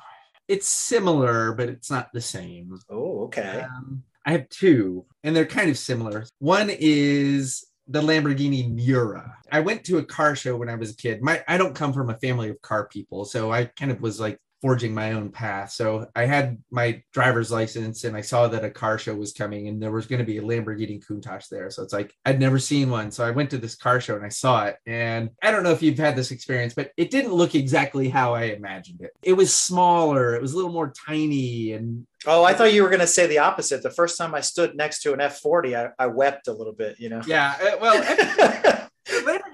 it's 0.47 0.67
similar, 0.67 1.53
but 1.53 1.69
it's 1.69 1.89
not 1.89 2.13
the 2.13 2.21
same. 2.21 2.77
Oh, 2.89 3.23
okay. 3.25 3.65
Um, 3.67 4.03
I 4.25 4.31
have 4.31 4.49
two, 4.49 5.05
and 5.23 5.35
they're 5.35 5.45
kind 5.45 5.69
of 5.69 5.77
similar. 5.77 6.25
One 6.39 6.69
is 6.71 7.65
the 7.87 8.01
Lamborghini 8.01 8.71
Miura. 8.73 9.37
I 9.51 9.59
went 9.59 9.83
to 9.85 9.97
a 9.99 10.03
car 10.03 10.35
show 10.35 10.55
when 10.57 10.69
I 10.69 10.75
was 10.75 10.91
a 10.91 10.95
kid. 10.95 11.21
My 11.21 11.43
I 11.47 11.57
don't 11.57 11.75
come 11.75 11.93
from 11.93 12.09
a 12.09 12.17
family 12.17 12.49
of 12.49 12.61
car 12.61 12.87
people, 12.87 13.25
so 13.25 13.51
I 13.51 13.65
kind 13.65 13.91
of 13.91 14.01
was 14.01 14.19
like 14.19 14.39
forging 14.65 14.95
my 14.95 15.11
own 15.11 15.29
path. 15.29 15.69
So 15.69 16.07
I 16.15 16.25
had 16.25 16.57
my 16.71 17.03
driver's 17.13 17.51
license 17.51 18.03
and 18.03 18.17
I 18.17 18.21
saw 18.21 18.47
that 18.47 18.65
a 18.65 18.71
car 18.71 18.97
show 18.97 19.13
was 19.13 19.31
coming 19.31 19.67
and 19.67 19.79
there 19.79 19.91
was 19.91 20.07
going 20.07 20.17
to 20.17 20.25
be 20.25 20.39
a 20.39 20.41
Lamborghini 20.41 21.05
Countach 21.05 21.49
there. 21.49 21.69
So 21.69 21.83
it's 21.83 21.93
like 21.93 22.15
I'd 22.25 22.39
never 22.39 22.57
seen 22.57 22.89
one. 22.89 23.11
So 23.11 23.23
I 23.23 23.29
went 23.29 23.51
to 23.51 23.59
this 23.59 23.75
car 23.75 24.01
show 24.01 24.15
and 24.15 24.25
I 24.25 24.29
saw 24.29 24.65
it. 24.65 24.77
And 24.87 25.29
I 25.43 25.51
don't 25.51 25.61
know 25.61 25.69
if 25.69 25.83
you've 25.83 25.99
had 25.99 26.15
this 26.15 26.31
experience, 26.31 26.73
but 26.73 26.89
it 26.97 27.11
didn't 27.11 27.33
look 27.33 27.53
exactly 27.53 28.09
how 28.09 28.33
I 28.33 28.45
imagined 28.45 29.01
it. 29.01 29.11
It 29.21 29.33
was 29.33 29.53
smaller, 29.53 30.33
it 30.33 30.41
was 30.41 30.53
a 30.53 30.55
little 30.55 30.71
more 30.71 30.91
tiny 31.05 31.73
and 31.73 32.07
Oh, 32.25 32.43
I 32.43 32.55
thought 32.55 32.73
you 32.73 32.81
were 32.81 32.89
going 32.89 33.01
to 33.01 33.07
say 33.07 33.27
the 33.27 33.37
opposite. 33.37 33.83
The 33.83 33.91
first 33.91 34.17
time 34.17 34.33
I 34.33 34.41
stood 34.41 34.75
next 34.75 35.03
to 35.03 35.13
an 35.13 35.19
F40, 35.19 35.93
I, 35.99 36.03
I 36.03 36.07
wept 36.07 36.47
a 36.47 36.53
little 36.53 36.73
bit, 36.73 36.99
you 36.99 37.09
know? 37.09 37.21
yeah, 37.27 37.53
uh, 37.61 37.77
well, 37.79 38.89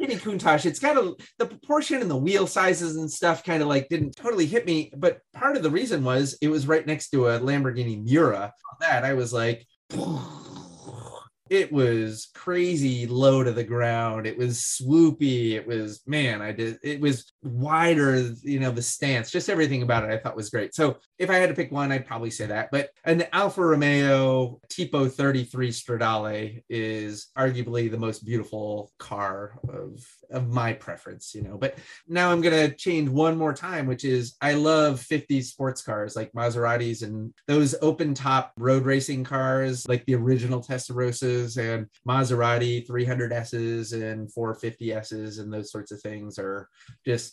Lamborghini 0.02 0.20
Countach, 0.20 0.66
it's 0.66 0.80
got 0.80 0.98
a 0.98 1.16
the 1.38 1.46
proportion 1.46 2.02
and 2.02 2.10
the 2.10 2.18
wheel 2.18 2.48
sizes 2.48 2.96
and 2.96 3.12
stuff 3.12 3.44
kind 3.44 3.62
of 3.62 3.68
like 3.68 3.90
didn't 3.90 4.16
totally 4.16 4.46
hit 4.46 4.66
me. 4.66 4.92
But 4.96 5.20
part 5.34 5.58
of 5.58 5.64
the 5.64 5.70
reason 5.70 6.04
was 6.04 6.38
it 6.42 6.50
was 6.50 6.68
right 6.68 6.86
next 6.86 7.10
to 7.12 7.28
a 7.28 7.40
Lamborghini 7.40 8.04
Miura. 8.04 8.54
On 8.72 8.78
that, 8.82 9.06
I 9.06 9.14
was 9.14 9.34
like, 9.34 9.66
it 11.50 11.72
was 11.72 12.30
crazy 12.34 13.06
low 13.08 13.44
to 13.44 13.52
the 13.52 13.64
ground. 13.64 14.26
It 14.26 14.38
was 14.38 14.60
swoopy. 14.60 15.52
It 15.52 15.68
was 15.68 16.02
man, 16.06 16.42
I 16.42 16.52
did 16.52 16.80
it 16.84 17.00
was 17.00 17.32
wider, 17.44 18.34
you 18.44 18.60
know, 18.60 18.72
the 18.72 18.82
stance, 18.82 19.32
just 19.32 19.50
everything 19.50 19.82
about 19.82 20.04
it 20.04 20.12
I 20.12 20.18
thought 20.18 20.36
was 20.36 20.50
great. 20.50 20.76
So 20.76 20.98
if 21.18 21.30
I 21.30 21.36
had 21.36 21.50
to 21.50 21.56
pick 21.56 21.72
one, 21.72 21.92
I'd 21.92 22.06
probably 22.06 22.30
say 22.30 22.46
that. 22.48 22.70
But 22.72 22.90
an 23.04 23.24
Alfa 23.34 23.66
Romeo 23.66 24.60
Tipo 24.70 25.12
33 25.12 25.70
Stradale 25.70 26.64
is 26.70 27.28
arguably 27.38 27.90
the 27.90 27.98
most 27.98 28.26
beautiful 28.26 28.92
car 29.00 29.60
of 29.70 30.06
of 30.30 30.50
my 30.50 30.72
preference, 30.74 31.36
you 31.36 31.42
know. 31.42 31.58
But 31.58 31.78
now 32.08 32.32
I'm 32.32 32.42
gonna 32.42 32.74
change 32.74 33.10
one 33.10 33.38
more 33.38 33.54
time, 33.54 33.86
which 33.86 34.06
is 34.06 34.36
I 34.42 34.54
love 34.54 35.00
50s 35.00 35.46
sports 35.46 35.82
cars 35.82 36.16
like 36.16 36.32
Maseratis 36.34 37.04
and 37.04 37.34
those 37.48 37.76
open 37.82 38.14
top 38.14 38.54
road 38.58 38.86
racing 38.86 39.24
cars, 39.24 39.88
like 39.88 40.06
the 40.06 40.16
original 40.16 40.62
Testarossas 40.62 41.58
and 41.58 41.88
Maserati 42.08 42.88
300Ss 42.88 43.94
and 43.94 44.30
450Ss 44.34 45.40
and 45.40 45.54
those 45.54 45.72
sorts 45.72 45.92
of 45.92 46.02
things 46.02 46.40
are 46.40 46.68
just 47.06 47.31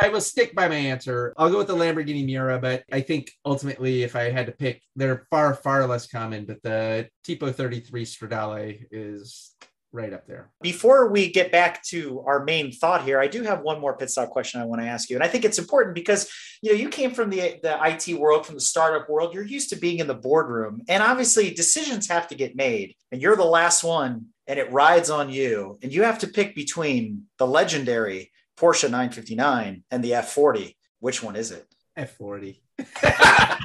I 0.00 0.08
will 0.08 0.20
stick 0.20 0.54
by 0.54 0.68
my 0.68 0.76
answer. 0.76 1.34
I'll 1.36 1.50
go 1.50 1.58
with 1.58 1.66
the 1.66 1.74
Lamborghini 1.74 2.24
Miura, 2.24 2.58
but 2.58 2.84
I 2.92 3.00
think 3.00 3.30
ultimately, 3.44 4.02
if 4.02 4.16
I 4.16 4.30
had 4.30 4.46
to 4.46 4.52
pick, 4.52 4.82
they're 4.96 5.26
far, 5.30 5.54
far 5.54 5.86
less 5.86 6.06
common. 6.06 6.44
But 6.44 6.62
the 6.62 7.08
Tipo 7.26 7.54
33 7.54 8.04
Stradale 8.04 8.84
is 8.90 9.54
right 9.92 10.12
up 10.12 10.26
there. 10.26 10.50
Before 10.60 11.08
we 11.08 11.30
get 11.30 11.50
back 11.50 11.82
to 11.84 12.22
our 12.26 12.44
main 12.44 12.72
thought 12.72 13.04
here, 13.04 13.20
I 13.20 13.26
do 13.26 13.42
have 13.42 13.62
one 13.62 13.80
more 13.80 13.96
pit 13.96 14.10
stop 14.10 14.30
question 14.30 14.60
I 14.60 14.64
want 14.64 14.82
to 14.82 14.88
ask 14.88 15.08
you. 15.08 15.16
And 15.16 15.24
I 15.24 15.28
think 15.28 15.44
it's 15.44 15.58
important 15.58 15.94
because 15.94 16.30
you 16.62 16.72
know 16.72 16.78
you 16.78 16.88
came 16.88 17.12
from 17.12 17.30
the, 17.30 17.58
the 17.62 17.78
IT 17.82 18.18
world, 18.18 18.46
from 18.46 18.56
the 18.56 18.60
startup 18.60 19.08
world. 19.08 19.34
You're 19.34 19.44
used 19.44 19.70
to 19.70 19.76
being 19.76 19.98
in 19.98 20.06
the 20.06 20.14
boardroom. 20.14 20.82
And 20.88 21.02
obviously 21.02 21.50
decisions 21.50 22.08
have 22.08 22.28
to 22.28 22.34
get 22.34 22.56
made. 22.56 22.94
And 23.12 23.22
you're 23.22 23.36
the 23.36 23.44
last 23.44 23.82
one, 23.82 24.26
and 24.46 24.58
it 24.58 24.70
rides 24.72 25.10
on 25.10 25.30
you. 25.30 25.78
And 25.82 25.92
you 25.92 26.02
have 26.02 26.18
to 26.20 26.26
pick 26.26 26.54
between 26.54 27.24
the 27.38 27.46
legendary 27.46 28.30
Porsche 28.58 28.90
959 28.90 29.84
and 29.90 30.04
the 30.04 30.12
F40. 30.12 30.74
Which 30.98 31.22
one 31.22 31.36
is 31.36 31.52
it? 31.52 31.66
F40. 31.96 32.58
Not 33.02 33.60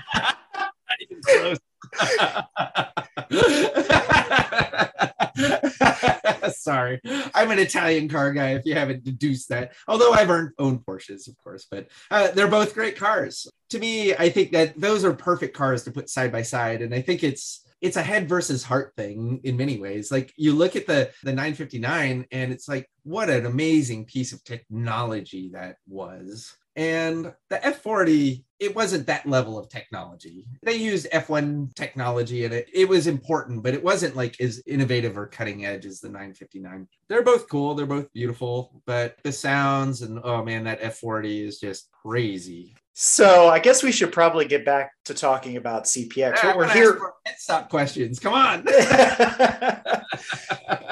even 1.00 1.22
close. 1.24 1.60
Sorry, 6.56 7.02
I'm 7.34 7.52
an 7.52 7.60
Italian 7.60 8.08
car 8.08 8.32
guy. 8.32 8.52
If 8.52 8.66
you 8.66 8.76
haven't 8.76 9.04
deduced 9.04 9.50
that, 9.50 9.74
although 9.88 10.14
I've 10.14 10.30
earned, 10.30 10.52
owned 10.60 10.86
Porsches, 10.86 11.28
of 11.28 11.38
course, 11.38 11.68
but 11.70 11.88
uh, 12.12 12.32
they're 12.32 12.48
both 12.48 12.74
great 12.74 12.96
cars. 12.96 13.48
to 13.70 13.80
me, 13.80 14.14
I 14.14 14.30
think 14.30 14.52
that 14.52 14.80
those 14.80 15.04
are 15.04 15.14
perfect 15.14 15.56
cars 15.56 15.84
to 15.84 15.92
put 15.92 16.10
side 16.10 16.32
by 16.32 16.44
side. 16.44 16.82
And 16.82 16.94
I 16.94 17.02
think 17.02 17.24
it's 17.24 17.63
it's 17.84 17.98
a 17.98 18.02
head 18.02 18.30
versus 18.30 18.64
heart 18.64 18.94
thing 18.96 19.42
in 19.44 19.58
many 19.58 19.78
ways. 19.78 20.10
Like 20.10 20.34
you 20.38 20.54
look 20.54 20.78
at 20.78 20.88
the 20.88 21.12
the 21.24 21.34
959 21.34 22.26
and 22.32 22.52
it's 22.52 22.70
like 22.70 22.90
what 23.04 23.30
an 23.30 23.46
amazing 23.46 24.06
piece 24.06 24.32
of 24.32 24.44
technology 24.46 25.52
that 25.54 25.76
was. 25.88 26.56
And 26.76 27.32
the 27.50 27.58
F40, 27.58 28.44
it 28.60 28.76
wasn't 28.76 29.06
that 29.06 29.28
level 29.28 29.60
of 29.60 29.70
technology. 29.70 30.46
They 30.64 30.76
used 30.76 31.12
F1 31.12 31.76
technology 31.76 32.46
and 32.46 32.54
it, 32.54 32.68
it 32.74 32.90
was 32.90 33.06
important, 33.06 33.62
but 33.62 33.76
it 33.76 33.84
wasn't 33.84 34.16
like 34.16 34.40
as 34.40 34.64
innovative 34.66 35.16
or 35.18 35.28
cutting 35.28 35.66
edge 35.66 35.86
as 35.86 36.00
the 36.00 36.08
959. 36.08 36.88
They're 37.10 37.22
both 37.22 37.48
cool, 37.50 37.76
they're 37.76 37.86
both 37.86 38.12
beautiful, 38.14 38.82
but 38.88 39.18
the 39.24 39.32
sounds 39.32 40.02
and 40.02 40.20
oh 40.24 40.44
man, 40.44 40.64
that 40.64 40.82
F40 40.82 41.46
is 41.46 41.60
just 41.60 41.92
crazy. 41.92 42.74
So 42.94 43.50
I 43.50 43.60
guess 43.60 43.82
we 43.82 43.92
should 43.92 44.12
probably 44.12 44.46
get 44.46 44.66
back 44.66 44.92
to 45.06 45.16
talking 45.16 45.58
about 45.58 45.86
CPX. 45.86 46.44
Yeah, 46.44 46.56
we're 46.56 46.70
here. 46.70 47.00
Stop 47.38 47.70
questions. 47.70 48.20
Come 48.20 48.34
on. 48.34 48.66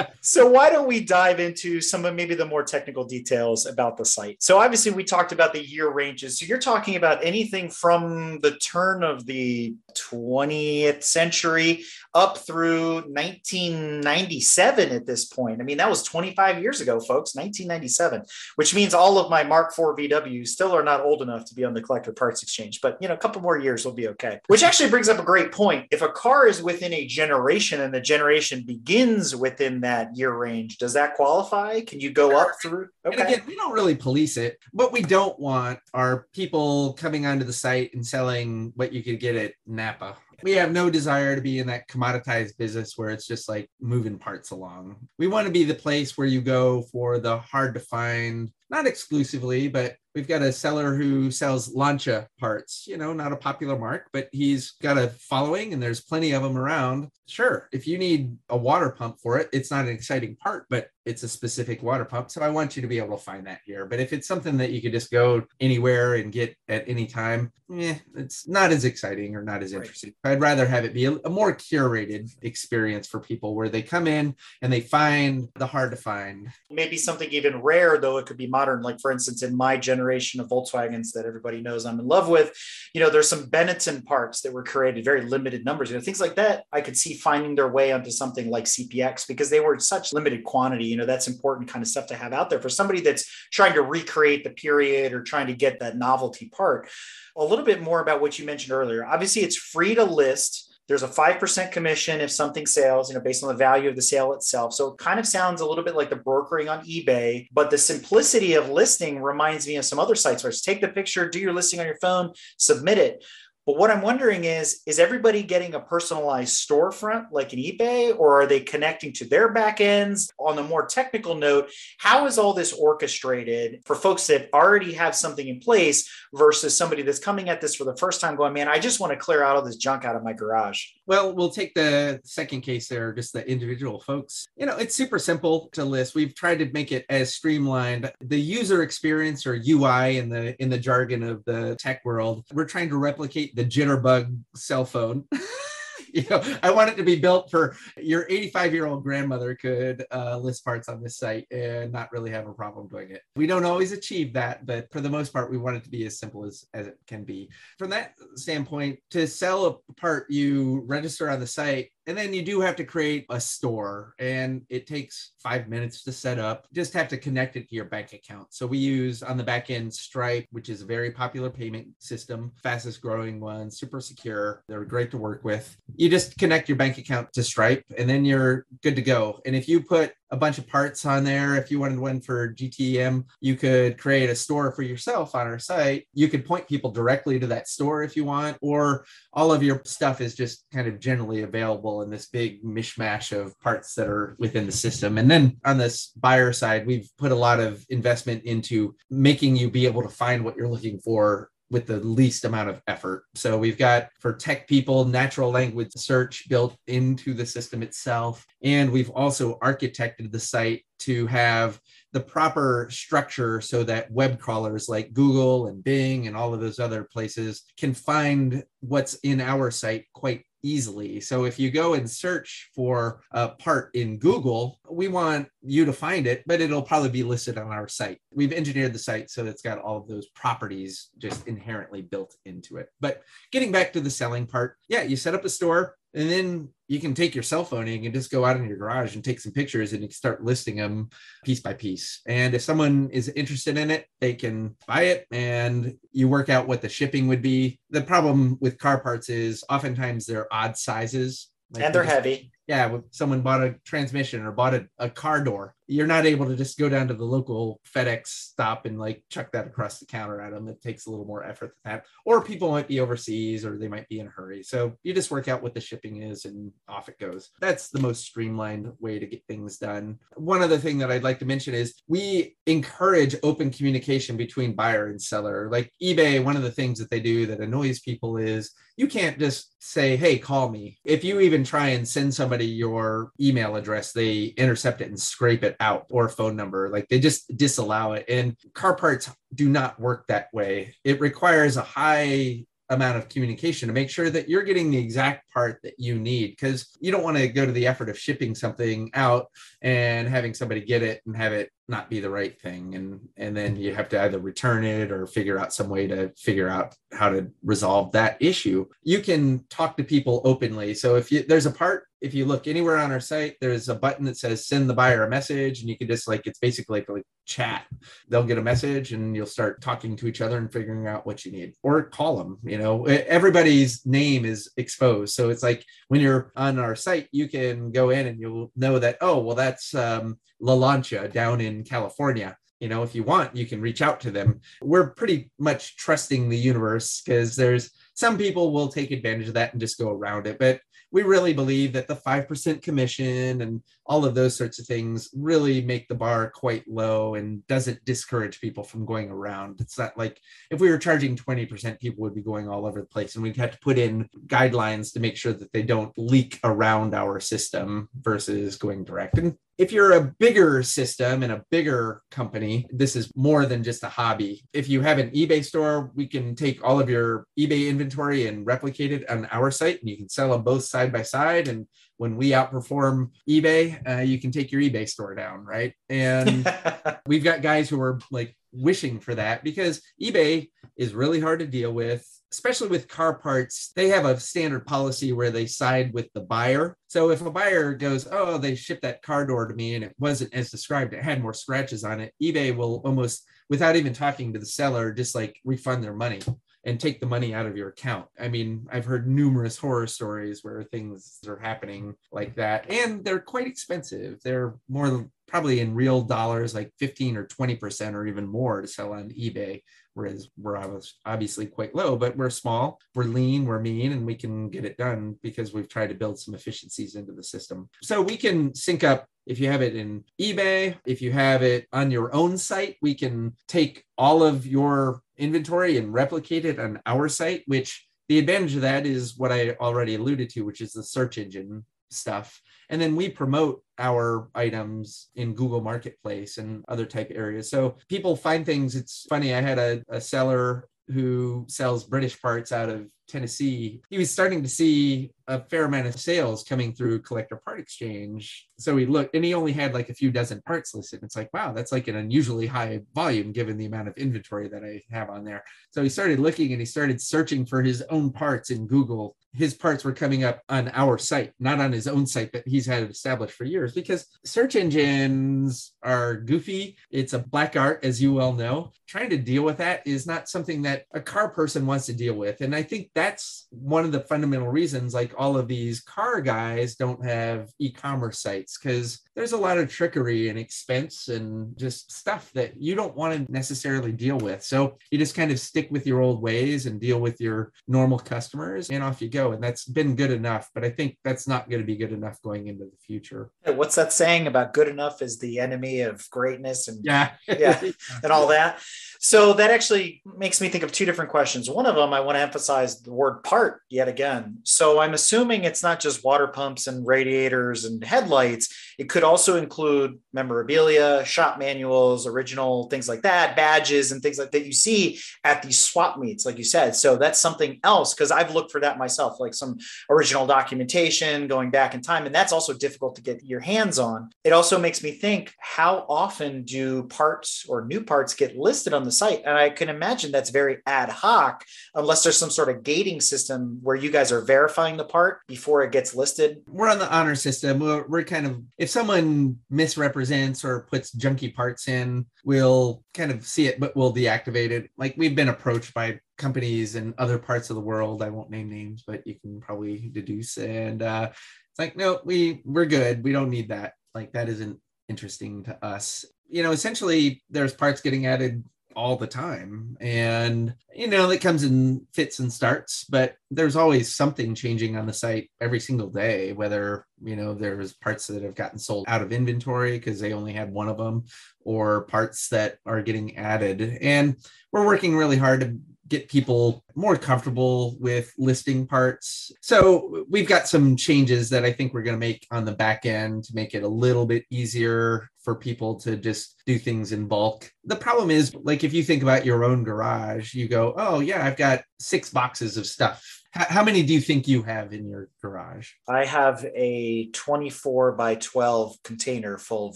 so 0.22 0.47
why 0.47 0.69
don't 0.69 0.88
we 0.88 1.03
dive 1.03 1.39
into 1.39 1.82
some 1.82 2.05
of 2.05 2.13
maybe 2.13 2.36
the 2.36 2.45
more 2.45 2.63
technical 2.63 3.03
details 3.03 3.65
about 3.65 3.97
the 3.97 4.05
site? 4.05 4.41
So 4.41 4.59
obviously 4.59 4.91
we 4.91 5.03
talked 5.03 5.32
about 5.32 5.51
the 5.51 5.65
year 5.65 5.89
ranges. 5.89 6.39
So 6.39 6.45
you're 6.45 6.59
talking 6.59 6.95
about 6.95 7.26
anything 7.26 7.69
from 7.69 8.39
the 8.39 8.55
turn 8.57 9.03
of 9.03 9.26
the 9.26 9.76
20th 9.95 11.03
century 11.03 11.84
up 12.13 12.38
through 12.38 12.95
1997 13.13 14.89
at 14.91 15.05
this 15.05 15.26
point. 15.26 15.61
I 15.61 15.63
mean, 15.63 15.78
that 15.78 15.89
was 15.89 16.03
25 16.03 16.61
years 16.61 16.82
ago, 16.82 16.99
folks, 16.99 17.36
1997, 17.36 18.24
which 18.57 18.76
means 18.76 18.93
all 18.93 19.17
of 19.17 19.32
my 19.32 19.43
Mark 19.43 19.72
IV 19.72 19.95
VWs 19.95 20.49
still 20.49 20.76
are 20.76 20.84
not 20.84 21.01
old 21.01 21.22
enough 21.22 21.45
to 21.45 21.55
be 21.55 21.63
on 21.63 21.74
the 21.74 21.82
collector 21.82 22.11
parts 22.11 22.43
exchange. 22.43 22.82
But, 22.82 22.97
you 23.01 23.07
know, 23.07 23.13
a 23.13 23.17
couple 23.17 23.41
more 23.41 23.57
years 23.57 23.86
will 23.86 23.93
be 23.93 24.09
okay. 24.09 24.39
Which 24.47 24.63
actually 24.63 24.89
brings 24.89 25.09
up 25.09 25.19
a 25.19 25.24
great 25.24 25.51
point. 25.51 25.88
If 25.89 26.01
a 26.01 26.09
car 26.09 26.47
is 26.47 26.61
within 26.61 26.93
a 26.93 27.07
generation 27.07 27.82
and 27.82 27.93
the 27.93 28.01
generation 28.01 28.63
begins 28.65 29.36
within 29.36 29.82
that 29.82 30.11
year 30.16 30.34
range, 30.34 30.78
does 30.78 30.93
that 30.93 31.16
qualify? 31.16 31.82
Can 31.82 31.99
you 31.99 32.12
go 32.12 32.38
up 32.38 32.51
through? 32.62 32.89
Okay. 33.05 33.20
And 33.20 33.30
again, 33.30 33.43
we 33.47 33.55
don't 33.55 33.74
really 33.74 33.95
police 33.95 34.38
it. 34.38 34.57
What 34.72 34.91
we 34.91 35.01
don't 35.01 35.38
want 35.39 35.80
are 35.93 36.28
people 36.34 36.93
coming 36.93 37.26
onto 37.26 37.45
the 37.45 37.53
site 37.53 37.93
and 37.93 38.05
selling 38.05 38.74
what 38.76 38.93
you 38.93 39.03
could 39.03 39.20
get 39.20 39.36
at 39.36 39.53
Napa 39.66 40.18
we 40.43 40.51
have 40.53 40.72
no 40.72 40.89
desire 40.89 41.36
to 41.36 41.41
be 41.41 41.59
in 41.59 41.68
that 41.68 41.88
commoditized 41.88 42.57
business 42.57 42.97
where 42.97 43.09
it's 43.09 43.28
just 43.28 43.47
like 43.47 43.70
moving 43.80 44.18
parts 44.18 44.51
along. 44.51 44.95
We 45.18 45.28
want 45.28 45.47
to 45.47 45.53
be 45.53 45.64
the 45.64 45.74
place 45.74 46.18
where 46.18 46.28
you 46.28 46.41
go 46.41 46.84
for 46.91 47.20
the 47.20 47.38
hard 47.38 47.74
to 47.76 47.80
find, 47.80 48.51
not 48.70 48.88
exclusively, 48.88 49.68
but 49.68 49.95
we've 50.14 50.28
got 50.28 50.41
a 50.41 50.51
seller 50.51 50.95
who 50.95 51.32
sells 51.32 51.74
Lancia 51.74 52.28
parts, 52.39 52.86
you 52.88 52.97
know, 52.97 53.14
not 53.14 53.32
a 53.32 53.38
popular 53.38 53.78
marque, 53.78 54.07
but 54.12 54.28
he's 54.32 54.72
got 54.82 54.97
a 54.97 55.07
following 55.07 55.74
and 55.74 55.82
there's 55.82 56.01
plenty 56.01 56.32
of 56.34 56.43
them 56.43 56.57
around. 56.57 57.09
Sure, 57.28 57.70
if 57.72 57.88
you 57.88 57.97
need 57.97 58.38
a 58.49 58.57
water 58.57 58.89
pump 58.89 59.18
for 59.22 59.38
it, 59.38 59.49
it's 59.53 59.72
not 59.72 59.86
an 59.86 59.91
exciting 59.91 60.36
part, 60.36 60.66
but 60.70 60.89
it's 61.06 61.24
a 61.24 61.28
specific 61.28 61.82
water 61.82 62.06
pump. 62.06 62.30
So 62.30 62.41
I 62.41 62.49
want 62.49 62.76
you 62.76 62.82
to 62.82 62.88
be 62.88 62.99
able 62.99 63.18
to 63.18 63.24
find 63.24 63.47
that 63.47 63.62
here. 63.66 63.86
But 63.86 63.99
if 63.99 64.14
it's 64.14 64.28
something 64.28 64.58
that 64.58 64.72
you 64.72 64.82
could 64.82 64.91
just 64.91 65.12
go 65.12 65.43
anywhere 65.60 66.16
and 66.16 66.32
get 66.32 66.56
at 66.68 66.88
any 66.88 67.08
time, 67.08 67.52
eh, 67.74 67.95
it's 68.16 68.47
not 68.47 68.72
as 68.72 68.86
exciting 68.86 69.36
or 69.36 69.41
not 69.41 69.64
as 69.64 69.74
interesting. 69.74 70.14
Right. 70.24 70.34
I'd 70.34 70.41
rather 70.41 70.66
have 70.66 70.86
it 70.86 70.93
be 70.93 71.06
a, 71.06 71.14
a 71.26 71.30
more 71.30 71.56
curated 71.56 72.32
experience 72.43 73.08
for 73.08 73.20
people 73.20 73.56
where 73.56 73.70
they 73.70 73.82
come 73.82 74.08
in 74.08 74.36
and 74.62 74.72
they 74.72 74.82
find 74.82 75.49
the 75.56 75.66
hard 75.66 75.91
to 75.91 75.97
find. 75.97 76.49
Maybe 76.70 76.97
something 76.97 77.30
even 77.32 77.62
rare, 77.62 77.97
though 77.97 78.18
it 78.18 78.28
could 78.28 78.38
be 78.38 78.47
modern. 78.47 78.82
Like, 78.84 78.99
for 78.99 79.12
instance, 79.12 79.41
in 79.41 79.58
my 79.58 79.78
generation 79.78 80.39
of 80.39 80.49
Volkswagens 80.49 81.14
that 81.14 81.26
everybody 81.26 81.62
knows 81.62 81.86
I'm 81.86 81.99
in 81.99 82.08
love 82.08 82.30
with, 82.30 82.56
you 82.93 83.02
know, 83.02 83.10
there's 83.10 83.30
some 83.30 83.49
Benetton 83.49 84.06
parts 84.06 84.41
that 84.41 84.54
were 84.54 84.64
created, 84.64 85.04
very 85.04 85.22
limited 85.22 85.66
numbers. 85.66 85.89
You 85.89 85.97
know, 85.97 86.02
things 86.02 86.22
like 86.22 86.36
that, 86.36 86.66
I 86.72 86.82
could 86.82 86.97
see 86.97 87.16
finding 87.16 87.56
their 87.56 87.70
way 87.70 87.91
onto 87.91 88.12
something 88.12 88.49
like 88.49 88.66
CPX 88.66 89.28
because 89.28 89.49
they 89.49 89.60
were 89.60 89.80
such 89.80 90.14
limited 90.14 90.43
quantity 90.43 90.91
you 90.92 90.98
know 90.98 91.06
that's 91.06 91.28
important 91.28 91.70
kind 91.70 91.82
of 91.82 91.88
stuff 91.88 92.08
to 92.08 92.16
have 92.16 92.34
out 92.34 92.50
there 92.50 92.62
for 92.62 92.70
somebody 92.70 93.02
that's 93.02 93.26
trying 93.52 93.74
to 93.74 93.82
recreate 93.82 94.44
the 94.44 94.50
period 94.50 95.14
or 95.14 95.24
trying 95.24 95.48
to 95.48 95.54
get 95.54 95.80
that 95.80 95.98
novelty 95.98 96.50
part 96.50 96.89
a 97.38 97.44
little 97.44 97.66
bit 97.66 97.82
more 97.82 98.02
about 98.02 98.22
what 98.22 98.38
you 98.38 98.46
mentioned 98.46 98.74
earlier 98.74 99.06
obviously 99.06 99.42
it's 99.42 99.58
free 99.58 99.96
to 99.96 100.04
list 100.04 100.72
there's 100.92 101.04
a 101.04 101.08
5% 101.08 101.72
commission 101.72 102.20
if 102.20 102.30
something 102.30 102.66
sells, 102.66 103.08
you 103.10 103.16
know, 103.16 103.22
based 103.22 103.44
on 103.44 103.48
the 103.48 103.56
value 103.56 103.88
of 103.88 103.96
the 103.96 104.02
sale 104.02 104.34
itself. 104.34 104.74
So 104.74 104.88
it 104.88 104.98
kind 104.98 105.22
of 105.22 105.26
sounds 105.26 105.62
a 105.62 105.66
little 105.66 105.86
bit 105.86 105.96
like 105.96 106.10
the 106.10 106.18
brokering 106.18 106.68
on 106.68 106.86
eBay, 106.86 107.48
but 107.54 107.70
the 107.70 107.78
simplicity 107.78 108.56
of 108.56 108.70
listing 108.70 109.22
reminds 109.22 109.66
me 109.66 109.78
of 109.78 109.86
some 109.86 110.00
other 110.00 110.16
sites 110.16 110.44
where 110.44 110.50
it's 110.50 110.62
take 110.62 110.82
the 110.82 110.89
picture, 110.89 111.30
do 111.30 111.39
your 111.39 111.54
listing 111.54 111.80
on 111.80 111.86
your 111.86 111.98
phone, 112.02 112.34
submit 112.58 112.98
it. 112.98 113.24
But 113.72 113.78
what 113.78 113.89
I'm 113.89 114.01
wondering 114.01 114.43
is, 114.43 114.82
is 114.86 114.99
everybody 114.99 115.43
getting 115.43 115.76
a 115.76 115.80
personalized 115.80 116.67
storefront 116.67 117.28
like 117.32 117.53
an 117.53 117.59
eBay, 117.59 118.13
or 118.13 118.41
are 118.41 118.45
they 118.45 118.59
connecting 118.59 119.13
to 119.13 119.26
their 119.26 119.53
backends? 119.53 120.28
On 120.38 120.57
the 120.57 120.63
more 120.63 120.86
technical 120.86 121.36
note, 121.36 121.72
how 121.97 122.26
is 122.26 122.38
all 122.38 122.53
this 122.53 122.74
orchestrated 122.74 123.82
for 123.86 123.95
folks 123.95 124.28
that 124.28 124.49
already 124.53 124.91
have 124.91 125.15
something 125.15 125.47
in 125.47 125.61
place 125.61 126.11
versus 126.34 126.76
somebody 126.76 127.01
that's 127.01 127.17
coming 127.17 127.47
at 127.47 127.61
this 127.61 127.74
for 127.74 127.86
the 127.86 127.95
first 127.95 128.19
time 128.19 128.36
going, 128.36 128.51
man, 128.51 128.67
I 128.67 128.78
just 128.78 128.99
want 128.99 129.13
to 129.13 129.17
clear 129.17 129.41
out 129.41 129.55
all 129.55 129.61
this 129.61 129.78
junk 129.78 130.03
out 130.03 130.17
of 130.17 130.24
my 130.24 130.34
garage? 130.34 130.84
Well, 131.12 131.36
we'll 131.36 131.49
take 131.49 131.74
the 131.74 132.22
second 132.24 132.62
case 132.62 132.88
there, 132.88 133.12
just 133.12 133.34
the 133.34 133.45
individual 133.45 133.99
folks. 133.99 134.47
You 134.55 134.66
know, 134.66 134.78
it's 134.78 134.95
super 134.95 135.20
simple 135.20 135.68
to 135.74 135.84
list. 135.84 136.16
We've 136.16 136.34
tried 136.34 136.59
to 136.59 136.72
make 136.72 136.93
it 136.93 137.05
as 137.09 137.34
streamlined. 137.34 138.09
The 138.22 138.39
user 138.39 138.82
experience 138.82 139.45
or 139.45 139.55
UI 139.55 140.20
in 140.20 140.30
the 140.30 140.55
in 140.64 140.70
the 140.70 140.78
jargon 140.78 141.22
of 141.24 141.43
the 141.43 141.76
tech 141.76 142.05
world, 142.05 142.45
we're 142.53 142.64
trying 142.64 142.88
to 142.88 142.97
replicate 142.97 143.53
the 143.57 143.66
jitterbug 143.66 144.39
cell 144.55 144.86
phone. 144.86 145.26
you 146.14 146.26
know, 146.30 146.43
I 146.62 146.72
want 146.72 146.89
it 146.89 146.97
to 146.97 147.03
be 147.03 147.18
built 147.18 147.49
for 147.49 147.76
your 147.97 148.26
85 148.30 148.74
year 148.74 148.86
old 148.86 149.03
grandmother 149.03 149.55
could 149.55 150.05
uh, 150.12 150.38
list 150.38 150.66
parts 150.66 150.89
on 150.89 151.01
this 151.01 151.18
site 151.18 151.47
and 151.51 151.91
not 151.91 152.12
really 152.12 152.32
have 152.32 152.47
a 152.47 152.53
problem 152.53 152.88
doing 152.88 153.12
it. 153.12 153.22
We 153.36 153.47
don't 153.47 153.66
always 153.66 153.91
achieve 153.91 154.34
that, 154.34 154.66
but 154.66 154.91
for 154.91 154.99
the 154.99 155.09
most 155.09 155.32
part, 155.32 155.49
we 155.49 155.57
want 155.57 155.78
it 155.78 155.84
to 155.86 155.89
be 155.89 156.05
as 156.05 156.20
simple 156.20 156.45
as, 156.45 156.66
as 156.74 156.88
it 156.88 156.97
can 157.07 157.24
be. 157.24 157.49
From 157.78 157.89
that 157.91 158.16
standpoint, 158.36 158.99
to 159.12 159.26
sell 159.26 159.66
a 159.66 159.93
part, 159.93 160.30
you 160.30 160.84
register 160.86 161.30
on 161.30 161.39
the 161.39 161.47
site 161.47 161.91
and 162.08 162.18
then 162.18 162.34
you 162.34 162.41
do 162.41 162.62
have 162.62 162.76
to 162.78 162.84
create 162.84 163.26
a 163.30 163.39
store, 163.39 164.14
and 164.20 164.64
it 164.70 164.88
takes 164.88 165.32
five 165.39 165.68
minutes 165.68 166.04
to 166.04 166.12
set 166.12 166.39
up. 166.39 166.68
Just 166.74 166.93
have 166.93 167.08
to 167.10 167.18
connect 167.18 167.56
it 167.56 167.70
to 167.70 167.76
your 167.76 167.86
bank 167.86 168.14
account. 168.14 168.54
So 168.54 168.66
we 168.66 168.78
use 168.78 169.24
on 169.24 169.38
the 169.38 169.43
back 169.43 169.70
end 169.70 169.93
Stripe, 169.93 170.45
which 170.52 170.70
is 170.70 170.82
a 170.82 170.86
very 170.86 171.12
popular 171.12 171.49
payment 171.49 171.88
system, 171.99 172.52
fastest 172.64 173.02
growing 173.02 173.39
one, 173.39 173.70
super 173.70 174.02
secure. 174.02 174.64
They're 174.68 174.86
great 174.86 175.12
to 175.12 175.18
work 175.18 175.43
with. 175.43 175.76
You 175.95 176.10
just 176.10 176.38
connect 176.38 176.70
your 176.70 176.78
bank 176.78 176.97
account 176.97 177.32
to 177.34 177.43
Stripe, 177.43 177.84
and 177.97 178.10
then 178.10 178.26
you're 178.26 178.66
good 178.82 178.95
to 178.95 179.02
go. 179.02 179.39
And 179.45 179.56
if 179.56 179.68
you 179.68 179.82
put 179.82 180.14
a 180.32 180.38
bunch 180.38 180.58
of 180.58 180.68
parts 180.68 181.06
on 181.06 181.24
there. 181.24 181.56
If 181.56 181.70
you 181.70 181.80
wanted 181.80 182.00
one 182.00 182.22
for 182.22 182.54
GTM, 182.54 183.26
you 183.42 183.56
could 183.56 183.98
create 183.98 184.30
a 184.30 184.36
store 184.36 184.72
for 184.72 184.82
yourself 184.82 185.36
on 185.36 185.46
our 185.46 185.60
site. 185.60 186.08
You 186.14 186.30
could 186.30 186.46
point 186.46 186.68
people 186.68 186.92
directly 186.92 187.40
to 187.40 187.48
that 187.48 187.68
store 187.68 188.02
if 188.04 188.16
you 188.16 188.24
want, 188.24 188.58
or 188.62 189.06
all 189.34 189.52
of 189.52 189.62
your 189.62 189.82
stuff 189.84 190.22
is 190.22 190.36
just 190.36 190.66
kind 190.74 190.88
of 190.88 191.00
generally 191.00 191.44
available 191.44 192.02
in 192.02 192.10
this 192.10 192.28
big 192.28 192.64
mishmash 192.64 193.38
of 193.38 193.60
parts 193.60 193.94
that 193.96 194.08
are 194.08 194.36
within 194.40 194.66
the 194.66 194.72
system. 194.72 195.18
And 195.18 195.30
then 195.30 195.58
on 195.66 195.78
this 195.78 196.12
buyer 196.16 196.54
side, 196.54 196.88
we've 196.88 197.10
put 197.18 197.32
a 197.32 197.36
lot 197.36 197.60
of 197.60 197.86
investment 197.90 198.44
into 198.46 198.96
making 199.10 199.58
you 199.58 199.70
be 199.70 199.86
able 199.86 200.02
to 200.02 200.10
find 200.10 200.46
what 200.46 200.56
you're 200.56 200.70
looking 200.70 201.00
for 201.00 201.50
with 201.72 201.88
the 201.88 201.99
least 202.01 202.45
amount 202.45 202.69
of 202.69 202.82
effort. 202.88 203.24
So 203.34 203.57
we've 203.57 203.78
got 203.78 204.09
for 204.19 204.34
tech 204.34 204.67
people 204.67 205.05
natural 205.05 205.49
language 205.49 205.93
search 205.95 206.47
built 206.49 206.78
into 206.88 207.34
the 207.34 207.45
system 207.45 207.82
itself. 207.82 208.45
And 208.61 208.91
we've 208.91 209.09
also 209.09 209.57
architected 209.59 210.32
the 210.32 210.39
site 210.39 210.84
to 210.99 211.26
have 211.28 211.80
the 212.11 212.19
proper 212.19 212.88
structure 212.91 213.61
so 213.61 213.84
that 213.84 214.11
web 214.11 214.38
crawlers 214.38 214.89
like 214.89 215.13
Google 215.13 215.67
and 215.67 215.84
Bing 215.84 216.28
and 216.28 216.36
all 216.36 216.53
of 216.53 216.59
those 216.59 216.80
other 216.80 217.05
places 217.05 217.63
can 217.78 217.93
find 217.93 218.63
what's 218.82 219.15
in 219.24 219.39
our 219.39 219.72
site 219.72 220.05
quite 220.13 220.43
easily. 220.64 221.20
So 221.20 221.45
if 221.45 221.59
you 221.59 221.72
go 221.72 221.93
and 221.93 222.09
search 222.09 222.70
for 222.76 223.22
a 223.32 223.49
part 223.49 223.93
in 223.95 224.18
Google, 224.18 224.80
we 224.89 225.07
want 225.07 225.47
you 225.62 225.86
to 225.86 225.93
find 225.93 226.28
it, 226.28 226.43
but 226.45 226.62
it'll 226.62 226.82
probably 226.82 227.09
be 227.09 227.24
listed 227.24 227.57
on 227.57 227.68
our 227.72 227.88
site. 227.88 228.20
We've 228.34 228.53
engineered 228.53 228.93
the 228.93 228.99
site 228.99 229.30
so 229.30 229.45
it's 229.45 229.62
got 229.62 229.80
all 229.80 229.97
of 229.97 230.07
those 230.07 230.28
properties 230.30 231.09
just 231.18 231.47
inherently 231.47 232.01
built 232.01 232.36
into 232.45 232.78
it. 232.78 232.89
But 232.99 233.24
getting 233.51 233.72
back 233.72 233.93
to 233.93 234.01
the 234.01 234.09
selling 234.09 234.47
part, 234.47 234.78
yeah, 234.88 235.03
you 235.03 235.16
set 235.16 235.36
up 235.36 235.45
a 235.45 235.49
store, 235.49 235.95
and 236.14 236.30
then 236.30 236.70
you 236.88 236.99
can 236.99 237.14
take 237.14 237.34
your 237.34 237.43
cell 237.43 237.64
phone 237.64 237.84
and 237.84 237.93
you 237.93 238.01
can 238.01 238.14
just 238.14 238.32
go 238.32 238.43
out 238.43 238.57
in 238.57 238.68
your 238.68 238.78
garage 238.78 239.16
and 239.16 239.24
take 239.24 239.39
some 239.39 239.53
pictures 239.53 239.93
and 239.93 240.01
you 240.01 240.09
can 240.09 240.14
start 240.14 240.43
listing 240.43 240.76
them 240.76 241.09
piece 241.45 241.62
by 241.62 241.74
piece. 241.74 242.22
And 242.28 242.53
if 242.53 242.62
someone 242.62 243.09
is 243.12 243.30
interested 243.30 243.78
in 243.78 243.89
it, 243.89 244.07
they 244.20 244.34
can 244.34 244.76
buy 244.88 245.03
it 245.03 245.26
and 245.32 245.95
you 246.12 246.28
work 246.28 246.49
out 246.49 246.68
what 246.68 246.82
the 246.82 246.89
shipping 246.89 247.28
would 247.28 247.41
be. 247.41 247.80
The 247.91 248.01
problem 248.01 248.57
with 248.59 248.78
car 248.78 248.99
parts 248.99 249.30
is 249.30 249.64
oftentimes 249.70 250.26
they're 250.26 250.53
odd 250.53 250.78
sizes. 250.78 251.49
Like 251.72 251.86
and 251.86 251.95
they're 251.95 252.03
heavy. 252.03 252.51
Yeah, 252.68 252.97
someone 253.12 253.41
bought 253.41 253.64
a 253.64 253.76
transmission 253.86 254.45
or 254.45 254.51
bought 254.51 254.74
a, 254.74 254.88
a 254.97 255.09
car 255.09 255.41
door, 255.41 255.76
you're 255.92 256.08
not 256.08 256.26
able 256.26 256.46
to 256.46 256.56
just 256.56 256.80
go 256.80 256.88
down 256.88 257.10
to 257.10 257.14
the 257.14 257.26
local 257.26 257.82
FedEx 257.94 258.28
stop 258.28 258.86
and 258.86 258.98
like 258.98 259.24
chuck 259.30 259.52
that 259.52 259.68
across 259.68 260.00
the 260.00 260.06
counter 260.06 260.39
at 260.39 260.54
them. 260.54 260.70
It 260.70 260.82
takes 260.82 261.06
a 261.06 261.10
little 261.10 261.26
more 261.26 261.44
effort 261.44 261.76
than 261.84 261.92
that. 261.92 262.06
Or 262.26 262.42
people 262.42 262.72
might 262.72 262.88
be 262.88 263.02
overseas 263.02 263.66
or 263.66 263.78
they 263.78 263.89
might 263.89 264.08
be 264.08 264.22
in 264.22 264.28
a 264.28 264.30
hurry. 264.30 264.64
So 264.64 264.94
you 265.04 265.14
just 265.14 265.32
work 265.32 265.50
out 265.50 265.62
what 265.62 265.74
the 265.74 265.82
shipping 265.82 266.24
is 266.24 266.46
and 266.46 266.72
off 266.88 267.10
it 267.10 267.20
goes. 267.20 267.50
That's 267.60 267.89
the 267.89 268.00
most 268.00 268.24
streamlined 268.24 268.89
way 269.00 269.20
to 269.20 269.26
get 269.26 269.46
things 269.48 269.78
done. 269.78 270.20
One 270.36 270.62
other 270.62 270.78
thing 270.78 270.98
that 271.00 271.12
I'd 271.12 271.24
like 271.24 271.39
to 271.39 271.46
mention 271.46 271.74
is 271.74 271.96
we 272.08 272.56
encourage 272.68 273.36
open 273.44 273.70
communication 273.70 274.38
between 274.38 274.76
buyer 274.76 275.08
and 275.08 275.22
seller. 275.22 275.70
Like 275.70 275.92
eBay, 276.02 276.42
one 276.42 276.56
of 276.56 276.64
the 276.64 276.72
things 276.72 277.00
that 277.00 277.10
they 277.10 277.20
do 277.20 277.46
that 277.48 277.60
annoys 277.60 278.00
people 278.00 278.38
is 278.38 278.72
you 278.96 279.08
can't 279.08 279.39
just 279.39 279.76
say, 279.80 280.16
hey, 280.16 280.38
call 280.38 280.70
me. 280.70 281.00
If 281.04 281.24
you 281.24 281.39
even 281.39 281.64
try 281.64 281.89
and 281.89 282.08
send 282.08 282.34
somebody 282.34 282.68
your 282.68 283.32
email 283.42 283.76
address, 283.76 284.12
they 284.12 284.54
intercept 284.58 285.02
it 285.02 285.08
and 285.08 285.20
scrape 285.20 285.64
it 285.64 285.76
out 285.82 286.06
or 286.10 286.30
phone 286.30 286.56
number. 286.56 286.90
Like 286.90 287.10
they 287.10 287.20
just 287.20 287.56
disallow 287.58 288.14
it. 288.14 288.26
And 288.30 288.56
car 288.74 288.96
parts 288.96 289.30
do 289.54 289.68
not 289.68 290.00
work 290.00 290.28
that 290.28 290.48
way. 290.54 290.96
It 291.04 291.20
requires 291.20 291.76
a 291.76 291.82
high 291.82 292.66
amount 292.90 293.18
of 293.18 293.30
communication 293.30 293.88
to 293.88 293.94
make 293.94 294.10
sure 294.10 294.30
that 294.30 294.48
you're 294.48 294.64
getting 294.64 294.92
the 294.92 294.98
exact 294.98 295.51
part 295.54 295.80
that 295.84 295.95
you 295.97 296.18
need 296.20 296.52
because 296.52 296.97
you 296.99 297.12
don't 297.12 297.24
want 297.24 297.38
to 297.38 297.47
go 297.47 297.66
to 297.66 297.72
the 297.72 297.88
effort 297.88 298.10
of 298.10 298.18
shipping 298.18 298.56
something 298.56 299.10
out 299.14 299.47
and 299.82 300.28
having 300.28 300.54
somebody 300.54 300.82
get 300.82 301.04
it 301.04 301.22
and 301.26 301.36
have 301.36 301.54
it 301.54 301.70
not 301.91 302.10
be 302.10 302.20
the 302.22 302.30
right 302.30 302.60
thing 302.60 302.95
and 302.95 303.20
and 303.38 303.56
then 303.56 303.76
you 303.76 303.93
have 303.93 304.08
to 304.08 304.20
either 304.22 304.39
return 304.39 304.84
it 304.84 305.12
or 305.12 305.28
figure 305.28 305.60
out 305.60 305.74
some 305.74 305.89
way 305.89 306.08
to 306.08 306.32
figure 306.38 306.70
out 306.70 306.95
how 307.12 307.30
to 307.30 307.52
resolve 307.64 308.12
that 308.14 308.38
issue. 308.39 308.86
You 309.04 309.20
can 309.20 309.66
talk 309.70 309.97
to 309.97 310.04
people 310.04 310.41
openly. 310.45 310.93
So 310.93 311.16
if 311.16 311.32
you 311.32 311.43
there's 311.43 311.66
a 311.66 311.72
part 311.72 312.06
if 312.22 312.34
you 312.34 312.45
look 312.45 312.68
anywhere 312.68 312.97
on 312.97 313.12
our 313.12 313.20
site 313.20 313.58
there's 313.60 313.89
a 313.89 313.95
button 313.95 314.26
that 314.26 314.38
says 314.38 314.68
send 314.68 314.89
the 314.89 314.93
buyer 314.93 315.24
a 315.24 315.30
message 315.30 315.82
and 315.82 315.89
you 315.89 315.97
can 315.97 316.08
just 316.08 316.28
like 316.28 316.47
it's 316.47 316.60
basically 316.60 316.99
like, 316.99 317.10
like 317.10 317.26
chat. 317.45 317.86
They'll 318.30 318.43
get 318.43 318.58
a 318.58 318.64
message 318.64 319.12
and 319.12 319.36
you'll 319.36 319.45
start 319.45 319.82
talking 319.82 320.16
to 320.18 320.28
each 320.28 320.39
other 320.39 320.58
and 320.58 320.72
figuring 320.72 321.08
out 321.08 321.26
what 321.26 321.43
you 321.45 321.52
need 321.52 321.74
or 321.84 322.04
call 322.04 322.38
them 322.38 322.58
you 322.64 322.78
know? 322.78 323.06
Everybody's 323.06 324.06
name 324.06 324.45
is 324.45 324.72
exposed 324.78 325.36
so 325.42 325.50
it's 325.50 325.64
like 325.64 325.84
when 326.10 326.22
you're 326.22 326.52
on 326.56 326.78
our 326.78 326.96
site 326.96 327.28
you 327.32 327.50
can 327.50 327.92
go 327.92 328.12
in 328.12 328.28
and 328.28 328.39
you'll 328.39 328.72
know 328.76 329.00
that 329.00 329.18
oh 329.22 329.39
well 329.39 329.56
that's 329.56 329.96
um, 329.96 330.38
La 330.62 330.74
Lancia 330.76 331.28
down 331.28 331.60
in 331.60 331.84
California. 331.84 332.56
You 332.80 332.88
know, 332.88 333.04
if 333.04 333.14
you 333.14 333.24
want, 333.24 333.56
you 333.56 333.66
can 333.66 333.82
reach 333.82 334.02
out 334.02 334.20
to 334.22 334.32
them. 334.32 334.62
We're 334.82 335.12
pretty 335.12 335.52
much 335.60 335.98
trusting 335.98 336.50
the 336.50 336.58
universe 336.58 337.22
because 337.22 337.56
there's 337.56 337.92
some 338.14 338.38
people 338.38 338.72
will 338.72 338.88
take 338.88 339.12
advantage 339.12 339.48
of 339.50 339.54
that 339.56 339.74
and 339.74 339.82
just 339.82 340.00
go 340.00 340.10
around 340.10 340.48
it. 340.48 340.58
But 340.58 340.82
we 341.12 341.24
really 341.24 341.53
believe 341.53 341.93
that 341.93 342.07
the 342.07 342.16
5% 342.16 342.82
commission 342.82 343.62
and 343.62 343.82
all 344.05 344.26
of 344.26 344.34
those 344.34 344.55
sorts 344.55 344.80
of 344.80 344.86
things 344.86 345.30
really 345.36 345.82
make 345.82 346.07
the 346.07 346.16
bar 346.16 346.49
quite 346.49 346.88
low 346.88 347.36
and 347.36 347.66
doesn't 347.68 348.03
discourage 348.05 348.62
people 348.62 348.84
from 348.84 349.05
going 349.05 349.30
around. 349.30 349.82
It's 349.82 349.97
not 349.97 350.18
like 350.18 350.39
if 350.70 350.80
we 350.80 350.89
were 350.89 350.97
charging 350.97 351.36
20%, 351.36 351.99
people 351.99 352.22
would 352.22 352.36
be 352.36 352.41
going 352.41 352.70
all 352.70 352.86
over 352.86 353.01
the 353.01 353.07
place 353.07 353.36
and 353.36 353.43
we'd 353.43 353.57
have 353.57 353.72
to 353.72 353.80
put 353.80 353.97
in 353.97 354.30
guidelines 354.47 355.14
to 355.14 355.20
make 355.20 355.38
sure 355.38 355.53
that 355.53 355.72
they 355.74 355.84
don't 355.84 356.14
leak 356.18 356.59
around 356.64 357.14
our 357.14 357.39
system 357.39 358.09
versus 358.22 358.78
going 358.78 359.03
direct. 359.03 359.38
And 359.38 359.57
if 359.82 359.92
you're 359.92 360.12
a 360.12 360.32
bigger 360.38 360.84
system 360.84 361.42
and 361.42 361.52
a 361.52 361.64
bigger 361.72 362.22
company, 362.30 362.86
this 362.92 363.16
is 363.16 363.32
more 363.36 363.66
than 363.66 363.84
just 363.84 364.04
a 364.04 364.10
hobby. 364.10 364.64
If 364.74 364.88
you 364.88 365.02
have 365.02 365.18
an 365.18 365.32
eBay 365.32 365.66
store, 365.66 366.12
we 366.14 366.28
can 366.28 366.54
take 366.54 366.84
all 366.84 367.00
of 367.00 367.10
your 367.10 367.48
eBay 367.58 367.90
inventory 367.90 368.46
and 368.46 368.64
replicate 368.64 369.12
it 369.12 369.28
on 369.28 369.48
our 369.52 369.72
site, 369.72 370.00
and 370.00 370.08
you 370.08 370.18
can 370.18 370.30
sell 370.30 370.52
them 370.52 370.62
both 370.62 370.84
side 370.84 371.12
by 371.12 371.24
side. 371.24 371.68
And 371.68 371.88
when 372.18 372.36
we 372.36 372.52
outperform 372.52 373.32
eBay, 373.50 374.08
uh, 374.08 374.22
you 374.22 374.40
can 374.40 374.52
take 374.52 374.72
your 374.72 374.82
eBay 374.82 375.10
store 375.10 375.34
down, 375.34 375.66
right? 375.66 375.96
And 376.10 376.72
we've 377.26 377.44
got 377.44 377.64
guys 377.64 377.90
who 377.90 378.00
are 378.02 378.20
like 378.30 378.56
wishing 378.72 379.20
for 379.20 379.34
that 379.34 379.64
because 379.64 380.00
eBay 380.22 380.70
is 380.96 381.16
really 381.16 381.40
hard 381.40 381.58
to 381.58 381.66
deal 381.66 381.92
with 381.92 382.24
especially 382.52 382.89
with 382.89 383.08
car 383.08 383.36
parts, 383.36 383.91
they 383.95 384.10
have 384.10 384.26
a 384.26 384.39
standard 384.39 384.86
policy 384.86 385.32
where 385.32 385.52
they 385.52 385.66
side 385.66 386.14
with 386.14 386.32
the 386.34 386.41
buyer. 386.41 386.97
So 387.08 387.30
if 387.30 387.41
a 387.41 387.52
buyer 387.52 387.93
goes, 387.93 388.28
Oh, 388.32 388.58
they 388.58 388.76
shipped 388.76 389.04
that 389.04 389.22
car 389.22 389.45
door 389.45 389.68
to 389.68 389.76
me 389.76 389.95
and 389.95 390.04
it 390.04 390.16
wasn't 390.20 390.54
as 390.54 390.70
described, 390.70 391.14
it 391.14 391.24
had 391.24 391.41
more 391.41 391.54
scratches 391.54 392.04
on 392.04 392.20
it, 392.20 392.34
eBay 392.41 392.76
will 392.76 393.02
almost, 393.06 393.47
without 393.70 393.95
even 393.95 394.14
talking 394.14 394.54
to 394.54 394.60
the 394.60 394.66
seller, 394.66 395.14
just 395.14 395.36
like 395.36 395.58
refund 395.64 396.04
their 396.04 396.16
money 396.16 396.41
and 396.84 396.99
take 396.99 397.20
the 397.20 397.28
money 397.28 397.54
out 397.54 397.68
of 397.68 397.78
your 397.78 397.89
account. 397.89 398.26
I 398.39 398.47
mean, 398.47 398.88
I've 398.91 399.06
heard 399.06 399.28
numerous 399.28 399.78
horror 399.78 400.08
stories 400.08 400.64
where 400.64 400.84
things 400.84 401.39
are 401.47 401.60
happening 401.60 402.16
like 402.32 402.56
that, 402.56 402.89
and 402.89 403.24
they're 403.24 403.39
quite 403.39 403.68
expensive. 403.68 404.39
They're 404.43 404.76
more 404.89 405.30
probably 405.47 405.80
in 405.80 405.93
real 405.93 406.22
dollars, 406.22 406.74
like 406.74 406.91
15 406.97 407.38
or 407.38 407.45
20% 407.45 408.14
or 408.14 408.26
even 408.26 408.47
more 408.47 408.82
to 408.82 408.88
sell 408.88 409.14
on 409.14 409.30
eBay 409.30 409.82
whereas 410.14 410.49
we're 410.57 410.82
obviously 411.26 411.66
quite 411.66 411.95
low, 411.95 412.16
but 412.16 412.36
we're 412.36 412.49
small, 412.49 412.99
we're 413.16 413.24
lean, 413.24 413.66
we're 413.66 413.80
mean, 413.80 414.12
and 414.12 414.26
we 414.26 414.36
can 414.36 414.70
get 414.70 414.86
it 414.86 414.97
done 414.97 415.36
because 415.41 415.74
we've 415.74 415.89
tried 415.89 416.09
to 416.09 416.16
build 416.16 416.39
some 416.39 416.53
efficiencies 416.53 417.16
into 417.16 417.32
the 417.32 417.43
system. 417.43 417.89
So 418.01 418.22
we 418.22 418.38
can 418.38 418.74
sync 418.74 419.03
up 419.03 419.28
if 419.47 419.59
you 419.59 419.68
have 419.68 419.82
it 419.82 419.95
in 419.95 420.24
eBay, 420.39 420.97
if 421.05 421.22
you 421.22 421.32
have 421.32 421.64
it 421.64 421.88
on 421.91 422.12
your 422.12 422.34
own 422.34 422.57
site, 422.57 422.97
we 423.01 423.16
can 423.16 423.53
take 423.68 424.03
all 424.18 424.43
of 424.43 424.68
your 424.68 425.22
inventory 425.38 425.97
and 425.97 426.14
replicate 426.14 426.66
it 426.66 426.80
on 426.80 426.99
our 427.05 427.28
site, 427.28 427.64
which 427.66 428.07
the 428.30 428.38
advantage 428.39 428.76
of 428.76 428.82
that 428.82 429.05
is 429.05 429.38
what 429.38 429.51
I 429.51 429.72
already 429.72 430.16
alluded 430.16 430.49
to, 430.51 430.62
which 430.62 430.80
is 430.80 430.93
the 430.93 431.03
search 431.03 431.38
engine 431.38 431.86
stuff 432.12 432.62
and 432.92 433.02
then 433.02 433.16
we 433.16 433.28
promote 433.30 433.82
our 433.98 434.50
items 434.54 435.30
in 435.36 435.54
google 435.54 435.82
marketplace 435.82 436.58
and 436.58 436.84
other 436.88 437.06
type 437.06 437.32
areas 437.34 437.70
so 437.70 437.96
people 438.08 438.36
find 438.36 438.66
things 438.66 438.96
it's 438.96 439.26
funny 439.30 439.54
i 439.54 439.62
had 439.62 439.80
a, 439.80 440.04
a 440.10 440.22
seller 440.22 440.88
who 441.08 441.66
sells 441.68 442.04
british 442.04 442.39
parts 442.39 442.72
out 442.72 442.89
of 442.89 443.08
Tennessee, 443.32 444.02
he 444.10 444.18
was 444.18 444.30
starting 444.30 444.62
to 444.62 444.70
see 444.70 445.32
a 445.48 445.64
fair 445.64 445.86
amount 445.86 446.08
of 446.08 446.20
sales 446.20 446.64
coming 446.64 446.94
through 446.94 447.22
collector 447.22 447.56
part 447.64 447.80
exchange. 447.80 448.68
So 448.78 448.98
he 448.98 449.06
looked 449.06 449.36
and 449.36 449.46
he 449.46 449.54
only 449.54 449.72
had 449.72 449.94
like 449.94 450.10
a 450.10 450.14
few 450.14 450.32
dozen 450.32 450.62
parts 450.64 450.94
listed. 450.94 451.22
It's 451.24 451.36
like, 451.36 451.52
wow, 451.54 451.72
that's 451.72 451.94
like 451.94 452.10
an 452.10 452.18
unusually 452.18 452.68
high 452.68 453.02
volume 453.16 453.54
given 453.54 453.78
the 453.78 453.86
amount 453.86 454.10
of 454.10 454.18
inventory 454.18 454.68
that 454.68 454.84
I 454.84 455.02
have 455.12 455.30
on 455.30 455.46
there. 455.46 455.64
So 455.92 456.04
he 456.04 456.10
started 456.10 456.39
looking 456.39 456.72
and 456.74 456.82
he 456.82 456.86
started 456.86 457.22
searching 457.22 457.66
for 457.66 457.82
his 457.82 458.02
own 458.10 458.32
parts 458.32 458.70
in 458.70 458.86
Google. 458.86 459.38
His 459.54 459.74
parts 459.74 460.04
were 460.04 460.14
coming 460.14 460.43
up 460.43 460.62
on 460.70 460.89
our 460.93 461.18
site, 461.18 461.54
not 461.60 461.80
on 461.80 461.91
his 461.91 462.08
own 462.08 462.26
site, 462.26 462.52
but 462.52 462.64
he's 462.66 462.86
had 462.86 463.04
it 463.04 463.12
established 463.12 463.54
for 463.54 463.66
years 463.66 463.93
because 463.93 464.26
search 464.45 464.76
engines 464.76 465.93
are 466.04 466.36
goofy. 466.38 466.97
It's 467.10 467.34
a 467.34 467.39
black 467.39 467.76
art, 467.76 468.04
as 468.04 468.22
you 468.22 468.34
well 468.34 468.54
know. 468.54 468.91
Trying 469.08 469.30
to 469.32 469.38
deal 469.38 469.64
with 469.64 469.78
that 469.78 470.08
is 470.08 470.26
not 470.26 470.47
something 470.47 470.84
that 470.84 471.04
a 471.14 471.20
car 471.20 471.49
person 471.49 471.86
wants 471.86 472.06
to 472.06 472.14
deal 472.14 472.36
with. 472.36 472.62
And 472.62 472.74
I 472.74 472.84
think 472.84 473.10
that's 473.14 473.68
one 473.72 474.06
of 474.06 474.12
the 474.12 474.22
fundamental 474.22 474.70
reasons 474.70 475.14
like 475.14 475.34
all 475.38 475.58
of 475.58 475.68
these 475.68 476.02
car 476.02 476.41
guys 476.41 476.95
don't 476.95 477.24
have 477.26 477.70
e-commerce 477.80 478.39
sites 478.39 478.78
because 478.78 479.20
there's 479.36 479.54
a 479.54 479.58
lot 479.58 479.78
of 479.78 479.90
trickery 479.90 480.50
and 480.50 480.60
expense 480.60 481.28
and 481.28 481.78
just 481.78 482.12
stuff 482.12 482.52
that 482.54 482.82
you 482.82 482.96
don't 482.96 483.16
want 483.16 483.48
to 483.48 483.52
necessarily 483.52 484.12
deal 484.12 484.38
with. 484.38 484.64
So 484.64 484.98
you 485.10 485.18
just 485.18 485.36
kind 485.36 485.52
of 485.52 485.60
stick 485.60 485.90
with 485.92 486.06
your 486.08 486.22
old 486.22 486.42
ways 486.42 486.86
and 486.86 487.00
deal 487.00 487.20
with 487.20 487.40
your 487.40 487.72
normal 487.88 488.20
customers 488.20 488.90
and 488.90 489.04
off 489.04 489.22
you 489.22 489.30
go. 489.30 489.52
And 489.52 489.64
that's 489.64 489.86
been 489.86 490.16
good 490.16 490.32
enough 490.32 490.70
but 490.74 490.84
i 490.84 490.90
think 490.90 491.18
that's 491.24 491.48
not 491.48 491.70
going 491.70 491.82
to 491.82 491.86
be 491.86 491.96
good 491.96 492.12
enough 492.12 492.42
going 492.42 492.68
into 492.68 492.86
the 492.86 492.98
future. 493.06 493.52
What's 493.66 493.96
that 493.96 494.14
saying 494.14 494.48
about 494.48 494.74
good 494.74 494.88
enough 494.88 495.22
is 495.22 495.40
the 495.40 495.60
enemy 495.60 496.02
of 496.02 496.28
greatness 496.30 496.88
and 496.88 497.00
yeah. 497.04 497.32
yeah 497.48 497.82
and 498.24 498.32
all 498.32 498.48
that 498.48 498.82
so 499.24 499.53
that 499.53 499.69
actually 499.69 500.24
makes 500.36 500.59
me 500.59 500.67
think 500.67 500.84
of 500.84 500.91
two 500.91 501.05
different 501.05 501.30
questions. 501.30 501.69
One 501.69 501.86
of 501.86 501.93
them, 501.93 502.11
I 502.11 502.22
want 502.22 502.38
to 502.38 502.41
emphasize 502.41 503.01
the 503.01 503.13
word 503.13 503.43
part 503.43 503.82
yet 503.88 504.07
again. 504.07 504.57
So 504.63 504.99
I'm 504.99 505.13
assuming 505.13 505.63
it's 505.63 505.84
not 505.84 505.99
just 505.99 506.26
water 506.26 506.47
pumps 506.47 506.88
and 506.88 507.05
radiators 507.05 507.86
and 507.86 508.03
headlights. 508.03 508.76
It 508.97 509.09
could 509.09 509.24
also 509.24 509.57
include 509.57 510.17
memorabilia, 510.34 511.24
shop 511.24 511.59
manuals, 511.59 512.26
original 512.26 512.89
things 512.89 513.07
like 513.07 513.22
that, 513.22 513.55
badges 513.55 514.11
and 514.11 514.24
things 514.24 514.39
like 514.39 514.49
that 514.51 514.65
you 514.65 514.74
see 514.74 515.19
at 515.43 515.61
these 515.61 515.80
swap 515.80 516.17
meets, 516.17 516.43
like 516.43 516.57
you 516.57 516.63
said. 516.63 516.95
So 516.95 517.15
that's 517.15 517.39
something 517.39 517.80
else 517.84 518.15
because 518.15 518.32
I've 518.32 518.55
looked 518.55 518.72
for 518.72 518.82
that 518.82 518.97
myself, 518.97 519.39
like 519.39 519.53
some 519.53 519.78
original 520.09 520.47
documentation 520.47 521.47
going 521.47 521.69
back 521.69 521.93
in 521.93 522.01
time. 522.01 522.26
And 522.26 522.34
that's 522.34 522.51
also 522.51 522.74
difficult 522.74 523.17
to 523.17 523.22
get 523.22 523.45
your 523.45 523.59
hands 523.59 523.99
on. 523.99 524.32
It 524.43 524.51
also 524.51 524.80
makes 524.80 525.03
me 525.03 525.11
think 525.11 525.53
how 525.59 526.07
often 526.09 526.63
do 526.63 527.03
parts 527.03 527.67
or 527.69 527.86
new 527.86 528.03
parts 528.03 528.34
get 528.34 528.57
listed 528.57 528.95
on 528.95 529.03
the 529.03 529.11
the 529.12 529.16
site. 529.16 529.43
And 529.45 529.57
I 529.57 529.70
can 529.70 529.89
imagine 529.89 530.32
that's 530.32 530.49
very 530.49 530.78
ad 530.86 531.09
hoc 531.09 531.64
unless 531.93 532.24
there's 532.24 532.38
some 532.38 532.49
sort 532.49 532.70
of 532.70 532.84
gating 532.84 533.22
system 533.22 533.80
where 533.84 533.95
you 533.95 534.09
guys 534.09 534.32
are 534.32 534.41
verifying 534.41 534.97
the 534.97 535.05
part 535.05 535.41
before 535.47 535.84
it 535.84 535.91
gets 535.91 536.16
listed. 536.16 536.62
We're 536.68 536.89
on 536.89 536.99
the 536.99 537.12
honor 537.14 537.36
system. 537.36 537.80
We're, 537.80 538.07
we're 538.07 538.24
kind 538.24 538.45
of, 538.45 538.62
if 538.78 538.89
someone 538.89 539.57
misrepresents 539.70 540.64
or 540.64 540.88
puts 540.89 541.14
junky 541.14 541.53
parts 541.53 541.88
in, 541.88 542.26
we'll 542.43 543.03
kind 543.14 543.32
of 543.32 543.45
see 543.45 543.68
it, 543.68 543.80
but 543.80 543.95
we'll 543.95 544.14
deactivate 544.14 544.72
it. 544.72 544.89
Like 544.97 545.16
we've 545.18 545.36
been 545.36 545.49
approached 545.49 545.93
by 545.93 546.20
companies 546.38 546.95
in 546.95 547.14
other 547.18 547.38
parts 547.38 547.70
of 547.70 547.76
the 547.76 547.82
world. 547.82 548.24
I 548.24 548.30
won't 548.30 548.49
name 548.49 548.70
names, 548.70 549.03
but 549.05 549.26
you 549.28 549.36
can 549.39 549.62
probably 549.62 550.09
deduce. 550.12 550.57
And 550.57 551.03
uh, 551.03 551.30
it's 551.32 551.80
like, 551.80 551.95
no, 551.95 552.20
we 552.26 552.62
we're 552.66 552.86
good. 552.86 553.24
We 553.24 553.32
don't 553.32 553.49
need 553.49 553.70
that. 553.70 553.93
Like 554.16 554.34
that 554.34 554.49
isn't 554.49 554.80
interesting 555.07 555.64
to 555.64 555.86
us. 555.86 556.26
You 556.49 556.64
know, 556.64 556.72
essentially, 556.72 557.43
there's 557.49 557.74
parts 557.74 558.01
getting 558.01 558.26
added 558.26 558.64
all 558.96 559.16
the 559.16 559.28
time. 559.28 559.98
And, 560.00 560.76
you 560.94 561.08
know, 561.08 561.30
it 561.30 561.42
comes 561.42 561.64
in 561.64 562.08
fits 562.14 562.39
and 562.39 562.52
starts, 562.52 563.06
but 563.06 563.36
there's 563.50 563.76
always 563.76 564.16
something 564.16 564.56
changing 564.56 564.98
on 564.98 565.06
the 565.06 565.14
site 565.14 565.50
every 565.60 565.80
single 565.80 566.10
day, 566.10 566.54
whether, 566.54 567.06
you 567.24 567.36
know, 567.36 567.54
there's 567.54 567.94
parts 567.94 568.28
that 568.28 568.44
have 568.44 568.56
gotten 568.56 568.80
sold 568.80 569.06
out 569.08 569.22
of 569.22 569.32
inventory 569.32 569.98
because 569.98 570.20
they 570.20 570.34
only 570.34 570.54
had 570.54 570.72
one 570.72 570.89
of 570.89 570.98
them 570.98 571.26
or 571.64 572.06
parts 572.06 572.50
that 572.50 572.78
are 572.86 573.02
getting 573.02 573.38
added. 573.38 573.82
And 574.02 574.36
we're 574.72 574.86
working 574.86 575.16
really 575.16 575.38
hard 575.38 575.62
to 575.62 575.78
get 576.12 576.28
people 576.28 576.84
more 576.93 577.16
comfortable 577.16 577.95
with 577.99 578.34
listing 578.38 578.86
parts. 578.86 579.49
So 579.62 580.26
we've 580.30 580.47
got 580.47 580.68
some 580.68 580.97
changes 580.97 581.49
that 581.51 581.64
I 581.64 581.72
think 581.72 581.93
we're 581.93 582.03
going 582.03 582.20
to 582.20 582.20
make 582.20 582.45
on 582.51 582.66
the 582.66 582.74
back 582.74 583.05
end 583.05 583.45
to 583.45 583.55
make 583.55 583.74
it 583.74 583.84
a 583.84 583.88
little 583.88 584.26
bit 584.26 584.43
easier 584.49 585.30
for 585.41 585.55
people 585.55 585.95
to 586.01 586.18
just 586.18 586.62
do 586.66 586.78
things 586.78 587.14
in 587.14 587.28
bulk. 587.28 587.72
The 587.86 587.95
problem 587.95 588.30
is 588.30 588.53
like 588.53 588.84
if 588.84 588.93
you 588.93 589.03
think 589.03 589.24
about 589.24 589.45
your 589.45 589.64
own 589.64 589.84
garage, 589.86 590.53
you 590.53 590.68
go, 590.68 590.93
"Oh 590.97 591.22
yeah, 591.22 591.43
I've 591.45 591.57
got 591.57 591.84
6 591.99 592.30
boxes 592.30 592.78
of 592.78 592.86
stuff." 592.86 593.41
How 593.54 593.84
many 593.84 594.02
do 594.04 594.14
you 594.14 594.22
think 594.22 594.47
you 594.47 594.64
have 594.64 594.93
in 594.93 595.10
your 595.10 595.30
garage? 595.41 595.91
I 596.08 596.24
have 596.26 596.66
a 596.74 597.30
24 597.32 598.14
by 598.14 598.36
12 598.36 599.04
container 599.04 599.58
full 599.58 599.89
of 599.89 599.95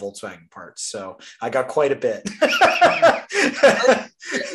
Volkswagen 0.00 0.50
parts. 0.50 0.82
So 0.82 1.16
I 1.40 1.48
got 1.48 1.68
quite 1.68 1.90
a 1.90 1.96
bit. 1.96 2.28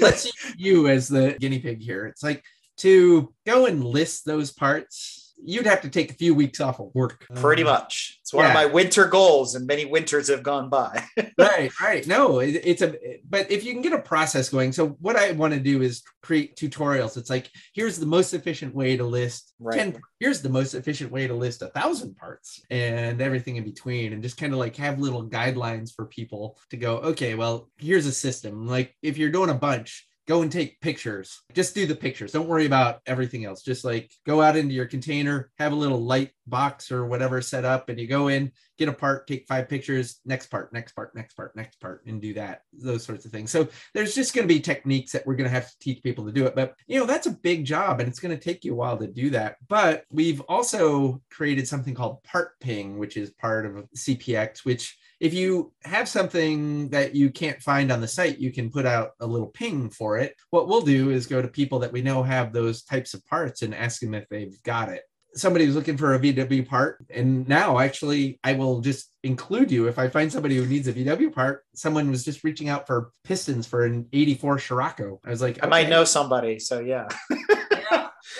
Let's 0.02 0.26
use 0.26 0.56
you 0.56 0.88
as 0.88 1.08
the 1.08 1.36
guinea 1.40 1.60
pig 1.60 1.82
here. 1.82 2.06
It's 2.06 2.22
like 2.22 2.44
to 2.78 3.34
go 3.46 3.66
and 3.66 3.84
list 3.84 4.26
those 4.26 4.52
parts 4.54 5.21
you'd 5.44 5.66
have 5.66 5.82
to 5.82 5.90
take 5.90 6.12
a 6.12 6.16
few 6.16 6.34
weeks 6.34 6.60
off 6.60 6.80
of 6.80 6.90
work. 6.94 7.26
Pretty 7.36 7.64
uh, 7.64 7.72
much. 7.72 8.20
It's 8.22 8.34
one 8.34 8.46
yeah. 8.46 8.50
of 8.50 8.54
my 8.54 8.66
winter 8.66 9.06
goals, 9.06 9.56
and 9.56 9.68
many 9.68 9.86
winters 9.86 10.30
have 10.30 10.44
gone 10.44 10.70
by. 10.70 11.04
right, 11.38 11.72
right. 11.82 12.08
No, 12.08 12.40
it, 12.40 12.62
it's 12.64 12.82
a, 12.82 12.96
but 13.28 13.52
if 13.52 13.64
you 13.64 13.74
can 13.74 13.82
get 13.82 13.94
a 13.94 14.00
process 14.00 14.50
going. 14.50 14.72
So, 14.72 14.90
what 15.02 15.16
I 15.16 15.32
want 15.34 15.54
to 15.54 15.60
do 15.60 15.82
is 15.82 16.04
create 16.22 16.56
tutorials. 16.56 17.18
It's 17.18 17.30
like, 17.30 17.50
here's 17.74 17.98
the 17.98 18.06
most 18.06 18.34
efficient 18.34 18.74
way 18.74 18.96
to 18.96 19.04
list 19.04 19.54
right. 19.60 19.78
10, 19.78 20.02
here's 20.20 20.42
the 20.42 20.50
most 20.50 20.74
efficient 20.74 21.12
way 21.12 21.28
to 21.28 21.34
list 21.34 21.62
a 21.62 21.68
thousand 21.68 22.16
parts 22.16 22.62
and 22.70 23.22
everything 23.22 23.58
in 23.58 23.64
between, 23.64 24.14
and 24.14 24.24
just 24.24 24.38
kind 24.38 24.54
of 24.54 24.60
like 24.60 24.76
have 24.78 25.00
little 25.00 25.28
guidelines 25.28 25.94
for 25.94 26.06
people 26.06 26.58
to 26.70 26.78
go, 26.78 26.98
okay, 26.98 27.36
well, 27.36 27.70
here's 27.78 28.06
a 28.06 28.12
system. 28.12 28.68
Like, 28.68 28.96
if 29.02 29.18
you're 29.18 29.32
doing 29.32 29.50
a 29.50 29.56
bunch, 29.56 30.08
go 30.28 30.42
and 30.42 30.52
take 30.52 30.80
pictures. 30.82 31.42
Just 31.54 31.76
do 31.76 31.86
the 31.86 31.96
pictures. 31.96 32.32
Don't 32.32 32.48
worry 32.48 32.66
about 32.66 33.02
everything 33.06 33.46
else. 33.46 33.64
Just 33.64 33.84
like 33.84 34.12
go 34.26 34.42
out 34.42 34.56
into 34.56 34.74
your 34.74 34.86
container, 34.86 35.52
have 35.58 35.72
a 35.72 35.76
little 35.76 36.00
light 36.00 36.32
box 36.48 36.92
or 36.92 37.06
whatever 37.06 37.42
set 37.42 37.66
up, 37.66 37.90
and 37.90 38.00
you 38.00 38.08
go 38.08 38.28
in, 38.28 38.52
get 38.78 38.90
a 38.90 38.94
part, 38.94 39.28
take 39.28 39.48
five 39.48 39.68
pictures, 39.68 40.20
next 40.26 40.48
part, 40.48 40.72
next 40.74 40.94
part, 40.94 41.16
next 41.16 41.34
part, 41.34 41.56
next 41.56 41.80
part, 41.82 42.06
and 42.06 42.22
do 42.22 42.34
that. 42.34 42.62
Those 42.74 43.04
sorts 43.04 43.26
of 43.26 43.32
things. 43.32 43.52
So 43.52 43.68
there's 43.94 44.16
just 44.16 44.34
going 44.34 44.48
to 44.48 44.54
be 44.54 44.60
techniques 44.60 45.12
that 45.12 45.26
we're 45.26 45.36
going 45.36 45.50
to 45.50 45.56
have 45.56 45.70
to 45.70 45.80
teach 45.80 46.04
people 46.04 46.26
to 46.26 46.32
do 46.32 46.46
it. 46.46 46.56
But 46.56 46.76
you 46.88 47.00
know, 47.00 47.06
that's 47.06 47.28
a 47.28 47.32
big 47.32 47.66
job 47.66 48.00
and 48.00 48.08
it's 48.08 48.20
going 48.20 48.36
to 48.36 48.44
take 48.44 48.64
you 48.64 48.74
a 48.74 48.76
while 48.78 48.98
to 48.98 49.08
do 49.08 49.32
that. 49.32 49.58
But 49.68 50.06
we've 50.12 50.42
also 50.42 51.22
created 51.32 51.68
something 51.68 51.94
called 51.94 52.24
part 52.24 52.60
ping, 52.60 52.98
which 52.98 53.18
is 53.18 53.32
part 53.32 53.66
of 53.66 53.86
CPX, 53.96 54.66
which 54.66 54.98
if 55.22 55.36
you 55.36 55.72
have 55.84 56.10
something 56.10 56.90
that 56.90 57.16
you 57.16 57.30
can't 57.30 57.62
find 57.62 57.92
on 57.92 58.02
the 58.02 58.08
site, 58.08 58.40
you 58.40 58.52
can 58.52 58.72
put 58.72 58.88
out 58.88 59.12
a 59.20 59.28
little 59.28 59.48
ping 59.48 59.92
for 59.92 60.18
it. 60.18 60.36
What 60.50 60.68
we'll 60.68 60.82
do 60.82 61.12
is 61.12 61.28
go 61.28 61.44
to 61.44 61.48
people 61.48 61.78
that 61.80 61.92
we 61.92 62.02
know 62.02 62.24
have 62.24 62.52
those 62.52 62.82
types 62.82 63.14
of 63.14 63.26
parts 63.28 63.62
and 63.62 63.76
ask 63.76 64.02
them 64.02 64.16
if 64.16 64.28
they've 64.30 64.62
got 64.64 64.90
it. 64.90 65.04
Somebody 65.36 65.68
was 65.68 65.76
looking 65.76 65.96
for 65.96 66.16
a 66.16 66.20
VW 66.20 66.68
part, 66.68 67.06
and 67.10 67.48
now 67.48 67.78
actually 67.78 68.40
I 68.44 68.54
will 68.54 68.82
just 68.82 69.14
include 69.24 69.72
you 69.72 69.88
if 69.88 70.00
I 70.00 70.10
find 70.10 70.30
somebody 70.32 70.58
who 70.58 70.66
needs 70.66 70.88
a 70.88 70.94
VW 70.94 71.32
part. 71.32 71.64
Someone 71.76 72.10
was 72.10 72.26
just 72.26 72.44
reaching 72.44 72.68
out 72.68 72.88
for 72.88 73.12
pistons 73.24 73.68
for 73.68 73.86
an 73.86 74.08
84 74.12 74.58
Scirocco. 74.58 75.22
I 75.24 75.30
was 75.30 75.42
like, 75.42 75.64
I 75.64 75.68
might 75.68 75.88
know 75.88 76.04
somebody, 76.04 76.58
so 76.58 76.80
yeah. 76.80 77.08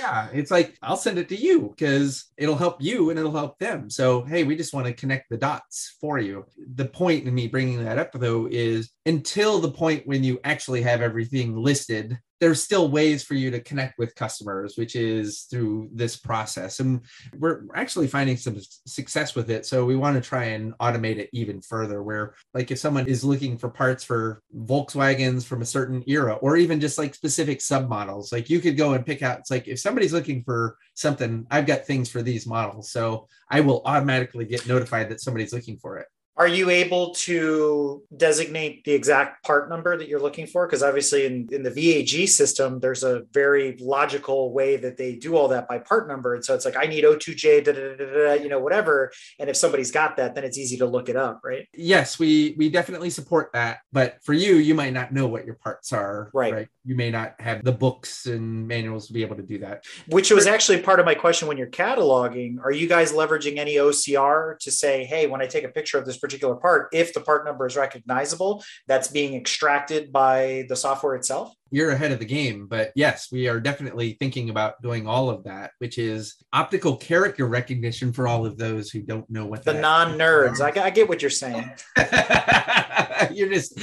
yeah 0.02 0.28
it's 0.34 0.52
like 0.52 0.76
i'll 0.82 0.98
send 0.98 1.18
it 1.18 1.30
to 1.30 1.36
you 1.36 1.70
because 1.70 2.32
it'll 2.38 2.56
help 2.56 2.82
you 2.82 3.10
and 3.10 3.20
it'll 3.20 3.32
help 3.32 3.58
them. 3.60 3.90
So 3.90 4.24
hey 4.24 4.44
we 4.44 4.56
just 4.56 4.74
want 4.74 4.88
to 4.88 4.94
connect 4.94 5.30
the 5.30 5.38
dots 5.38 5.96
for 6.02 6.18
you. 6.18 6.46
The 6.76 6.86
point 6.86 7.28
in 7.28 7.34
me 7.34 7.48
bringing 7.48 7.84
that 7.84 8.00
up 8.00 8.12
though 8.14 8.48
is 8.50 8.92
until 9.06 9.60
the 9.60 9.72
point 9.72 10.08
when 10.08 10.24
you 10.24 10.40
actually 10.44 10.82
have 10.82 11.02
everything 11.02 11.56
listed 11.56 12.18
there's 12.42 12.64
still 12.64 12.90
ways 12.90 13.24
for 13.24 13.36
you 13.36 13.52
to 13.52 13.62
connect 13.62 14.00
with 14.00 14.16
customers, 14.16 14.76
which 14.76 14.96
is 14.96 15.44
through 15.44 15.88
this 15.94 16.18
process. 16.18 16.80
And 16.80 17.02
we're 17.38 17.62
actually 17.76 18.08
finding 18.08 18.36
some 18.36 18.60
success 18.88 19.36
with 19.36 19.52
it. 19.52 19.66
So 19.68 19.86
we 19.86 19.96
want 19.96 20.16
to 20.16 20.28
try 20.28 20.46
and 20.46 20.76
automate 20.80 21.18
it 21.18 21.30
even 21.34 21.62
further, 21.62 22.02
where 22.02 22.34
like 22.56 22.72
if 22.72 22.80
someone 22.80 23.08
is 23.08 23.24
looking 23.24 23.60
for 23.60 23.70
parts 23.70 24.04
for 24.04 24.42
Volkswagens 24.58 25.46
from 25.46 25.62
a 25.62 25.66
certain 25.66 26.04
era, 26.08 26.34
or 26.42 26.58
even 26.58 26.82
just 26.82 26.98
like 26.98 27.14
specific 27.14 27.60
submodels, 27.60 28.34
like 28.34 28.50
you 28.50 28.60
could 28.60 28.76
go 28.76 28.94
and 28.94 29.06
pick 29.06 29.22
out, 29.22 29.38
it's 29.38 29.52
like 29.52 29.68
if 29.68 29.80
somebody's 29.80 30.12
looking 30.12 30.44
for 30.44 30.78
something, 30.96 31.46
I've 31.52 31.68
got 31.68 31.86
things 31.86 32.10
for 32.10 32.24
these 32.24 32.48
models. 32.48 32.92
So 32.92 33.28
I 33.52 33.62
will 33.62 33.84
automatically 33.86 34.46
get 34.46 34.68
notified 34.68 35.10
that 35.10 35.22
somebody's 35.22 35.54
looking 35.54 35.78
for 35.78 36.00
it. 36.00 36.08
Are 36.38 36.48
you 36.48 36.70
able 36.70 37.14
to 37.16 38.04
designate 38.16 38.84
the 38.86 38.94
exact 38.94 39.44
part 39.44 39.70
number 39.70 39.98
that 39.98 40.08
you're 40.08 40.22
looking 40.22 40.48
for? 40.48 40.66
Because 40.66 40.82
obviously, 40.82 41.26
in, 41.26 41.48
in 41.52 41.62
the 41.62 41.70
VAG 41.70 42.28
system, 42.30 42.80
there's 42.80 43.04
a 43.04 43.24
very 43.34 43.78
logical 43.80 44.54
way 44.54 44.78
that 44.78 44.98
they 44.98 45.16
do 45.16 45.36
all 45.36 45.50
that 45.50 45.68
by 45.68 45.78
part 45.78 46.08
number. 46.08 46.34
And 46.34 46.44
so 46.44 46.56
it's 46.56 46.66
like, 46.66 46.78
I 46.78 46.86
need 46.86 47.04
O2J, 47.04 47.66
da, 47.66 47.74
da, 47.74 47.96
da, 47.96 48.42
you 48.42 48.50
know, 48.50 48.60
whatever. 48.60 49.12
And 49.40 49.50
if 49.50 49.58
somebody's 49.58 49.92
got 49.92 50.18
that, 50.18 50.34
then 50.34 50.44
it's 50.44 50.58
easy 50.58 50.78
to 50.78 50.86
look 50.86 51.10
it 51.10 51.16
up, 51.16 51.42
right? 51.44 51.68
Yes, 51.74 52.18
we 52.18 52.56
we 52.58 52.70
definitely 52.70 53.10
support 53.10 53.52
that. 53.54 53.80
But 53.92 54.18
for 54.24 54.34
you, 54.34 54.56
you 54.56 54.74
might 54.74 54.94
not 54.94 55.14
know 55.14 55.28
what 55.28 55.46
your 55.46 55.56
parts 55.56 55.94
are. 55.94 56.32
Right. 56.34 56.54
right? 56.54 56.68
You 56.86 56.96
may 56.96 57.12
not 57.12 57.36
have 57.40 57.64
the 57.64 57.72
books 57.72 58.26
and 58.26 58.68
manuals 58.68 59.08
to 59.08 59.14
be 59.14 59.22
able 59.22 59.36
to 59.36 59.44
do 59.44 59.60
that. 59.60 59.84
Which 60.08 60.32
was 60.32 60.48
actually 60.48 60.82
part 60.82 61.00
of 61.00 61.06
my 61.06 61.14
question 61.14 61.48
when 61.48 61.58
you're 61.58 61.68
cataloging. 61.68 62.58
Are 62.64 62.72
you 62.72 62.88
guys 62.88 63.12
leveraging 63.12 63.58
any 63.58 63.76
OCR 63.76 64.58
to 64.60 64.72
say, 64.72 65.06
hey, 65.06 65.28
when 65.28 65.42
I 65.42 65.46
take 65.46 65.66
a 65.66 65.70
picture 65.70 66.00
of 66.00 66.06
this 66.06 66.18
particular 66.18 66.31
part, 66.56 66.90
if 66.94 67.14
the 67.14 67.22
part 67.22 67.46
number 67.46 67.66
is 67.66 67.76
recognizable, 67.76 68.64
that's 68.88 69.08
being 69.08 69.36
extracted 69.36 70.12
by 70.12 70.66
the 70.70 70.76
software 70.76 71.16
itself? 71.16 71.54
You're 71.72 71.92
ahead 71.92 72.12
of 72.12 72.20
the 72.20 72.26
game, 72.26 72.68
but 72.68 72.92
yes, 72.96 73.30
we 73.32 73.48
are 73.48 73.60
definitely 73.60 74.18
thinking 74.20 74.50
about 74.50 74.82
doing 74.82 75.08
all 75.08 75.30
of 75.30 75.46
that, 75.46 75.72
which 75.80 75.98
is 75.98 76.36
optical 76.54 76.98
character 76.98 77.48
recognition 77.48 78.12
for 78.12 78.28
all 78.28 78.46
of 78.46 78.58
those 78.58 78.92
who 78.92 79.02
don't 79.02 79.30
know 79.30 79.46
what 79.46 79.64
the 79.64 79.74
non 79.74 80.18
nerds. 80.18 80.60
I, 80.60 80.84
I 80.84 80.90
get 80.90 81.08
what 81.08 81.22
you're 81.22 81.32
saying. 81.32 81.72
you're 83.32 83.50
just 83.50 83.80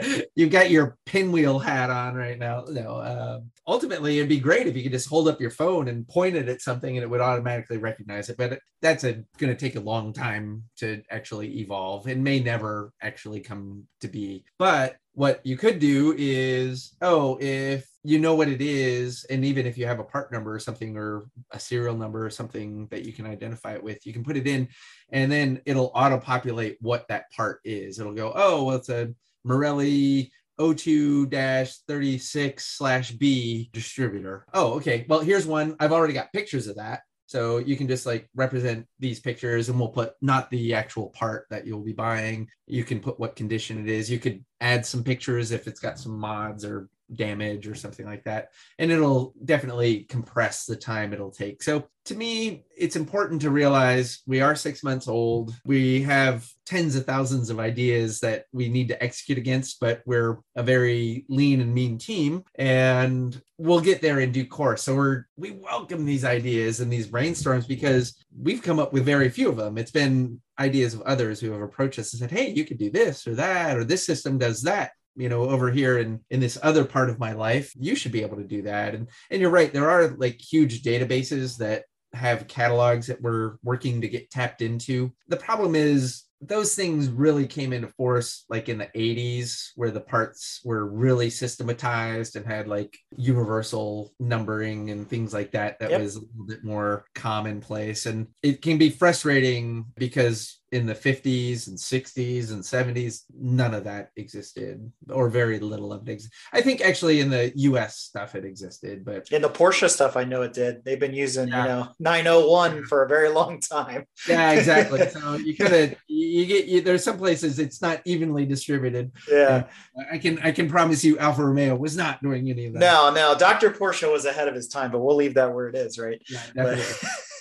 you've 0.34 0.50
got 0.50 0.70
your 0.70 0.96
pinwheel 1.06 1.58
hat 1.58 1.90
on 1.90 2.14
right 2.14 2.38
now. 2.38 2.64
No, 2.68 2.96
uh, 2.96 3.40
ultimately, 3.66 4.18
it'd 4.18 4.28
be 4.28 4.40
great 4.40 4.66
if 4.66 4.76
you 4.76 4.82
could 4.82 4.92
just 4.92 5.08
hold 5.08 5.28
up 5.28 5.40
your 5.40 5.50
phone 5.50 5.88
and 5.88 6.08
point 6.08 6.36
it 6.36 6.48
at 6.48 6.60
something 6.60 6.96
and 6.96 7.04
it 7.04 7.10
would 7.10 7.20
automatically 7.20 7.78
recognize 7.78 8.28
it. 8.28 8.36
But 8.36 8.60
that's 8.80 9.04
going 9.04 9.24
to 9.38 9.54
take 9.54 9.76
a 9.76 9.80
long 9.80 10.12
time 10.12 10.64
to 10.78 11.02
actually 11.10 11.60
evolve 11.60 12.06
and 12.06 12.24
may 12.24 12.40
never 12.40 12.92
actually 13.00 13.40
come 13.40 13.84
to 14.00 14.08
be. 14.08 14.44
But 14.58 14.96
what 15.14 15.44
you 15.44 15.56
could 15.56 15.78
do 15.78 16.14
is, 16.16 16.94
oh, 17.02 17.38
if 17.40 17.86
you 18.02 18.18
know 18.18 18.34
what 18.34 18.48
it 18.48 18.60
is, 18.60 19.24
and 19.24 19.44
even 19.44 19.66
if 19.66 19.76
you 19.76 19.86
have 19.86 20.00
a 20.00 20.04
part 20.04 20.32
number 20.32 20.54
or 20.54 20.58
something, 20.58 20.96
or 20.96 21.26
a 21.50 21.60
serial 21.60 21.96
number 21.96 22.24
or 22.24 22.30
something 22.30 22.88
that 22.90 23.04
you 23.04 23.12
can 23.12 23.26
identify 23.26 23.74
it 23.74 23.82
with, 23.82 24.04
you 24.06 24.12
can 24.12 24.24
put 24.24 24.36
it 24.36 24.46
in, 24.46 24.68
and 25.10 25.30
then 25.30 25.60
it'll 25.66 25.92
auto 25.94 26.18
populate 26.18 26.78
what 26.80 27.06
that 27.08 27.30
part 27.30 27.60
is. 27.64 27.98
It'll 27.98 28.14
go, 28.14 28.32
oh, 28.34 28.64
well, 28.64 28.76
it's 28.76 28.88
a 28.88 29.12
Marelli 29.44 30.32
02-36 30.58 32.60
slash 32.60 33.10
B 33.12 33.70
distributor. 33.72 34.46
Oh, 34.54 34.74
okay. 34.74 35.04
Well, 35.08 35.20
here's 35.20 35.46
one. 35.46 35.76
I've 35.78 35.92
already 35.92 36.14
got 36.14 36.32
pictures 36.32 36.66
of 36.66 36.76
that. 36.76 37.02
So 37.32 37.56
you 37.56 37.78
can 37.78 37.88
just 37.88 38.04
like 38.04 38.28
represent 38.34 38.86
these 38.98 39.18
pictures 39.18 39.70
and 39.70 39.80
we'll 39.80 39.88
put 39.88 40.16
not 40.20 40.50
the 40.50 40.74
actual 40.74 41.08
part 41.08 41.46
that 41.48 41.66
you'll 41.66 41.80
be 41.80 41.94
buying. 41.94 42.46
You 42.66 42.84
can 42.84 43.00
put 43.00 43.18
what 43.18 43.36
condition 43.36 43.78
it 43.78 43.88
is. 43.88 44.10
You 44.10 44.18
could 44.18 44.44
add 44.60 44.84
some 44.84 45.02
pictures 45.02 45.50
if 45.50 45.66
it's 45.66 45.80
got 45.80 45.98
some 45.98 46.12
mods 46.18 46.62
or 46.62 46.90
damage 47.16 47.66
or 47.66 47.74
something 47.74 48.06
like 48.06 48.24
that. 48.24 48.48
And 48.78 48.90
it'll 48.90 49.34
definitely 49.44 50.04
compress 50.04 50.64
the 50.64 50.76
time 50.76 51.12
it'll 51.12 51.30
take. 51.30 51.62
So 51.62 51.88
to 52.06 52.16
me, 52.16 52.64
it's 52.76 52.96
important 52.96 53.42
to 53.42 53.50
realize 53.50 54.22
we 54.26 54.40
are 54.40 54.56
six 54.56 54.82
months 54.82 55.06
old. 55.06 55.54
We 55.64 56.02
have 56.02 56.48
tens 56.66 56.96
of 56.96 57.06
thousands 57.06 57.48
of 57.48 57.60
ideas 57.60 58.18
that 58.20 58.46
we 58.52 58.68
need 58.68 58.88
to 58.88 59.00
execute 59.02 59.38
against, 59.38 59.78
but 59.78 60.02
we're 60.04 60.38
a 60.56 60.64
very 60.64 61.24
lean 61.28 61.60
and 61.60 61.72
mean 61.72 61.98
team 61.98 62.42
and 62.56 63.40
we'll 63.56 63.80
get 63.80 64.02
there 64.02 64.18
in 64.18 64.32
due 64.32 64.46
course. 64.46 64.82
So 64.82 64.96
we're 64.96 65.24
we 65.36 65.52
welcome 65.52 66.04
these 66.04 66.24
ideas 66.24 66.80
and 66.80 66.92
these 66.92 67.06
brainstorms 67.06 67.68
because 67.68 68.16
we've 68.36 68.62
come 68.62 68.80
up 68.80 68.92
with 68.92 69.04
very 69.04 69.28
few 69.28 69.48
of 69.48 69.56
them. 69.56 69.78
It's 69.78 69.92
been 69.92 70.40
ideas 70.58 70.94
of 70.94 71.02
others 71.02 71.38
who 71.38 71.52
have 71.52 71.62
approached 71.62 72.00
us 72.00 72.12
and 72.12 72.20
said, 72.20 72.30
Hey, 72.32 72.50
you 72.50 72.64
could 72.64 72.78
do 72.78 72.90
this 72.90 73.26
or 73.28 73.36
that, 73.36 73.76
or 73.76 73.84
this 73.84 74.04
system 74.04 74.38
does 74.38 74.62
that 74.62 74.90
you 75.16 75.28
know 75.28 75.42
over 75.42 75.70
here 75.70 75.98
in 75.98 76.20
in 76.30 76.40
this 76.40 76.58
other 76.62 76.84
part 76.84 77.10
of 77.10 77.18
my 77.18 77.32
life 77.32 77.72
you 77.78 77.94
should 77.94 78.12
be 78.12 78.22
able 78.22 78.36
to 78.36 78.44
do 78.44 78.62
that 78.62 78.94
and 78.94 79.08
and 79.30 79.40
you're 79.40 79.50
right 79.50 79.72
there 79.72 79.90
are 79.90 80.08
like 80.16 80.40
huge 80.40 80.82
databases 80.82 81.58
that 81.58 81.84
have 82.14 82.48
catalogs 82.48 83.06
that 83.06 83.20
we're 83.20 83.56
working 83.62 84.00
to 84.00 84.08
get 84.08 84.30
tapped 84.30 84.62
into. 84.62 85.12
The 85.28 85.36
problem 85.36 85.74
is 85.74 86.24
those 86.42 86.74
things 86.74 87.08
really 87.08 87.46
came 87.46 87.72
into 87.72 87.86
force 87.88 88.44
like 88.50 88.68
in 88.68 88.78
the 88.78 88.88
80s 88.96 89.70
where 89.76 89.90
the 89.90 90.00
parts 90.00 90.60
were 90.64 90.86
really 90.86 91.30
systematized 91.30 92.36
and 92.36 92.44
had 92.44 92.66
like 92.66 92.98
universal 93.16 94.12
numbering 94.18 94.90
and 94.90 95.08
things 95.08 95.32
like 95.32 95.52
that 95.52 95.78
that 95.78 95.90
yep. 95.90 96.00
was 96.00 96.16
a 96.16 96.20
little 96.20 96.46
bit 96.46 96.64
more 96.64 97.04
commonplace 97.14 98.06
and 98.06 98.26
it 98.42 98.60
can 98.60 98.76
be 98.76 98.90
frustrating 98.90 99.84
because 99.96 100.62
in 100.72 100.86
the 100.86 100.94
50s 100.94 101.68
and 101.68 101.76
60s 101.76 102.50
and 102.50 102.62
70s 102.62 103.24
none 103.38 103.74
of 103.74 103.84
that 103.84 104.08
existed 104.16 104.90
or 105.10 105.28
very 105.28 105.60
little 105.60 105.92
of 105.92 106.08
it 106.08 106.12
existed. 106.12 106.32
i 106.52 106.62
think 106.62 106.80
actually 106.80 107.20
in 107.20 107.28
the 107.28 107.52
us 107.54 107.96
stuff 107.98 108.34
it 108.34 108.44
existed 108.44 109.04
but 109.04 109.30
in 109.30 109.42
the 109.42 109.50
porsche 109.50 109.88
stuff 109.88 110.16
i 110.16 110.24
know 110.24 110.42
it 110.42 110.54
did 110.54 110.82
they've 110.84 110.98
been 110.98 111.14
using 111.14 111.48
yeah. 111.48 111.62
you 111.62 111.68
know 111.68 111.88
901 112.00 112.84
for 112.84 113.04
a 113.04 113.08
very 113.08 113.28
long 113.28 113.60
time 113.60 114.04
yeah 114.26 114.52
exactly 114.52 115.06
so 115.10 115.34
you 115.34 115.54
kind 115.54 115.74
of 115.74 115.94
you 116.32 116.46
get 116.46 116.66
you, 116.66 116.80
there's 116.80 117.04
some 117.04 117.18
places 117.18 117.58
it's 117.58 117.82
not 117.82 118.00
evenly 118.04 118.46
distributed. 118.46 119.12
Yeah. 119.30 119.64
I 120.10 120.18
can 120.18 120.38
i 120.40 120.52
can 120.52 120.68
promise 120.68 121.04
you 121.04 121.18
alfa 121.18 121.44
romeo 121.44 121.76
was 121.76 121.96
not 121.96 122.22
doing 122.22 122.48
any 122.48 122.66
of 122.66 122.72
that. 122.74 122.80
No 122.80 123.12
no 123.12 123.36
dr 123.38 123.70
porsche 123.72 124.10
was 124.10 124.24
ahead 124.24 124.48
of 124.48 124.54
his 124.54 124.68
time 124.68 124.90
but 124.90 125.00
we'll 125.00 125.16
leave 125.16 125.34
that 125.34 125.52
where 125.52 125.68
it 125.68 125.76
is 125.76 125.98
right? 125.98 126.20
Yeah, 126.28 126.82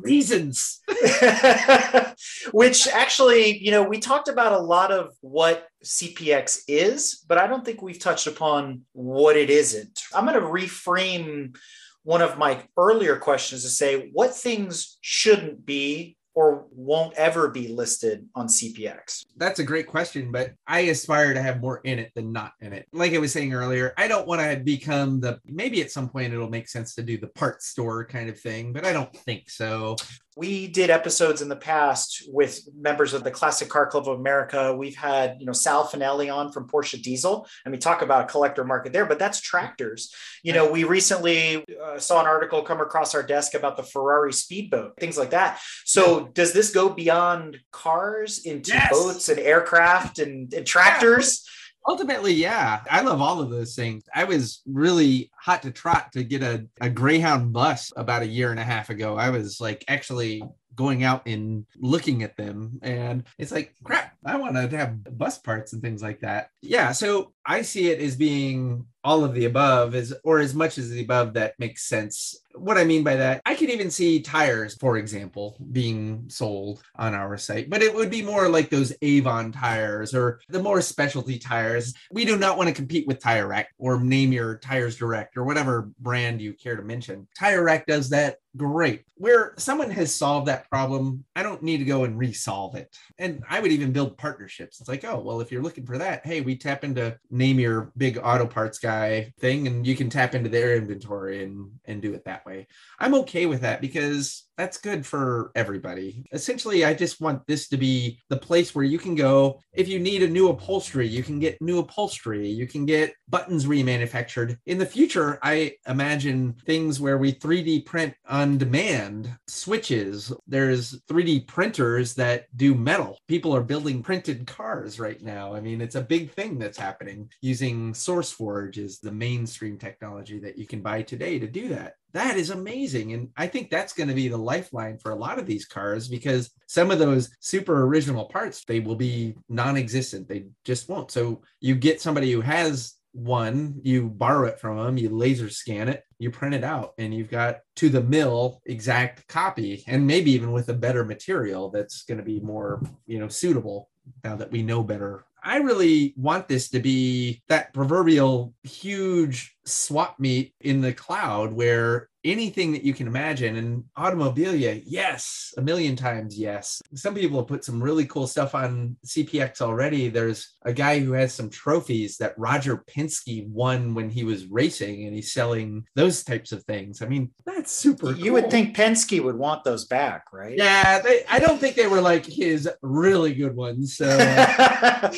reasons. 0.00 0.80
Which 2.52 2.88
actually, 2.88 3.58
you 3.58 3.70
know, 3.70 3.82
we 3.82 3.98
talked 3.98 4.28
about 4.28 4.52
a 4.52 4.58
lot 4.58 4.92
of 4.92 5.14
what 5.20 5.66
CPX 5.84 6.60
is, 6.68 7.24
but 7.28 7.38
I 7.38 7.46
don't 7.46 7.64
think 7.64 7.82
we've 7.82 7.98
touched 7.98 8.26
upon 8.26 8.82
what 8.92 9.36
it 9.36 9.50
isn't. 9.50 10.02
I'm 10.14 10.26
going 10.26 10.40
to 10.40 10.46
reframe 10.46 11.56
one 12.02 12.22
of 12.22 12.38
my 12.38 12.62
earlier 12.76 13.16
questions 13.16 13.62
to 13.62 13.68
say 13.68 14.10
what 14.12 14.34
things 14.34 14.98
shouldn't 15.00 15.66
be 15.66 16.16
or 16.34 16.66
won't 16.72 17.14
ever 17.14 17.48
be 17.48 17.68
listed 17.68 18.26
on 18.34 18.46
CPX? 18.46 19.24
That's 19.36 19.58
a 19.58 19.64
great 19.64 19.86
question, 19.86 20.30
but 20.30 20.52
I 20.66 20.80
aspire 20.80 21.34
to 21.34 21.42
have 21.42 21.60
more 21.60 21.80
in 21.84 21.98
it 21.98 22.12
than 22.14 22.32
not 22.32 22.52
in 22.60 22.72
it. 22.72 22.86
Like 22.92 23.14
I 23.14 23.18
was 23.18 23.32
saying 23.32 23.52
earlier, 23.52 23.92
I 23.96 24.08
don't 24.08 24.26
want 24.26 24.40
to 24.40 24.62
become 24.62 25.20
the 25.20 25.40
maybe 25.44 25.80
at 25.82 25.90
some 25.90 26.08
point 26.08 26.32
it'll 26.32 26.48
make 26.48 26.68
sense 26.68 26.94
to 26.94 27.02
do 27.02 27.18
the 27.18 27.28
part 27.28 27.62
store 27.62 28.04
kind 28.04 28.28
of 28.28 28.38
thing, 28.38 28.72
but 28.72 28.84
I 28.84 28.92
don't 28.92 29.14
think 29.14 29.50
so 29.50 29.96
we 30.36 30.68
did 30.68 30.90
episodes 30.90 31.42
in 31.42 31.48
the 31.48 31.56
past 31.56 32.22
with 32.28 32.60
members 32.76 33.14
of 33.14 33.24
the 33.24 33.30
Classic 33.30 33.68
Car 33.68 33.86
Club 33.86 34.08
of 34.08 34.18
America. 34.18 34.74
We've 34.74 34.96
had, 34.96 35.36
you 35.40 35.46
know, 35.46 35.52
Sal 35.52 35.86
Finelli 35.86 36.32
on 36.32 36.52
from 36.52 36.68
Porsche 36.68 37.02
Diesel, 37.02 37.46
and 37.64 37.72
we 37.72 37.78
talk 37.78 38.02
about 38.02 38.24
a 38.24 38.26
collector 38.26 38.64
market 38.64 38.92
there, 38.92 39.06
but 39.06 39.18
that's 39.18 39.40
tractors. 39.40 40.14
You 40.42 40.52
know, 40.52 40.70
we 40.70 40.84
recently 40.84 41.64
uh, 41.84 41.98
saw 41.98 42.20
an 42.20 42.26
article 42.26 42.62
come 42.62 42.80
across 42.80 43.14
our 43.14 43.24
desk 43.24 43.54
about 43.54 43.76
the 43.76 43.82
Ferrari 43.82 44.32
speedboat, 44.32 44.96
things 44.98 45.18
like 45.18 45.30
that. 45.30 45.60
So, 45.84 46.28
does 46.28 46.52
this 46.52 46.70
go 46.70 46.88
beyond 46.88 47.58
cars 47.72 48.44
into 48.44 48.72
yes. 48.72 48.90
boats 48.90 49.28
and 49.28 49.40
aircraft 49.40 50.20
and, 50.20 50.52
and 50.54 50.66
tractors? 50.66 51.42
Yeah 51.44 51.56
ultimately 51.86 52.32
yeah 52.32 52.80
i 52.90 53.00
love 53.00 53.20
all 53.20 53.40
of 53.40 53.50
those 53.50 53.74
things. 53.74 54.04
I 54.14 54.24
was 54.24 54.62
really 54.66 55.30
hot 55.36 55.62
to 55.62 55.70
trot 55.70 56.12
to 56.12 56.24
get 56.24 56.42
a, 56.42 56.66
a 56.80 56.90
greyhound 56.90 57.52
bus 57.52 57.92
about 57.96 58.22
a 58.22 58.26
year 58.26 58.50
and 58.50 58.60
a 58.60 58.64
half 58.64 58.90
ago. 58.90 59.16
I 59.16 59.30
was 59.30 59.60
like 59.60 59.84
actually 59.88 60.42
going 60.76 61.04
out 61.04 61.26
and 61.26 61.66
looking 61.78 62.22
at 62.22 62.36
them 62.36 62.78
and 62.82 63.24
it's 63.38 63.52
like 63.52 63.74
crap 63.84 64.14
i 64.24 64.36
want 64.36 64.54
to 64.54 64.76
have 64.76 65.18
bus 65.18 65.36
parts 65.36 65.72
and 65.72 65.82
things 65.82 66.02
like 66.02 66.20
that. 66.20 66.50
Yeah 66.62 66.92
so 66.92 67.32
i 67.50 67.62
see 67.62 67.90
it 67.90 68.00
as 68.00 68.16
being 68.16 68.86
all 69.02 69.24
of 69.24 69.34
the 69.34 69.46
above 69.46 69.94
is 69.94 70.14
or 70.24 70.40
as 70.40 70.54
much 70.54 70.78
as 70.78 70.90
the 70.90 71.02
above 71.02 71.34
that 71.34 71.54
makes 71.58 71.84
sense. 71.88 72.36
What 72.56 72.78
i 72.78 72.84
mean 72.84 73.04
by 73.04 73.14
that 73.14 73.40
i 73.46 73.54
could 73.54 73.70
even 73.70 73.92
see 73.92 74.20
tires 74.20 74.74
for 74.74 74.96
example 74.96 75.56
being 75.70 76.24
sold 76.28 76.82
on 76.96 77.14
our 77.14 77.38
site 77.38 77.70
but 77.70 77.80
it 77.80 77.94
would 77.94 78.10
be 78.10 78.22
more 78.22 78.48
like 78.48 78.70
those 78.70 78.92
avon 79.02 79.52
tires 79.52 80.16
or 80.16 80.40
the 80.48 80.62
more 80.62 80.80
specialty 80.80 81.38
tires. 81.38 81.94
We 82.10 82.24
do 82.24 82.36
not 82.36 82.58
want 82.58 82.68
to 82.68 82.74
compete 82.74 83.06
with 83.06 83.20
tire 83.20 83.46
rack 83.46 83.68
or 83.78 84.00
name 84.00 84.32
your 84.32 84.58
tires 84.58 84.96
direct 84.96 85.36
or 85.36 85.44
whatever 85.44 85.90
brand 86.00 86.42
you 86.42 86.52
care 86.54 86.74
to 86.74 86.82
mention. 86.82 87.28
Tire 87.38 87.62
rack 87.62 87.86
does 87.86 88.10
that 88.10 88.38
great. 88.56 89.04
Where 89.14 89.54
someone 89.56 89.90
has 89.92 90.12
solved 90.12 90.48
that 90.48 90.68
problem 90.68 91.24
i 91.36 91.44
don't 91.44 91.62
need 91.62 91.78
to 91.78 91.84
go 91.84 92.02
and 92.02 92.18
resolve 92.18 92.74
it. 92.74 92.94
And 93.18 93.44
i 93.48 93.60
would 93.60 93.70
even 93.70 93.92
build 93.92 94.18
partnerships. 94.18 94.80
It's 94.80 94.88
like 94.88 95.04
oh 95.04 95.20
well 95.20 95.40
if 95.40 95.52
you're 95.52 95.62
looking 95.62 95.86
for 95.86 95.98
that 95.98 96.26
hey 96.26 96.40
we 96.40 96.56
tap 96.56 96.82
into 96.82 97.16
name 97.40 97.58
your 97.58 97.90
big 97.96 98.18
auto 98.22 98.46
parts 98.46 98.78
guy 98.78 99.32
thing 99.40 99.66
and 99.66 99.86
you 99.86 99.96
can 99.96 100.10
tap 100.10 100.34
into 100.34 100.50
their 100.50 100.76
inventory 100.76 101.42
and 101.42 101.70
and 101.86 102.02
do 102.02 102.12
it 102.12 102.24
that 102.26 102.44
way. 102.46 102.68
I'm 102.98 103.14
okay 103.14 103.46
with 103.46 103.62
that 103.62 103.80
because 103.80 104.44
that's 104.60 104.76
good 104.76 105.06
for 105.06 105.52
everybody. 105.54 106.22
Essentially, 106.32 106.84
I 106.84 106.92
just 106.92 107.18
want 107.18 107.46
this 107.46 107.66
to 107.68 107.78
be 107.78 108.20
the 108.28 108.36
place 108.36 108.74
where 108.74 108.84
you 108.84 108.98
can 108.98 109.14
go. 109.14 109.58
If 109.72 109.88
you 109.88 109.98
need 109.98 110.22
a 110.22 110.28
new 110.28 110.50
upholstery, 110.50 111.08
you 111.08 111.22
can 111.22 111.40
get 111.40 111.56
new 111.62 111.78
upholstery. 111.78 112.46
You 112.46 112.66
can 112.66 112.84
get 112.84 113.14
buttons 113.26 113.64
remanufactured. 113.64 114.58
In 114.66 114.76
the 114.76 114.84
future, 114.84 115.38
I 115.42 115.76
imagine 115.88 116.56
things 116.66 117.00
where 117.00 117.16
we 117.16 117.32
3D 117.32 117.86
print 117.86 118.12
on 118.28 118.58
demand 118.58 119.34
switches. 119.46 120.30
There's 120.46 121.00
3D 121.10 121.46
printers 121.46 122.14
that 122.16 122.44
do 122.54 122.74
metal. 122.74 123.16
People 123.28 123.56
are 123.56 123.62
building 123.62 124.02
printed 124.02 124.46
cars 124.46 125.00
right 125.00 125.22
now. 125.22 125.54
I 125.54 125.60
mean, 125.60 125.80
it's 125.80 125.94
a 125.94 126.02
big 126.02 126.32
thing 126.32 126.58
that's 126.58 126.76
happening 126.76 127.30
using 127.40 127.94
SourceForge 127.94 128.76
is 128.76 128.98
the 128.98 129.12
mainstream 129.12 129.78
technology 129.78 130.38
that 130.40 130.58
you 130.58 130.66
can 130.66 130.82
buy 130.82 131.00
today 131.00 131.38
to 131.38 131.46
do 131.46 131.68
that 131.68 131.94
that 132.12 132.36
is 132.36 132.50
amazing. 132.50 133.12
And 133.12 133.28
I 133.36 133.46
think 133.46 133.70
that's 133.70 133.92
going 133.92 134.08
to 134.08 134.14
be 134.14 134.28
the 134.28 134.36
lifeline 134.36 134.98
for 134.98 135.12
a 135.12 135.16
lot 135.16 135.38
of 135.38 135.46
these 135.46 135.66
cars 135.66 136.08
because 136.08 136.50
some 136.66 136.90
of 136.90 136.98
those 136.98 137.30
super 137.40 137.84
original 137.84 138.24
parts, 138.26 138.64
they 138.64 138.80
will 138.80 138.96
be 138.96 139.36
non 139.48 139.76
existent. 139.76 140.28
They 140.28 140.46
just 140.64 140.88
won't. 140.88 141.10
So 141.10 141.42
you 141.60 141.74
get 141.74 142.00
somebody 142.00 142.32
who 142.32 142.40
has 142.40 142.94
one, 143.12 143.80
you 143.82 144.08
borrow 144.08 144.46
it 144.46 144.60
from 144.60 144.76
them, 144.76 144.96
you 144.96 145.08
laser 145.08 145.50
scan 145.50 145.88
it, 145.88 146.04
you 146.18 146.30
print 146.30 146.54
it 146.54 146.62
out, 146.62 146.92
and 146.98 147.12
you've 147.12 147.30
got 147.30 147.58
to 147.76 147.88
the 147.88 148.02
mill 148.02 148.60
exact 148.66 149.26
copy, 149.26 149.82
and 149.86 150.06
maybe 150.06 150.30
even 150.32 150.52
with 150.52 150.68
a 150.68 150.74
better 150.74 151.04
material 151.04 151.70
that's 151.70 152.04
going 152.04 152.18
to 152.18 152.24
be 152.24 152.40
more, 152.40 152.82
you 153.06 153.18
know, 153.18 153.28
suitable 153.28 153.89
now 154.24 154.36
that 154.36 154.50
we 154.50 154.62
know 154.62 154.82
better. 154.82 155.24
I 155.42 155.56
really 155.58 156.12
want 156.16 156.48
this 156.48 156.68
to 156.70 156.80
be 156.80 157.42
that 157.48 157.72
proverbial 157.72 158.52
huge 158.62 159.56
swap 159.64 160.20
meet 160.20 160.54
in 160.60 160.82
the 160.82 160.92
cloud 160.92 161.52
where 161.52 162.09
anything 162.24 162.72
that 162.72 162.82
you 162.82 162.94
can 162.94 163.06
imagine. 163.06 163.56
And 163.56 163.84
automobilia 163.96 164.82
yes 164.86 165.54
a 165.56 165.62
million 165.62 165.96
times 165.96 166.38
yes. 166.38 166.80
Some 166.94 167.14
people 167.14 167.38
have 167.38 167.48
put 167.48 167.64
some 167.64 167.82
really 167.82 168.06
cool 168.06 168.26
stuff 168.26 168.54
on 168.54 168.96
cpx 169.06 169.60
already. 169.60 170.08
There's 170.08 170.56
a 170.62 170.72
guy 170.72 170.98
who 170.98 171.12
has 171.12 171.34
some 171.34 171.50
trophies 171.50 172.16
that 172.18 172.38
roger 172.38 172.84
penske 172.88 173.48
won 173.48 173.94
when 173.94 174.10
he 174.10 174.24
was 174.24 174.46
racing 174.46 175.04
and 175.06 175.14
he's 175.14 175.32
selling 175.32 175.84
those 175.94 176.22
types 176.24 176.52
of 176.52 176.62
things. 176.64 177.02
I 177.02 177.06
mean 177.06 177.30
that's 177.44 177.72
super 177.72 178.12
you 178.12 178.24
cool. 178.24 178.32
would 178.34 178.50
think 178.50 178.76
penske 178.76 179.22
would 179.22 179.36
want 179.36 179.64
those 179.64 179.86
back 179.86 180.24
right? 180.32 180.56
Yeah 180.56 181.00
they, 181.00 181.24
i 181.28 181.38
don't 181.38 181.58
think 181.58 181.76
they 181.76 181.86
were 181.86 182.00
like 182.00 182.26
his 182.26 182.68
really 182.82 183.34
good 183.34 183.56
ones 183.56 183.96
so. 183.96 184.06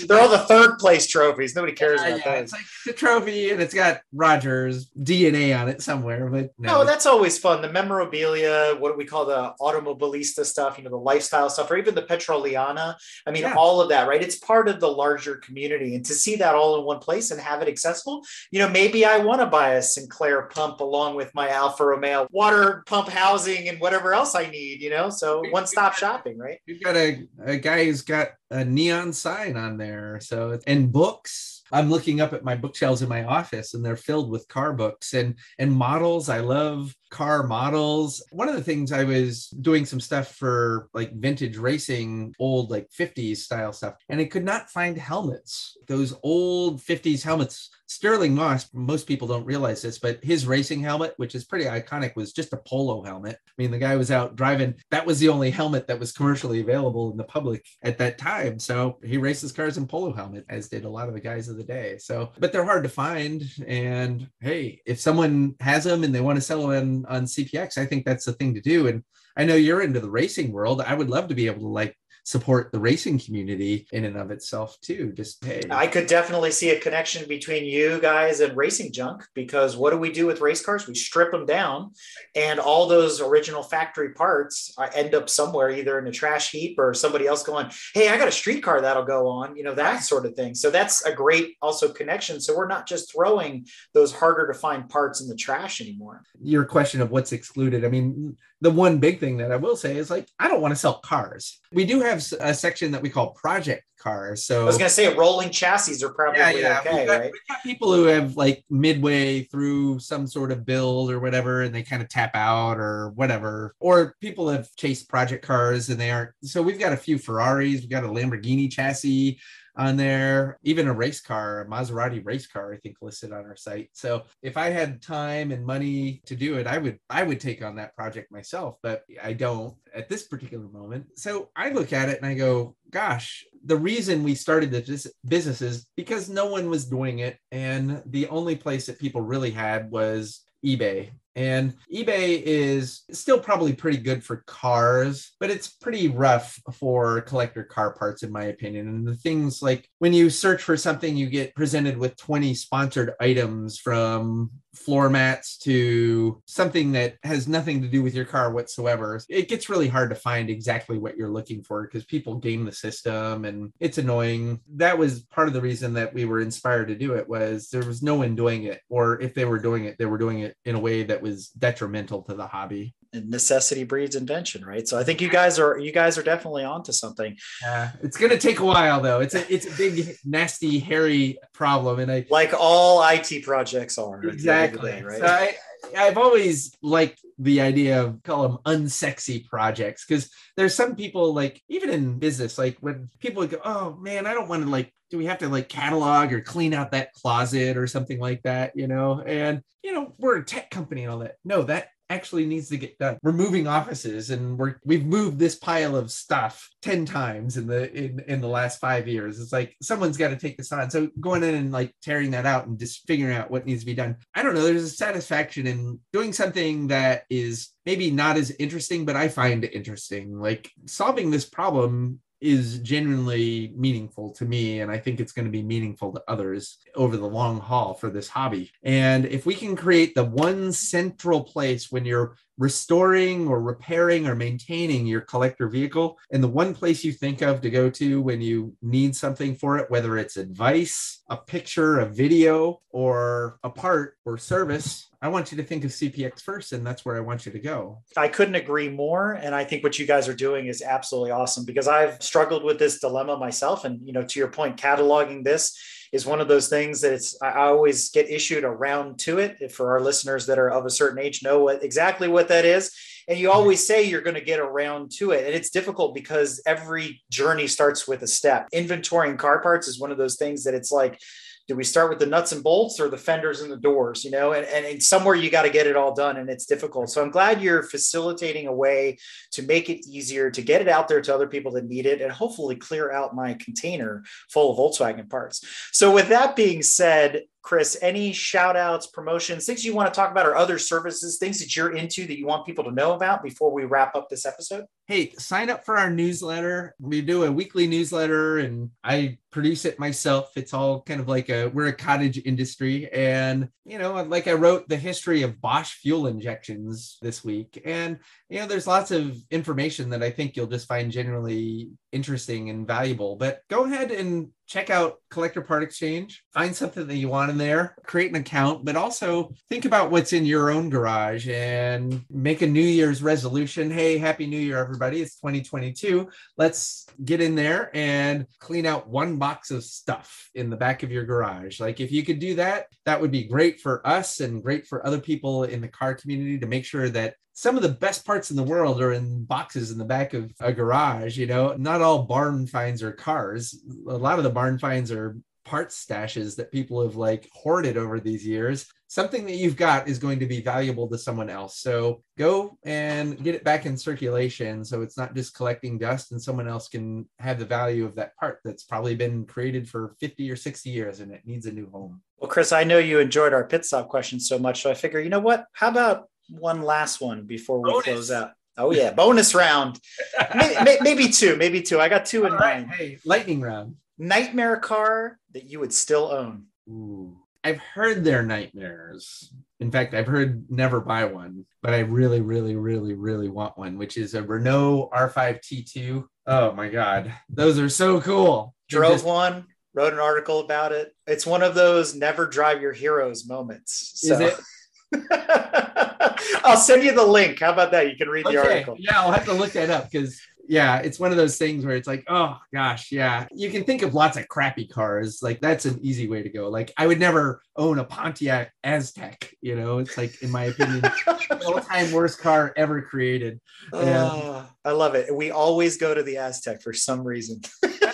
They're 0.06 0.20
all 0.20 0.28
the 0.28 0.44
third 0.48 0.78
place 0.78 1.06
trophies. 1.06 1.54
Nobody 1.54 1.72
cares 1.72 2.00
yeah, 2.00 2.08
about 2.08 2.24
yeah, 2.24 2.34
those 2.34 2.42
it's 2.42 2.52
like 2.52 2.62
the 2.86 2.92
trophy 2.92 3.50
and 3.50 3.60
it's 3.60 3.74
got 3.74 4.00
roger's 4.12 4.90
dna 4.90 5.58
on 5.60 5.68
it 5.68 5.82
somewhere 5.82 6.28
but 6.28 6.50
no, 6.58 6.82
no 6.82 6.91
that's 6.92 7.06
always 7.06 7.38
fun. 7.38 7.62
The 7.62 7.72
memorabilia, 7.72 8.76
what 8.78 8.92
do 8.92 8.98
we 8.98 9.06
call 9.06 9.24
the 9.24 9.54
automobilista 9.62 10.44
stuff, 10.44 10.76
you 10.76 10.84
know, 10.84 10.90
the 10.90 10.96
lifestyle 10.96 11.48
stuff, 11.48 11.70
or 11.70 11.78
even 11.78 11.94
the 11.94 12.02
Petroliana. 12.02 12.96
I 13.26 13.30
mean, 13.30 13.42
yeah. 13.42 13.54
all 13.54 13.80
of 13.80 13.88
that, 13.88 14.06
right? 14.06 14.22
It's 14.22 14.36
part 14.36 14.68
of 14.68 14.78
the 14.78 14.88
larger 14.88 15.36
community. 15.36 15.94
And 15.94 16.04
to 16.04 16.12
see 16.12 16.36
that 16.36 16.54
all 16.54 16.78
in 16.78 16.84
one 16.84 16.98
place 16.98 17.30
and 17.30 17.40
have 17.40 17.62
it 17.62 17.68
accessible, 17.68 18.22
you 18.50 18.58
know, 18.58 18.68
maybe 18.68 19.06
I 19.06 19.16
want 19.18 19.40
to 19.40 19.46
buy 19.46 19.70
a 19.70 19.82
Sinclair 19.82 20.42
pump 20.42 20.80
along 20.80 21.16
with 21.16 21.34
my 21.34 21.48
Alfa 21.48 21.86
Romeo 21.86 22.28
water 22.30 22.82
pump 22.86 23.08
housing 23.08 23.70
and 23.70 23.80
whatever 23.80 24.12
else 24.12 24.34
I 24.34 24.50
need, 24.50 24.82
you 24.82 24.90
know? 24.90 25.08
So 25.08 25.42
one 25.48 25.66
stop 25.66 25.94
shopping, 25.94 26.36
right? 26.36 26.58
You've 26.66 26.82
got 26.82 26.96
a, 26.96 27.26
a 27.42 27.56
guy 27.56 27.86
who's 27.86 28.02
got 28.02 28.32
a 28.50 28.66
neon 28.66 29.14
sign 29.14 29.56
on 29.56 29.78
there. 29.78 30.20
So, 30.20 30.58
and 30.66 30.92
books 30.92 31.61
I'm 31.72 31.90
looking 31.90 32.20
up 32.20 32.32
at 32.32 32.44
my 32.44 32.54
bookshelves 32.54 33.02
in 33.02 33.08
my 33.08 33.24
office 33.24 33.74
and 33.74 33.84
they're 33.84 33.96
filled 33.96 34.30
with 34.30 34.48
car 34.48 34.72
books 34.72 35.14
and 35.14 35.36
and 35.58 35.72
models. 35.72 36.28
I 36.28 36.40
love 36.40 36.94
car 37.12 37.44
models. 37.44 38.24
One 38.32 38.48
of 38.48 38.56
the 38.56 38.62
things 38.62 38.90
I 38.90 39.04
was 39.04 39.48
doing 39.60 39.84
some 39.84 40.00
stuff 40.00 40.34
for 40.34 40.88
like 40.94 41.12
vintage 41.12 41.56
racing, 41.56 42.34
old 42.40 42.70
like 42.70 42.88
50s 42.90 43.36
style 43.36 43.72
stuff, 43.72 43.94
and 44.08 44.20
I 44.20 44.24
could 44.24 44.44
not 44.44 44.70
find 44.70 44.96
helmets. 44.96 45.76
Those 45.86 46.14
old 46.24 46.80
50s 46.80 47.22
helmets 47.22 47.70
Stirling 47.92 48.34
Moss, 48.34 48.72
most 48.72 49.06
people 49.06 49.28
don't 49.28 49.44
realize 49.44 49.82
this, 49.82 49.98
but 49.98 50.24
his 50.24 50.46
racing 50.46 50.80
helmet, 50.80 51.12
which 51.18 51.34
is 51.34 51.44
pretty 51.44 51.66
iconic, 51.66 52.16
was 52.16 52.32
just 52.32 52.54
a 52.54 52.56
polo 52.56 53.02
helmet. 53.02 53.36
I 53.46 53.52
mean, 53.58 53.70
the 53.70 53.78
guy 53.78 53.96
was 53.96 54.10
out 54.10 54.34
driving. 54.34 54.74
That 54.90 55.04
was 55.04 55.20
the 55.20 55.28
only 55.28 55.50
helmet 55.50 55.86
that 55.88 56.00
was 56.00 56.12
commercially 56.12 56.62
available 56.62 57.10
in 57.10 57.18
the 57.18 57.24
public 57.24 57.66
at 57.82 57.98
that 57.98 58.16
time. 58.16 58.58
So 58.58 58.98
he 59.04 59.18
races 59.18 59.52
cars 59.52 59.76
in 59.76 59.86
polo 59.86 60.10
helmet, 60.10 60.46
as 60.48 60.70
did 60.70 60.86
a 60.86 60.88
lot 60.88 61.08
of 61.08 61.14
the 61.14 61.20
guys 61.20 61.48
of 61.48 61.58
the 61.58 61.64
day. 61.64 61.98
So, 61.98 62.32
but 62.38 62.50
they're 62.50 62.64
hard 62.64 62.82
to 62.84 62.88
find. 62.88 63.44
And 63.66 64.26
hey, 64.40 64.80
if 64.86 64.98
someone 64.98 65.54
has 65.60 65.84
them 65.84 66.02
and 66.02 66.14
they 66.14 66.22
want 66.22 66.36
to 66.36 66.42
sell 66.42 66.66
them 66.66 67.01
on, 67.08 67.24
CPX, 67.24 67.78
I 67.78 67.86
think 67.86 68.04
that's 68.04 68.24
the 68.24 68.32
thing 68.32 68.54
to 68.54 68.60
do. 68.60 68.88
And 68.88 69.02
I 69.36 69.44
know 69.44 69.54
you're 69.54 69.82
into 69.82 70.00
the 70.00 70.10
racing 70.10 70.52
world. 70.52 70.80
I 70.80 70.94
would 70.94 71.10
love 71.10 71.28
to 71.28 71.34
be 71.34 71.46
able 71.46 71.60
to 71.60 71.68
like 71.68 71.96
support 72.24 72.70
the 72.70 72.78
racing 72.78 73.18
community 73.18 73.86
in 73.92 74.04
and 74.04 74.16
of 74.16 74.30
itself 74.30 74.78
too. 74.80 75.12
Just 75.16 75.44
hey, 75.44 75.62
I 75.70 75.86
could 75.86 76.06
definitely 76.06 76.52
see 76.52 76.70
a 76.70 76.80
connection 76.80 77.26
between 77.28 77.64
you 77.64 78.00
guys 78.00 78.40
and 78.40 78.56
racing 78.56 78.92
junk 78.92 79.24
because 79.34 79.76
what 79.76 79.90
do 79.90 79.98
we 79.98 80.12
do 80.12 80.26
with 80.26 80.40
race 80.40 80.64
cars? 80.64 80.86
We 80.86 80.94
strip 80.94 81.32
them 81.32 81.46
down, 81.46 81.92
and 82.34 82.60
all 82.60 82.86
those 82.86 83.20
original 83.20 83.62
factory 83.62 84.12
parts 84.12 84.74
uh, 84.78 84.88
end 84.94 85.14
up 85.14 85.28
somewhere, 85.28 85.70
either 85.70 85.98
in 85.98 86.06
a 86.06 86.12
trash 86.12 86.50
heap 86.50 86.78
or 86.78 86.94
somebody 86.94 87.26
else 87.26 87.42
going, 87.42 87.70
"Hey, 87.94 88.08
I 88.08 88.18
got 88.18 88.28
a 88.28 88.32
street 88.32 88.62
car 88.62 88.80
that'll 88.80 89.04
go 89.04 89.28
on," 89.28 89.56
you 89.56 89.64
know 89.64 89.74
that 89.74 90.04
sort 90.04 90.26
of 90.26 90.34
thing. 90.34 90.54
So 90.54 90.70
that's 90.70 91.04
a 91.04 91.12
great 91.12 91.56
also 91.60 91.92
connection. 91.92 92.40
So 92.40 92.56
we're 92.56 92.68
not 92.68 92.86
just 92.86 93.12
throwing 93.12 93.66
those 93.94 94.12
harder 94.12 94.46
to 94.46 94.54
find 94.58 94.88
parts 94.88 95.20
in 95.20 95.28
the 95.28 95.36
trash 95.36 95.80
anymore. 95.80 96.22
Your 96.40 96.64
question 96.64 97.00
of 97.00 97.10
what's 97.10 97.32
excluded. 97.32 97.84
I 97.84 97.88
mean, 97.88 98.36
the 98.60 98.70
one 98.70 98.98
big 98.98 99.18
thing 99.18 99.38
that 99.38 99.50
I 99.50 99.56
will 99.56 99.76
say 99.76 99.96
is 99.96 100.08
like 100.08 100.28
I 100.38 100.48
don't 100.48 100.60
want 100.60 100.72
to 100.72 100.80
sell 100.80 101.00
cars. 101.00 101.60
We 101.72 101.84
do 101.84 102.00
have 102.00 102.11
a 102.40 102.54
section 102.54 102.92
that 102.92 103.02
we 103.02 103.10
call 103.10 103.30
project 103.30 103.84
cars. 103.98 104.44
So 104.44 104.62
I 104.62 104.64
was 104.64 104.78
going 104.78 104.88
to 104.88 104.94
say 104.94 105.14
rolling 105.14 105.50
chassis 105.50 106.04
are 106.04 106.10
probably 106.10 106.40
yeah, 106.40 106.50
yeah. 106.50 106.80
okay, 106.80 106.98
we've 106.98 107.06
got, 107.06 107.20
right? 107.20 107.32
We've 107.32 107.48
got 107.48 107.62
people 107.62 107.92
who 107.94 108.04
have 108.04 108.36
like 108.36 108.64
midway 108.68 109.44
through 109.44 110.00
some 110.00 110.26
sort 110.26 110.52
of 110.52 110.66
build 110.66 111.10
or 111.10 111.20
whatever, 111.20 111.62
and 111.62 111.74
they 111.74 111.82
kind 111.82 112.02
of 112.02 112.08
tap 112.08 112.34
out 112.34 112.78
or 112.78 113.10
whatever. 113.10 113.74
Or 113.78 114.16
people 114.20 114.48
have 114.48 114.68
chased 114.76 115.08
project 115.08 115.44
cars 115.44 115.88
and 115.88 116.00
they 116.00 116.10
aren't. 116.10 116.32
So 116.42 116.62
we've 116.62 116.78
got 116.78 116.92
a 116.92 116.96
few 116.96 117.18
Ferraris. 117.18 117.80
We've 117.80 117.90
got 117.90 118.04
a 118.04 118.08
Lamborghini 118.08 118.70
chassis 118.70 119.38
on 119.76 119.96
there, 119.96 120.58
even 120.62 120.86
a 120.86 120.92
race 120.92 121.20
car, 121.20 121.62
a 121.62 121.66
Maserati 121.66 122.24
race 122.24 122.46
car, 122.46 122.72
I 122.72 122.76
think 122.76 122.96
listed 123.00 123.32
on 123.32 123.44
our 123.44 123.56
site. 123.56 123.90
So 123.92 124.24
if 124.42 124.56
I 124.56 124.70
had 124.70 125.02
time 125.02 125.50
and 125.50 125.64
money 125.64 126.22
to 126.26 126.36
do 126.36 126.56
it, 126.58 126.66
I 126.66 126.78
would 126.78 126.98
I 127.08 127.22
would 127.22 127.40
take 127.40 127.62
on 127.62 127.76
that 127.76 127.96
project 127.96 128.30
myself, 128.30 128.76
but 128.82 129.04
I 129.22 129.32
don't 129.32 129.74
at 129.94 130.08
this 130.08 130.24
particular 130.24 130.68
moment. 130.68 131.06
So 131.16 131.50
I 131.56 131.70
look 131.70 131.92
at 131.92 132.08
it 132.08 132.18
and 132.18 132.26
I 132.26 132.34
go, 132.34 132.76
gosh, 132.90 133.44
the 133.64 133.76
reason 133.76 134.24
we 134.24 134.34
started 134.34 134.70
this 134.70 135.06
business 135.26 135.62
is 135.62 135.86
because 135.96 136.28
no 136.28 136.46
one 136.46 136.68
was 136.68 136.86
doing 136.86 137.20
it. 137.20 137.38
And 137.50 138.02
the 138.06 138.28
only 138.28 138.56
place 138.56 138.86
that 138.86 138.98
people 138.98 139.20
really 139.20 139.50
had 139.50 139.90
was 139.90 140.42
eBay. 140.64 141.10
And 141.34 141.74
eBay 141.92 142.42
is 142.42 143.02
still 143.10 143.38
probably 143.38 143.72
pretty 143.72 143.98
good 143.98 144.22
for 144.22 144.44
cars, 144.46 145.32
but 145.40 145.50
it's 145.50 145.68
pretty 145.68 146.08
rough 146.08 146.60
for 146.74 147.20
collector 147.22 147.64
car 147.64 147.94
parts, 147.94 148.22
in 148.22 148.30
my 148.30 148.44
opinion. 148.44 148.88
And 148.88 149.06
the 149.06 149.16
things 149.16 149.62
like 149.62 149.88
when 149.98 150.12
you 150.12 150.28
search 150.30 150.62
for 150.62 150.76
something, 150.76 151.16
you 151.16 151.28
get 151.28 151.54
presented 151.54 151.96
with 151.96 152.16
20 152.16 152.54
sponsored 152.54 153.14
items 153.20 153.78
from 153.78 154.50
floor 154.74 155.10
mats 155.10 155.58
to 155.58 156.40
something 156.46 156.92
that 156.92 157.16
has 157.22 157.46
nothing 157.46 157.82
to 157.82 157.88
do 157.88 158.02
with 158.02 158.14
your 158.14 158.24
car 158.24 158.50
whatsoever. 158.52 159.20
It 159.28 159.48
gets 159.48 159.68
really 159.68 159.88
hard 159.88 160.10
to 160.10 160.16
find 160.16 160.48
exactly 160.48 160.98
what 160.98 161.16
you're 161.16 161.28
looking 161.28 161.62
for 161.62 161.82
because 161.82 162.04
people 162.04 162.36
game 162.36 162.64
the 162.64 162.72
system 162.72 163.44
and 163.44 163.72
it's 163.80 163.98
annoying. 163.98 164.60
That 164.76 164.98
was 164.98 165.20
part 165.24 165.48
of 165.48 165.54
the 165.54 165.60
reason 165.60 165.94
that 165.94 166.14
we 166.14 166.24
were 166.24 166.40
inspired 166.40 166.88
to 166.88 166.94
do 166.94 167.14
it 167.14 167.28
was 167.28 167.68
there 167.68 167.84
was 167.84 168.02
no 168.02 168.16
one 168.16 168.34
doing 168.34 168.64
it 168.64 168.80
or 168.88 169.20
if 169.20 169.34
they 169.34 169.44
were 169.44 169.58
doing 169.58 169.84
it, 169.84 169.96
they 169.98 170.06
were 170.06 170.18
doing 170.18 170.40
it 170.40 170.56
in 170.64 170.74
a 170.74 170.80
way 170.80 171.02
that 171.02 171.22
was 171.22 171.48
detrimental 171.48 172.22
to 172.22 172.34
the 172.34 172.46
hobby 172.46 172.94
and 173.12 173.28
necessity 173.28 173.84
breeds 173.84 174.16
invention 174.16 174.64
right? 174.64 174.86
So 174.86 174.98
i 174.98 175.04
think 175.04 175.20
you 175.20 175.28
guys 175.28 175.58
are 175.58 175.78
you 175.78 175.92
guys 175.92 176.18
are 176.18 176.22
definitely 176.22 176.64
onto 176.64 176.92
something. 176.92 177.36
Yeah 177.62 177.92
it's 178.02 178.16
going 178.16 178.30
to 178.30 178.38
take 178.38 178.60
a 178.60 178.64
while 178.64 179.00
though. 179.00 179.20
It's 179.20 179.34
a 179.34 179.52
it's 179.52 179.66
a 179.66 179.76
big 179.76 180.16
nasty 180.24 180.78
hairy 180.78 181.38
problem 181.52 182.00
and 182.00 182.10
i 182.10 182.26
like 182.30 182.52
all 182.58 183.02
it 183.02 183.44
projects 183.44 183.98
are 183.98 184.22
exactly 184.24 184.92
day, 184.92 185.02
right? 185.02 185.20
So 185.20 185.26
I, 185.26 185.54
I've 185.96 186.18
always 186.18 186.74
liked 186.82 187.20
the 187.38 187.60
idea 187.60 188.02
of 188.02 188.22
call 188.22 188.42
them 188.42 188.58
unsexy 188.64 189.46
projects 189.46 190.04
because 190.06 190.30
there's 190.56 190.74
some 190.74 190.94
people 190.96 191.34
like 191.34 191.60
even 191.68 191.90
in 191.90 192.18
business 192.18 192.58
like 192.58 192.76
when 192.80 193.08
people 193.20 193.46
go 193.46 193.58
oh 193.64 193.96
man 193.96 194.26
I 194.26 194.34
don't 194.34 194.48
want 194.48 194.62
to 194.64 194.68
like 194.68 194.92
do 195.12 195.18
we 195.18 195.26
have 195.26 195.38
to 195.38 195.48
like 195.48 195.68
catalog 195.68 196.32
or 196.32 196.40
clean 196.40 196.72
out 196.72 196.92
that 196.92 197.12
closet 197.12 197.76
or 197.76 197.86
something 197.86 198.18
like 198.18 198.42
that? 198.44 198.74
You 198.74 198.88
know? 198.88 199.20
And 199.20 199.60
you 199.84 199.92
know 199.92 200.14
we're 200.18 200.38
a 200.38 200.44
tech 200.44 200.70
company 200.70 201.04
and 201.04 201.12
all 201.12 201.18
that. 201.18 201.36
No 201.44 201.62
that 201.64 201.88
actually 202.12 202.46
needs 202.46 202.68
to 202.68 202.76
get 202.76 202.98
done. 202.98 203.18
We're 203.22 203.32
moving 203.32 203.66
offices 203.66 204.30
and 204.30 204.58
we're 204.58 204.76
we've 204.84 205.04
moved 205.04 205.38
this 205.38 205.54
pile 205.54 205.96
of 205.96 206.10
stuff 206.10 206.68
10 206.82 207.04
times 207.04 207.56
in 207.56 207.66
the 207.66 207.92
in, 207.92 208.20
in 208.26 208.40
the 208.40 208.48
last 208.48 208.80
five 208.80 209.06
years. 209.08 209.40
It's 209.40 209.52
like 209.52 209.76
someone's 209.82 210.16
got 210.16 210.28
to 210.28 210.36
take 210.36 210.56
this 210.56 210.72
on. 210.72 210.90
So 210.90 211.08
going 211.20 211.42
in 211.42 211.54
and 211.54 211.72
like 211.72 211.94
tearing 212.02 212.30
that 212.32 212.46
out 212.46 212.66
and 212.66 212.78
just 212.78 213.06
figuring 213.06 213.36
out 213.36 213.50
what 213.50 213.66
needs 213.66 213.80
to 213.80 213.86
be 213.86 213.94
done. 213.94 214.16
I 214.34 214.42
don't 214.42 214.54
know. 214.54 214.62
There's 214.62 214.84
a 214.84 214.88
satisfaction 214.88 215.66
in 215.66 216.00
doing 216.12 216.32
something 216.32 216.88
that 216.88 217.24
is 217.28 217.70
maybe 217.84 218.10
not 218.10 218.36
as 218.36 218.50
interesting, 218.52 219.04
but 219.04 219.16
I 219.16 219.28
find 219.28 219.64
it 219.64 219.74
interesting. 219.74 220.38
Like 220.38 220.70
solving 220.86 221.30
this 221.30 221.44
problem 221.44 222.20
is 222.42 222.80
genuinely 222.80 223.72
meaningful 223.76 224.30
to 224.32 224.44
me 224.44 224.80
and 224.80 224.90
i 224.90 224.98
think 224.98 225.20
it's 225.20 225.32
going 225.32 225.46
to 225.46 225.50
be 225.50 225.62
meaningful 225.62 226.12
to 226.12 226.22
others 226.28 226.78
over 226.94 227.16
the 227.16 227.26
long 227.26 227.60
haul 227.60 227.94
for 227.94 228.10
this 228.10 228.28
hobby. 228.28 228.70
And 228.82 229.24
if 229.26 229.46
we 229.46 229.54
can 229.54 229.76
create 229.76 230.14
the 230.14 230.24
one 230.24 230.72
central 230.72 231.42
place 231.42 231.90
when 231.90 232.04
you're 232.04 232.36
restoring 232.58 233.48
or 233.48 233.60
repairing 233.60 234.26
or 234.26 234.34
maintaining 234.34 235.06
your 235.06 235.22
collector 235.22 235.68
vehicle 235.68 236.18
and 236.30 236.42
the 236.42 236.48
one 236.48 236.74
place 236.74 237.02
you 237.02 237.12
think 237.12 237.40
of 237.40 237.60
to 237.60 237.70
go 237.70 237.88
to 237.90 238.20
when 238.20 238.40
you 238.40 238.76
need 238.82 239.16
something 239.16 239.56
for 239.56 239.78
it 239.78 239.90
whether 239.90 240.18
it's 240.18 240.36
advice 240.36 241.22
a 241.30 241.36
picture 241.36 242.00
a 242.00 242.06
video 242.06 242.80
or 242.90 243.58
a 243.64 243.70
part 243.70 244.16
or 244.26 244.36
service 244.36 245.08
I 245.22 245.28
want 245.28 245.52
you 245.52 245.56
to 245.58 245.62
think 245.62 245.84
of 245.84 245.92
CPX 245.92 246.42
first, 246.42 246.72
and 246.72 246.84
that's 246.84 247.04
where 247.04 247.16
I 247.16 247.20
want 247.20 247.46
you 247.46 247.52
to 247.52 247.58
go. 247.60 248.02
I 248.16 248.26
couldn't 248.26 248.56
agree 248.56 248.88
more. 248.88 249.34
And 249.34 249.54
I 249.54 249.62
think 249.62 249.84
what 249.84 249.96
you 249.96 250.04
guys 250.04 250.28
are 250.28 250.34
doing 250.34 250.66
is 250.66 250.82
absolutely 250.82 251.30
awesome 251.30 251.64
because 251.64 251.86
I've 251.86 252.20
struggled 252.20 252.64
with 252.64 252.80
this 252.80 252.98
dilemma 252.98 253.36
myself. 253.36 253.84
And, 253.84 254.04
you 254.04 254.12
know, 254.12 254.24
to 254.24 254.38
your 254.40 254.48
point, 254.48 254.76
cataloging 254.76 255.44
this 255.44 255.78
is 256.10 256.26
one 256.26 256.40
of 256.40 256.48
those 256.48 256.68
things 256.68 257.00
that 257.02 257.12
it's 257.12 257.40
I 257.40 257.68
always 257.68 258.10
get 258.10 258.28
issued 258.28 258.64
around 258.64 259.20
to 259.20 259.38
it. 259.38 259.70
For 259.70 259.92
our 259.92 260.00
listeners 260.00 260.46
that 260.46 260.58
are 260.58 260.70
of 260.70 260.86
a 260.86 260.90
certain 260.90 261.20
age 261.20 261.44
know 261.44 261.62
what 261.62 261.84
exactly 261.84 262.26
what 262.26 262.48
that 262.48 262.64
is. 262.64 262.92
And 263.28 263.38
you 263.38 263.52
always 263.52 263.86
say 263.86 264.02
you're 264.02 264.20
going 264.22 264.34
to 264.34 264.40
get 264.40 264.58
around 264.58 265.12
to 265.18 265.30
it. 265.30 265.46
And 265.46 265.54
it's 265.54 265.70
difficult 265.70 266.16
because 266.16 266.60
every 266.66 267.22
journey 267.30 267.68
starts 267.68 268.08
with 268.08 268.22
a 268.22 268.26
step. 268.26 268.68
Inventorying 268.74 269.38
car 269.38 269.62
parts 269.62 269.86
is 269.86 270.00
one 270.00 270.10
of 270.10 270.18
those 270.18 270.36
things 270.36 270.64
that 270.64 270.74
it's 270.74 270.90
like 270.90 271.20
do 271.68 271.76
we 271.76 271.84
start 271.84 272.10
with 272.10 272.18
the 272.18 272.26
nuts 272.26 272.52
and 272.52 272.62
bolts 272.62 272.98
or 272.98 273.08
the 273.08 273.16
fenders 273.16 273.60
and 273.60 273.70
the 273.70 273.76
doors 273.76 274.24
you 274.24 274.30
know? 274.30 274.52
And, 274.52 274.66
and 274.66 275.02
somewhere 275.02 275.34
you 275.34 275.50
got 275.50 275.62
to 275.62 275.70
get 275.70 275.86
it 275.86 275.96
all 275.96 276.14
done 276.14 276.36
and 276.36 276.50
it's 276.50 276.66
difficult. 276.66 277.10
So 277.10 277.22
i'm 277.22 277.30
glad 277.30 277.62
you're 277.62 277.82
facilitating 277.82 278.66
a 278.66 278.72
way 278.72 279.18
to 279.52 279.62
make 279.62 279.88
it 279.88 280.06
easier 280.06 280.50
to 280.50 280.62
get 280.62 280.80
it 280.80 280.88
out 280.88 281.08
there 281.08 281.20
to 281.20 281.34
other 281.34 281.46
people 281.46 281.72
that 281.72 281.84
need 281.84 282.06
it 282.06 282.20
and 282.20 282.32
hopefully 282.32 282.76
clear 282.76 283.12
out 283.12 283.34
my 283.34 283.54
container 283.54 284.24
full 284.50 284.70
of 284.72 284.78
volkswagen 284.78 285.28
parts. 285.28 285.64
So 285.92 286.12
with 286.12 286.28
that 286.28 286.56
being 286.56 286.82
said 286.82 287.42
Chris, 287.62 287.96
any 288.02 288.32
shout 288.32 288.76
outs, 288.76 289.06
promotions, 289.06 289.64
things 289.64 289.84
you 289.84 289.94
want 289.94 290.12
to 290.12 290.16
talk 290.18 290.30
about, 290.32 290.46
or 290.46 290.56
other 290.56 290.78
services, 290.78 291.38
things 291.38 291.60
that 291.60 291.74
you're 291.76 291.94
into 291.94 292.26
that 292.26 292.38
you 292.38 292.46
want 292.46 292.66
people 292.66 292.82
to 292.84 292.90
know 292.90 293.12
about 293.12 293.42
before 293.42 293.72
we 293.72 293.84
wrap 293.84 294.16
up 294.16 294.28
this 294.28 294.44
episode? 294.44 294.84
Hey, 295.06 295.32
sign 295.38 295.70
up 295.70 295.84
for 295.84 295.96
our 295.96 296.10
newsletter. 296.10 296.94
We 297.00 297.22
do 297.22 297.44
a 297.44 297.52
weekly 297.52 297.86
newsletter 297.86 298.58
and 298.58 298.90
I 299.04 299.38
produce 299.50 299.84
it 299.84 299.98
myself. 299.98 300.52
It's 300.56 300.74
all 300.74 301.02
kind 301.02 301.20
of 301.20 301.28
like 301.28 301.50
a, 301.50 301.66
we're 301.66 301.88
a 301.88 301.92
cottage 301.92 302.40
industry. 302.44 303.12
And, 303.12 303.68
you 303.84 303.98
know, 303.98 304.14
like 304.22 304.48
I 304.48 304.54
wrote 304.54 304.88
the 304.88 304.96
history 304.96 305.42
of 305.42 305.60
Bosch 305.60 305.94
fuel 305.94 306.26
injections 306.26 307.18
this 307.20 307.44
week. 307.44 307.80
And, 307.84 308.18
you 308.48 308.60
know, 308.60 308.66
there's 308.66 308.86
lots 308.86 309.10
of 309.10 309.36
information 309.50 310.10
that 310.10 310.22
I 310.22 310.30
think 310.30 310.56
you'll 310.56 310.66
just 310.66 310.88
find 310.88 311.12
generally 311.12 311.90
interesting 312.10 312.70
and 312.70 312.86
valuable. 312.86 313.36
But 313.36 313.60
go 313.68 313.84
ahead 313.84 314.10
and 314.10 314.48
check 314.66 314.90
out 314.90 315.16
Collector 315.30 315.62
Part 315.62 315.82
Exchange, 315.82 316.44
find 316.52 316.74
something 316.74 317.06
that 317.06 317.16
you 317.16 317.28
want 317.28 317.50
in 317.50 317.58
there, 317.58 317.96
create 318.04 318.30
an 318.30 318.36
account, 318.36 318.84
but 318.84 318.96
also 318.96 319.52
think 319.68 319.84
about 319.84 320.10
what's 320.10 320.32
in 320.32 320.46
your 320.46 320.70
own 320.70 320.88
garage 320.88 321.48
and 321.48 322.24
make 322.30 322.62
a 322.62 322.66
New 322.66 322.80
Year's 322.80 323.22
resolution. 323.22 323.90
Hey, 323.90 324.18
Happy 324.18 324.46
New 324.46 324.58
Year, 324.58 324.78
everybody. 324.78 325.20
It's 325.20 325.36
2022. 325.36 326.28
Let's 326.56 327.06
get 327.24 327.40
in 327.40 327.54
there 327.54 327.90
and 327.94 328.46
clean 328.60 328.86
out 328.86 329.08
one 329.08 329.36
box 329.36 329.70
of 329.70 329.84
stuff 329.84 330.48
in 330.54 330.70
the 330.70 330.76
back 330.76 331.02
of 331.02 331.10
your 331.10 331.24
garage. 331.24 331.80
Like, 331.80 332.00
if 332.00 332.12
you 332.12 332.24
could 332.24 332.38
do 332.38 332.54
that, 332.56 332.86
that 333.04 333.20
would 333.20 333.30
be 333.30 333.44
great 333.44 333.80
for 333.80 334.06
us 334.06 334.40
and 334.40 334.62
great 334.62 334.86
for 334.86 335.06
other 335.06 335.20
people 335.20 335.64
in 335.64 335.80
the 335.80 335.88
car 335.88 336.14
community 336.14 336.58
to 336.58 336.66
make 336.66 336.84
sure 336.84 337.08
that 337.10 337.34
some 337.54 337.76
of 337.76 337.82
the 337.82 337.88
best 337.88 338.24
parts 338.24 338.50
in 338.50 338.56
the 338.56 338.62
world 338.62 339.00
are 339.00 339.12
in 339.12 339.44
boxes 339.44 339.90
in 339.90 339.98
the 339.98 340.04
back 340.04 340.34
of 340.34 340.50
a 340.60 340.72
garage 340.72 341.36
you 341.36 341.46
know 341.46 341.74
not 341.76 342.00
all 342.00 342.22
barn 342.22 342.66
finds 342.66 343.02
are 343.02 343.12
cars 343.12 343.82
a 344.08 344.16
lot 344.16 344.38
of 344.38 344.44
the 344.44 344.50
barn 344.50 344.78
finds 344.78 345.12
are 345.12 345.36
parts 345.64 346.04
stashes 346.04 346.56
that 346.56 346.72
people 346.72 347.02
have 347.02 347.16
like 347.16 347.48
hoarded 347.52 347.96
over 347.96 348.18
these 348.18 348.46
years 348.46 348.86
something 349.12 349.44
that 349.44 349.56
you've 349.56 349.76
got 349.76 350.08
is 350.08 350.18
going 350.18 350.38
to 350.38 350.46
be 350.46 350.62
valuable 350.62 351.06
to 351.06 351.18
someone 351.18 351.50
else. 351.50 351.76
So 351.80 352.22
go 352.38 352.78
and 352.82 353.36
get 353.44 353.54
it 353.54 353.62
back 353.62 353.84
in 353.84 353.94
circulation 353.94 354.86
so 354.86 355.02
it's 355.02 355.18
not 355.18 355.34
just 355.34 355.54
collecting 355.54 355.98
dust 355.98 356.32
and 356.32 356.40
someone 356.40 356.66
else 356.66 356.88
can 356.88 357.28
have 357.38 357.58
the 357.58 357.66
value 357.66 358.06
of 358.06 358.14
that 358.14 358.34
part 358.36 358.60
that's 358.64 358.84
probably 358.84 359.14
been 359.14 359.44
created 359.44 359.86
for 359.86 360.14
50 360.18 360.50
or 360.50 360.56
60 360.56 360.88
years 360.88 361.20
and 361.20 361.30
it 361.30 361.42
needs 361.44 361.66
a 361.66 361.72
new 361.72 361.90
home. 361.90 362.22
Well, 362.38 362.48
Chris, 362.48 362.72
I 362.72 362.84
know 362.84 362.96
you 362.96 363.18
enjoyed 363.18 363.52
our 363.52 363.64
pit 363.64 363.84
stop 363.84 364.08
questions 364.08 364.48
so 364.48 364.58
much. 364.58 364.80
So 364.80 364.90
I 364.90 364.94
figure, 364.94 365.20
you 365.20 365.28
know 365.28 365.40
what? 365.40 365.66
How 365.74 365.90
about 365.90 366.30
one 366.48 366.82
last 366.82 367.20
one 367.20 367.44
before 367.44 367.80
we 367.80 367.90
bonus. 367.90 368.04
close 368.04 368.30
out? 368.30 368.52
Oh, 368.76 368.92
yeah. 368.92 369.12
bonus 369.12 369.54
round. 369.54 370.00
maybe, 370.54 371.00
maybe, 371.02 371.28
two. 371.28 371.56
Maybe 371.56 371.82
two. 371.82 372.00
I 372.00 372.08
got 372.08 372.26
two 372.26 372.46
in 372.46 372.52
right. 372.52 372.78
mind. 372.80 372.90
Hey, 372.90 373.18
lightning 373.24 373.60
round. 373.60 373.96
Nightmare 374.18 374.78
car 374.78 375.38
that 375.52 375.64
you 375.64 375.80
would 375.80 375.92
still 375.92 376.30
own. 376.30 376.64
Ooh. 376.88 377.36
I've 377.64 377.78
heard 377.78 378.24
their 378.24 378.42
nightmares. 378.42 379.52
In 379.78 379.90
fact, 379.90 380.14
I've 380.14 380.26
heard 380.26 380.70
never 380.70 381.00
buy 381.00 381.24
one, 381.26 381.64
but 381.80 381.94
I 381.94 382.00
really, 382.00 382.40
really, 382.40 382.76
really, 382.76 383.14
really 383.14 383.48
want 383.48 383.78
one, 383.78 383.98
which 383.98 384.16
is 384.16 384.34
a 384.34 384.42
Renault 384.42 385.10
R5 385.14 385.60
T2. 385.60 386.24
Oh 386.46 386.72
my 386.72 386.88
God. 386.88 387.32
Those 387.48 387.78
are 387.78 387.88
so 387.88 388.20
cool. 388.20 388.74
Drove 388.88 389.12
just... 389.12 389.24
one, 389.24 389.66
wrote 389.94 390.12
an 390.12 390.18
article 390.18 390.60
about 390.60 390.92
it. 390.92 391.14
It's 391.26 391.46
one 391.46 391.62
of 391.62 391.74
those 391.74 392.14
never 392.14 392.46
drive 392.46 392.80
your 392.80 392.92
heroes 392.92 393.46
moments. 393.46 394.12
So. 394.16 394.34
Is 394.34 394.40
it? 394.40 394.54
I'll 396.64 396.76
send 396.76 397.02
you 397.02 397.12
the 397.14 397.24
link. 397.24 397.60
How 397.60 397.72
about 397.72 397.90
that? 397.92 398.08
You 398.10 398.16
can 398.16 398.28
read 398.28 398.46
okay. 398.46 398.56
the 398.56 398.62
article. 398.62 398.96
Yeah, 398.98 399.20
I'll 399.20 399.32
have 399.32 399.44
to 399.46 399.52
look 399.52 399.72
that 399.72 399.90
up 399.90 400.10
because 400.10 400.40
yeah, 400.68 400.98
it's 400.98 401.18
one 401.18 401.30
of 401.30 401.36
those 401.36 401.58
things 401.58 401.84
where 401.84 401.96
it's 401.96 402.06
like, 402.06 402.24
oh 402.28 402.58
gosh, 402.72 403.10
yeah. 403.12 403.46
You 403.52 403.70
can 403.70 403.84
think 403.84 404.02
of 404.02 404.14
lots 404.14 404.36
of 404.36 404.48
crappy 404.48 404.86
cars. 404.86 405.40
Like 405.42 405.60
that's 405.60 405.84
an 405.84 405.98
easy 406.02 406.28
way 406.28 406.42
to 406.42 406.48
go. 406.48 406.68
Like 406.68 406.92
I 406.96 407.06
would 407.06 407.18
never 407.18 407.62
own 407.76 407.98
a 407.98 408.04
Pontiac 408.04 408.72
Aztek. 408.84 409.52
You 409.60 409.76
know, 409.76 409.98
it's 409.98 410.16
like 410.16 410.42
in 410.42 410.50
my 410.50 410.64
opinion, 410.64 411.02
all-time 411.66 412.12
worst 412.12 412.40
car 412.40 412.72
ever 412.76 413.02
created. 413.02 413.60
Uh, 413.92 414.64
I 414.84 414.92
love 414.92 415.14
it. 415.14 415.34
We 415.34 415.50
always 415.50 415.96
go 415.96 416.14
to 416.14 416.22
the 416.22 416.36
Aztek 416.36 416.82
for 416.82 416.92
some 416.92 417.22
reason. 417.22 417.60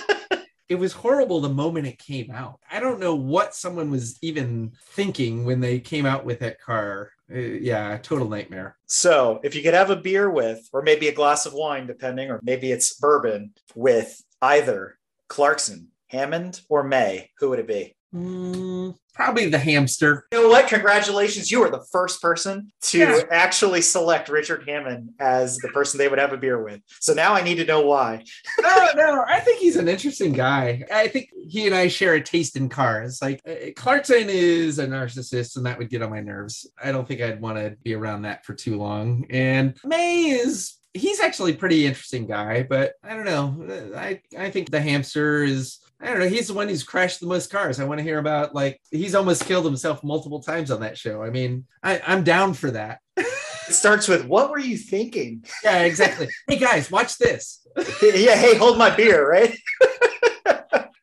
it 0.68 0.74
was 0.74 0.92
horrible 0.92 1.40
the 1.40 1.48
moment 1.48 1.86
it 1.86 1.98
came 1.98 2.30
out. 2.30 2.60
I 2.70 2.80
don't 2.80 3.00
know 3.00 3.14
what 3.14 3.54
someone 3.54 3.90
was 3.90 4.18
even 4.22 4.72
thinking 4.90 5.44
when 5.44 5.60
they 5.60 5.80
came 5.80 6.04
out 6.04 6.24
with 6.24 6.40
that 6.40 6.60
car. 6.60 7.12
Uh, 7.32 7.38
yeah, 7.38 7.98
total 8.02 8.28
nightmare. 8.28 8.76
So, 8.86 9.40
if 9.42 9.54
you 9.54 9.62
could 9.62 9.74
have 9.74 9.90
a 9.90 9.96
beer 9.96 10.30
with, 10.30 10.66
or 10.72 10.82
maybe 10.82 11.08
a 11.08 11.14
glass 11.14 11.46
of 11.46 11.52
wine, 11.52 11.86
depending, 11.86 12.30
or 12.30 12.40
maybe 12.42 12.72
it's 12.72 12.94
bourbon 12.94 13.52
with 13.74 14.22
either 14.40 14.98
Clarkson, 15.28 15.88
Hammond, 16.06 16.60
or 16.68 16.82
May, 16.84 17.30
who 17.38 17.50
would 17.50 17.58
it 17.58 17.66
be? 17.66 17.94
Mm, 18.14 18.96
probably 19.14 19.50
the 19.50 19.58
hamster. 19.58 20.26
You 20.32 20.42
know 20.42 20.48
what? 20.48 20.68
Congratulations. 20.68 21.50
You 21.50 21.60
were 21.60 21.70
the 21.70 21.84
first 21.92 22.22
person 22.22 22.72
to 22.82 22.98
yeah. 22.98 23.20
actually 23.30 23.82
select 23.82 24.28
Richard 24.28 24.64
Hammond 24.66 25.10
as 25.20 25.58
the 25.58 25.68
person 25.68 25.98
they 25.98 26.08
would 26.08 26.18
have 26.18 26.32
a 26.32 26.38
beer 26.38 26.62
with. 26.62 26.80
So 27.00 27.12
now 27.12 27.34
I 27.34 27.42
need 27.42 27.56
to 27.56 27.66
know 27.66 27.82
why. 27.82 28.24
no, 28.60 28.88
no, 28.94 29.24
I 29.26 29.40
think 29.40 29.60
he's 29.60 29.76
an 29.76 29.88
interesting 29.88 30.32
guy. 30.32 30.84
I 30.90 31.08
think 31.08 31.30
he 31.46 31.66
and 31.66 31.74
I 31.74 31.88
share 31.88 32.14
a 32.14 32.20
taste 32.20 32.56
in 32.56 32.68
cars. 32.68 33.20
Like 33.20 33.42
uh, 33.46 33.72
Clarkson 33.76 34.28
is 34.28 34.78
a 34.78 34.86
narcissist, 34.86 35.56
and 35.56 35.66
that 35.66 35.78
would 35.78 35.90
get 35.90 36.02
on 36.02 36.10
my 36.10 36.20
nerves. 36.20 36.70
I 36.82 36.92
don't 36.92 37.06
think 37.06 37.20
I'd 37.20 37.42
want 37.42 37.58
to 37.58 37.76
be 37.82 37.94
around 37.94 38.22
that 38.22 38.46
for 38.46 38.54
too 38.54 38.78
long. 38.78 39.26
And 39.28 39.76
May 39.84 40.30
is 40.30 40.78
he's 40.94 41.20
actually 41.20 41.52
a 41.52 41.56
pretty 41.56 41.86
interesting 41.86 42.26
guy, 42.26 42.62
but 42.62 42.94
I 43.02 43.14
don't 43.14 43.24
know. 43.24 43.92
I 43.96 44.20
I 44.38 44.50
think 44.50 44.70
the 44.70 44.80
hamster 44.80 45.42
is 45.42 45.80
I 46.00 46.06
don't 46.06 46.20
know. 46.20 46.28
He's 46.28 46.46
the 46.46 46.54
one 46.54 46.68
who's 46.68 46.84
crashed 46.84 47.20
the 47.20 47.26
most 47.26 47.50
cars. 47.50 47.80
I 47.80 47.84
want 47.84 47.98
to 47.98 48.04
hear 48.04 48.18
about 48.18 48.54
like 48.54 48.80
he's 48.90 49.14
almost 49.14 49.44
killed 49.46 49.64
himself 49.64 50.04
multiple 50.04 50.40
times 50.40 50.70
on 50.70 50.80
that 50.80 50.96
show. 50.96 51.22
I 51.22 51.30
mean, 51.30 51.66
I, 51.82 52.00
I'm 52.06 52.22
down 52.22 52.54
for 52.54 52.70
that. 52.70 53.00
it 53.16 53.26
starts 53.70 54.06
with 54.06 54.24
what 54.24 54.50
were 54.50 54.60
you 54.60 54.76
thinking? 54.76 55.44
Yeah, 55.64 55.82
exactly. 55.82 56.28
hey 56.46 56.56
guys, 56.56 56.90
watch 56.90 57.18
this. 57.18 57.66
yeah, 58.02 58.36
hey, 58.36 58.54
hold 58.56 58.78
my 58.78 58.94
beer, 58.94 59.28
right? 59.28 59.56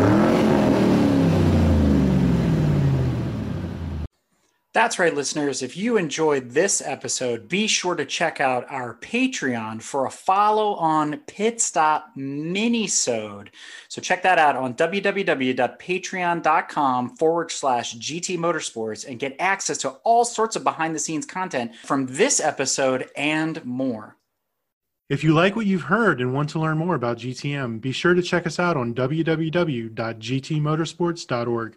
That's 4.76 4.98
right, 4.98 5.14
listeners. 5.14 5.62
If 5.62 5.74
you 5.74 5.96
enjoyed 5.96 6.50
this 6.50 6.82
episode, 6.84 7.48
be 7.48 7.66
sure 7.66 7.94
to 7.94 8.04
check 8.04 8.42
out 8.42 8.70
our 8.70 8.96
Patreon 8.96 9.80
for 9.80 10.04
a 10.04 10.10
follow 10.10 10.74
on 10.74 11.16
Pit 11.26 11.62
Stop 11.62 12.14
Minisode. 12.14 13.48
So 13.88 14.02
check 14.02 14.22
that 14.24 14.38
out 14.38 14.54
on 14.54 14.74
www.patreon.com 14.74 17.16
forward 17.16 17.50
slash 17.50 17.96
GT 17.96 18.36
Motorsports 18.36 19.08
and 19.08 19.18
get 19.18 19.34
access 19.38 19.78
to 19.78 19.92
all 20.04 20.26
sorts 20.26 20.56
of 20.56 20.64
behind 20.64 20.94
the 20.94 20.98
scenes 20.98 21.24
content 21.24 21.74
from 21.76 22.04
this 22.08 22.38
episode 22.38 23.08
and 23.16 23.64
more. 23.64 24.18
If 25.08 25.24
you 25.24 25.32
like 25.32 25.56
what 25.56 25.64
you've 25.64 25.84
heard 25.84 26.20
and 26.20 26.34
want 26.34 26.50
to 26.50 26.60
learn 26.60 26.76
more 26.76 26.96
about 26.96 27.16
GTM, 27.16 27.80
be 27.80 27.92
sure 27.92 28.12
to 28.12 28.20
check 28.20 28.46
us 28.46 28.58
out 28.58 28.76
on 28.76 28.92
www.gtmotorsports.org. 28.92 31.76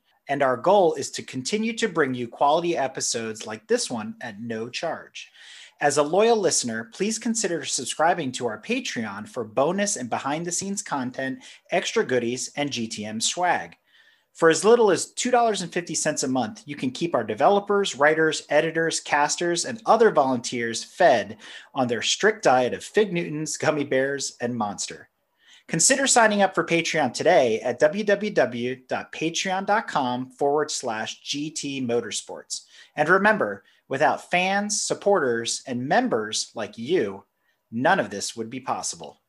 And 0.29 0.43
our 0.43 0.57
goal 0.57 0.93
is 0.93 1.11
to 1.11 1.23
continue 1.23 1.73
to 1.73 1.89
bring 1.89 2.13
you 2.13 2.27
quality 2.27 2.77
episodes 2.77 3.45
like 3.45 3.67
this 3.67 3.89
one 3.89 4.15
at 4.21 4.39
no 4.39 4.69
charge. 4.69 5.31
As 5.81 5.97
a 5.97 6.03
loyal 6.03 6.37
listener, 6.37 6.91
please 6.93 7.17
consider 7.17 7.65
subscribing 7.65 8.31
to 8.33 8.45
our 8.45 8.61
Patreon 8.61 9.27
for 9.27 9.43
bonus 9.43 9.95
and 9.95 10.09
behind 10.09 10.45
the 10.45 10.51
scenes 10.51 10.83
content, 10.83 11.43
extra 11.71 12.05
goodies, 12.05 12.51
and 12.55 12.69
GTM 12.69 13.21
swag. 13.21 13.77
For 14.33 14.49
as 14.49 14.63
little 14.63 14.91
as 14.91 15.13
$2.50 15.13 16.23
a 16.23 16.27
month, 16.27 16.63
you 16.65 16.75
can 16.75 16.91
keep 16.91 17.13
our 17.13 17.23
developers, 17.23 17.95
writers, 17.95 18.43
editors, 18.49 18.99
casters, 18.99 19.65
and 19.65 19.81
other 19.85 20.09
volunteers 20.09 20.83
fed 20.83 21.37
on 21.73 21.87
their 21.87 22.01
strict 22.01 22.43
diet 22.43 22.73
of 22.73 22.83
Fig 22.83 23.11
Newtons, 23.11 23.57
gummy 23.57 23.83
bears, 23.83 24.37
and 24.39 24.55
monster. 24.55 25.09
Consider 25.71 26.05
signing 26.05 26.41
up 26.41 26.53
for 26.53 26.65
Patreon 26.65 27.13
today 27.13 27.61
at 27.61 27.79
www.patreon.com 27.79 30.29
forward 30.31 30.69
slash 30.69 31.23
GT 31.23 31.87
Motorsports. 31.87 32.65
And 32.97 33.07
remember, 33.07 33.63
without 33.87 34.29
fans, 34.29 34.81
supporters, 34.81 35.63
and 35.65 35.87
members 35.87 36.51
like 36.55 36.77
you, 36.77 37.23
none 37.71 38.01
of 38.01 38.09
this 38.09 38.35
would 38.35 38.49
be 38.49 38.59
possible. 38.59 39.21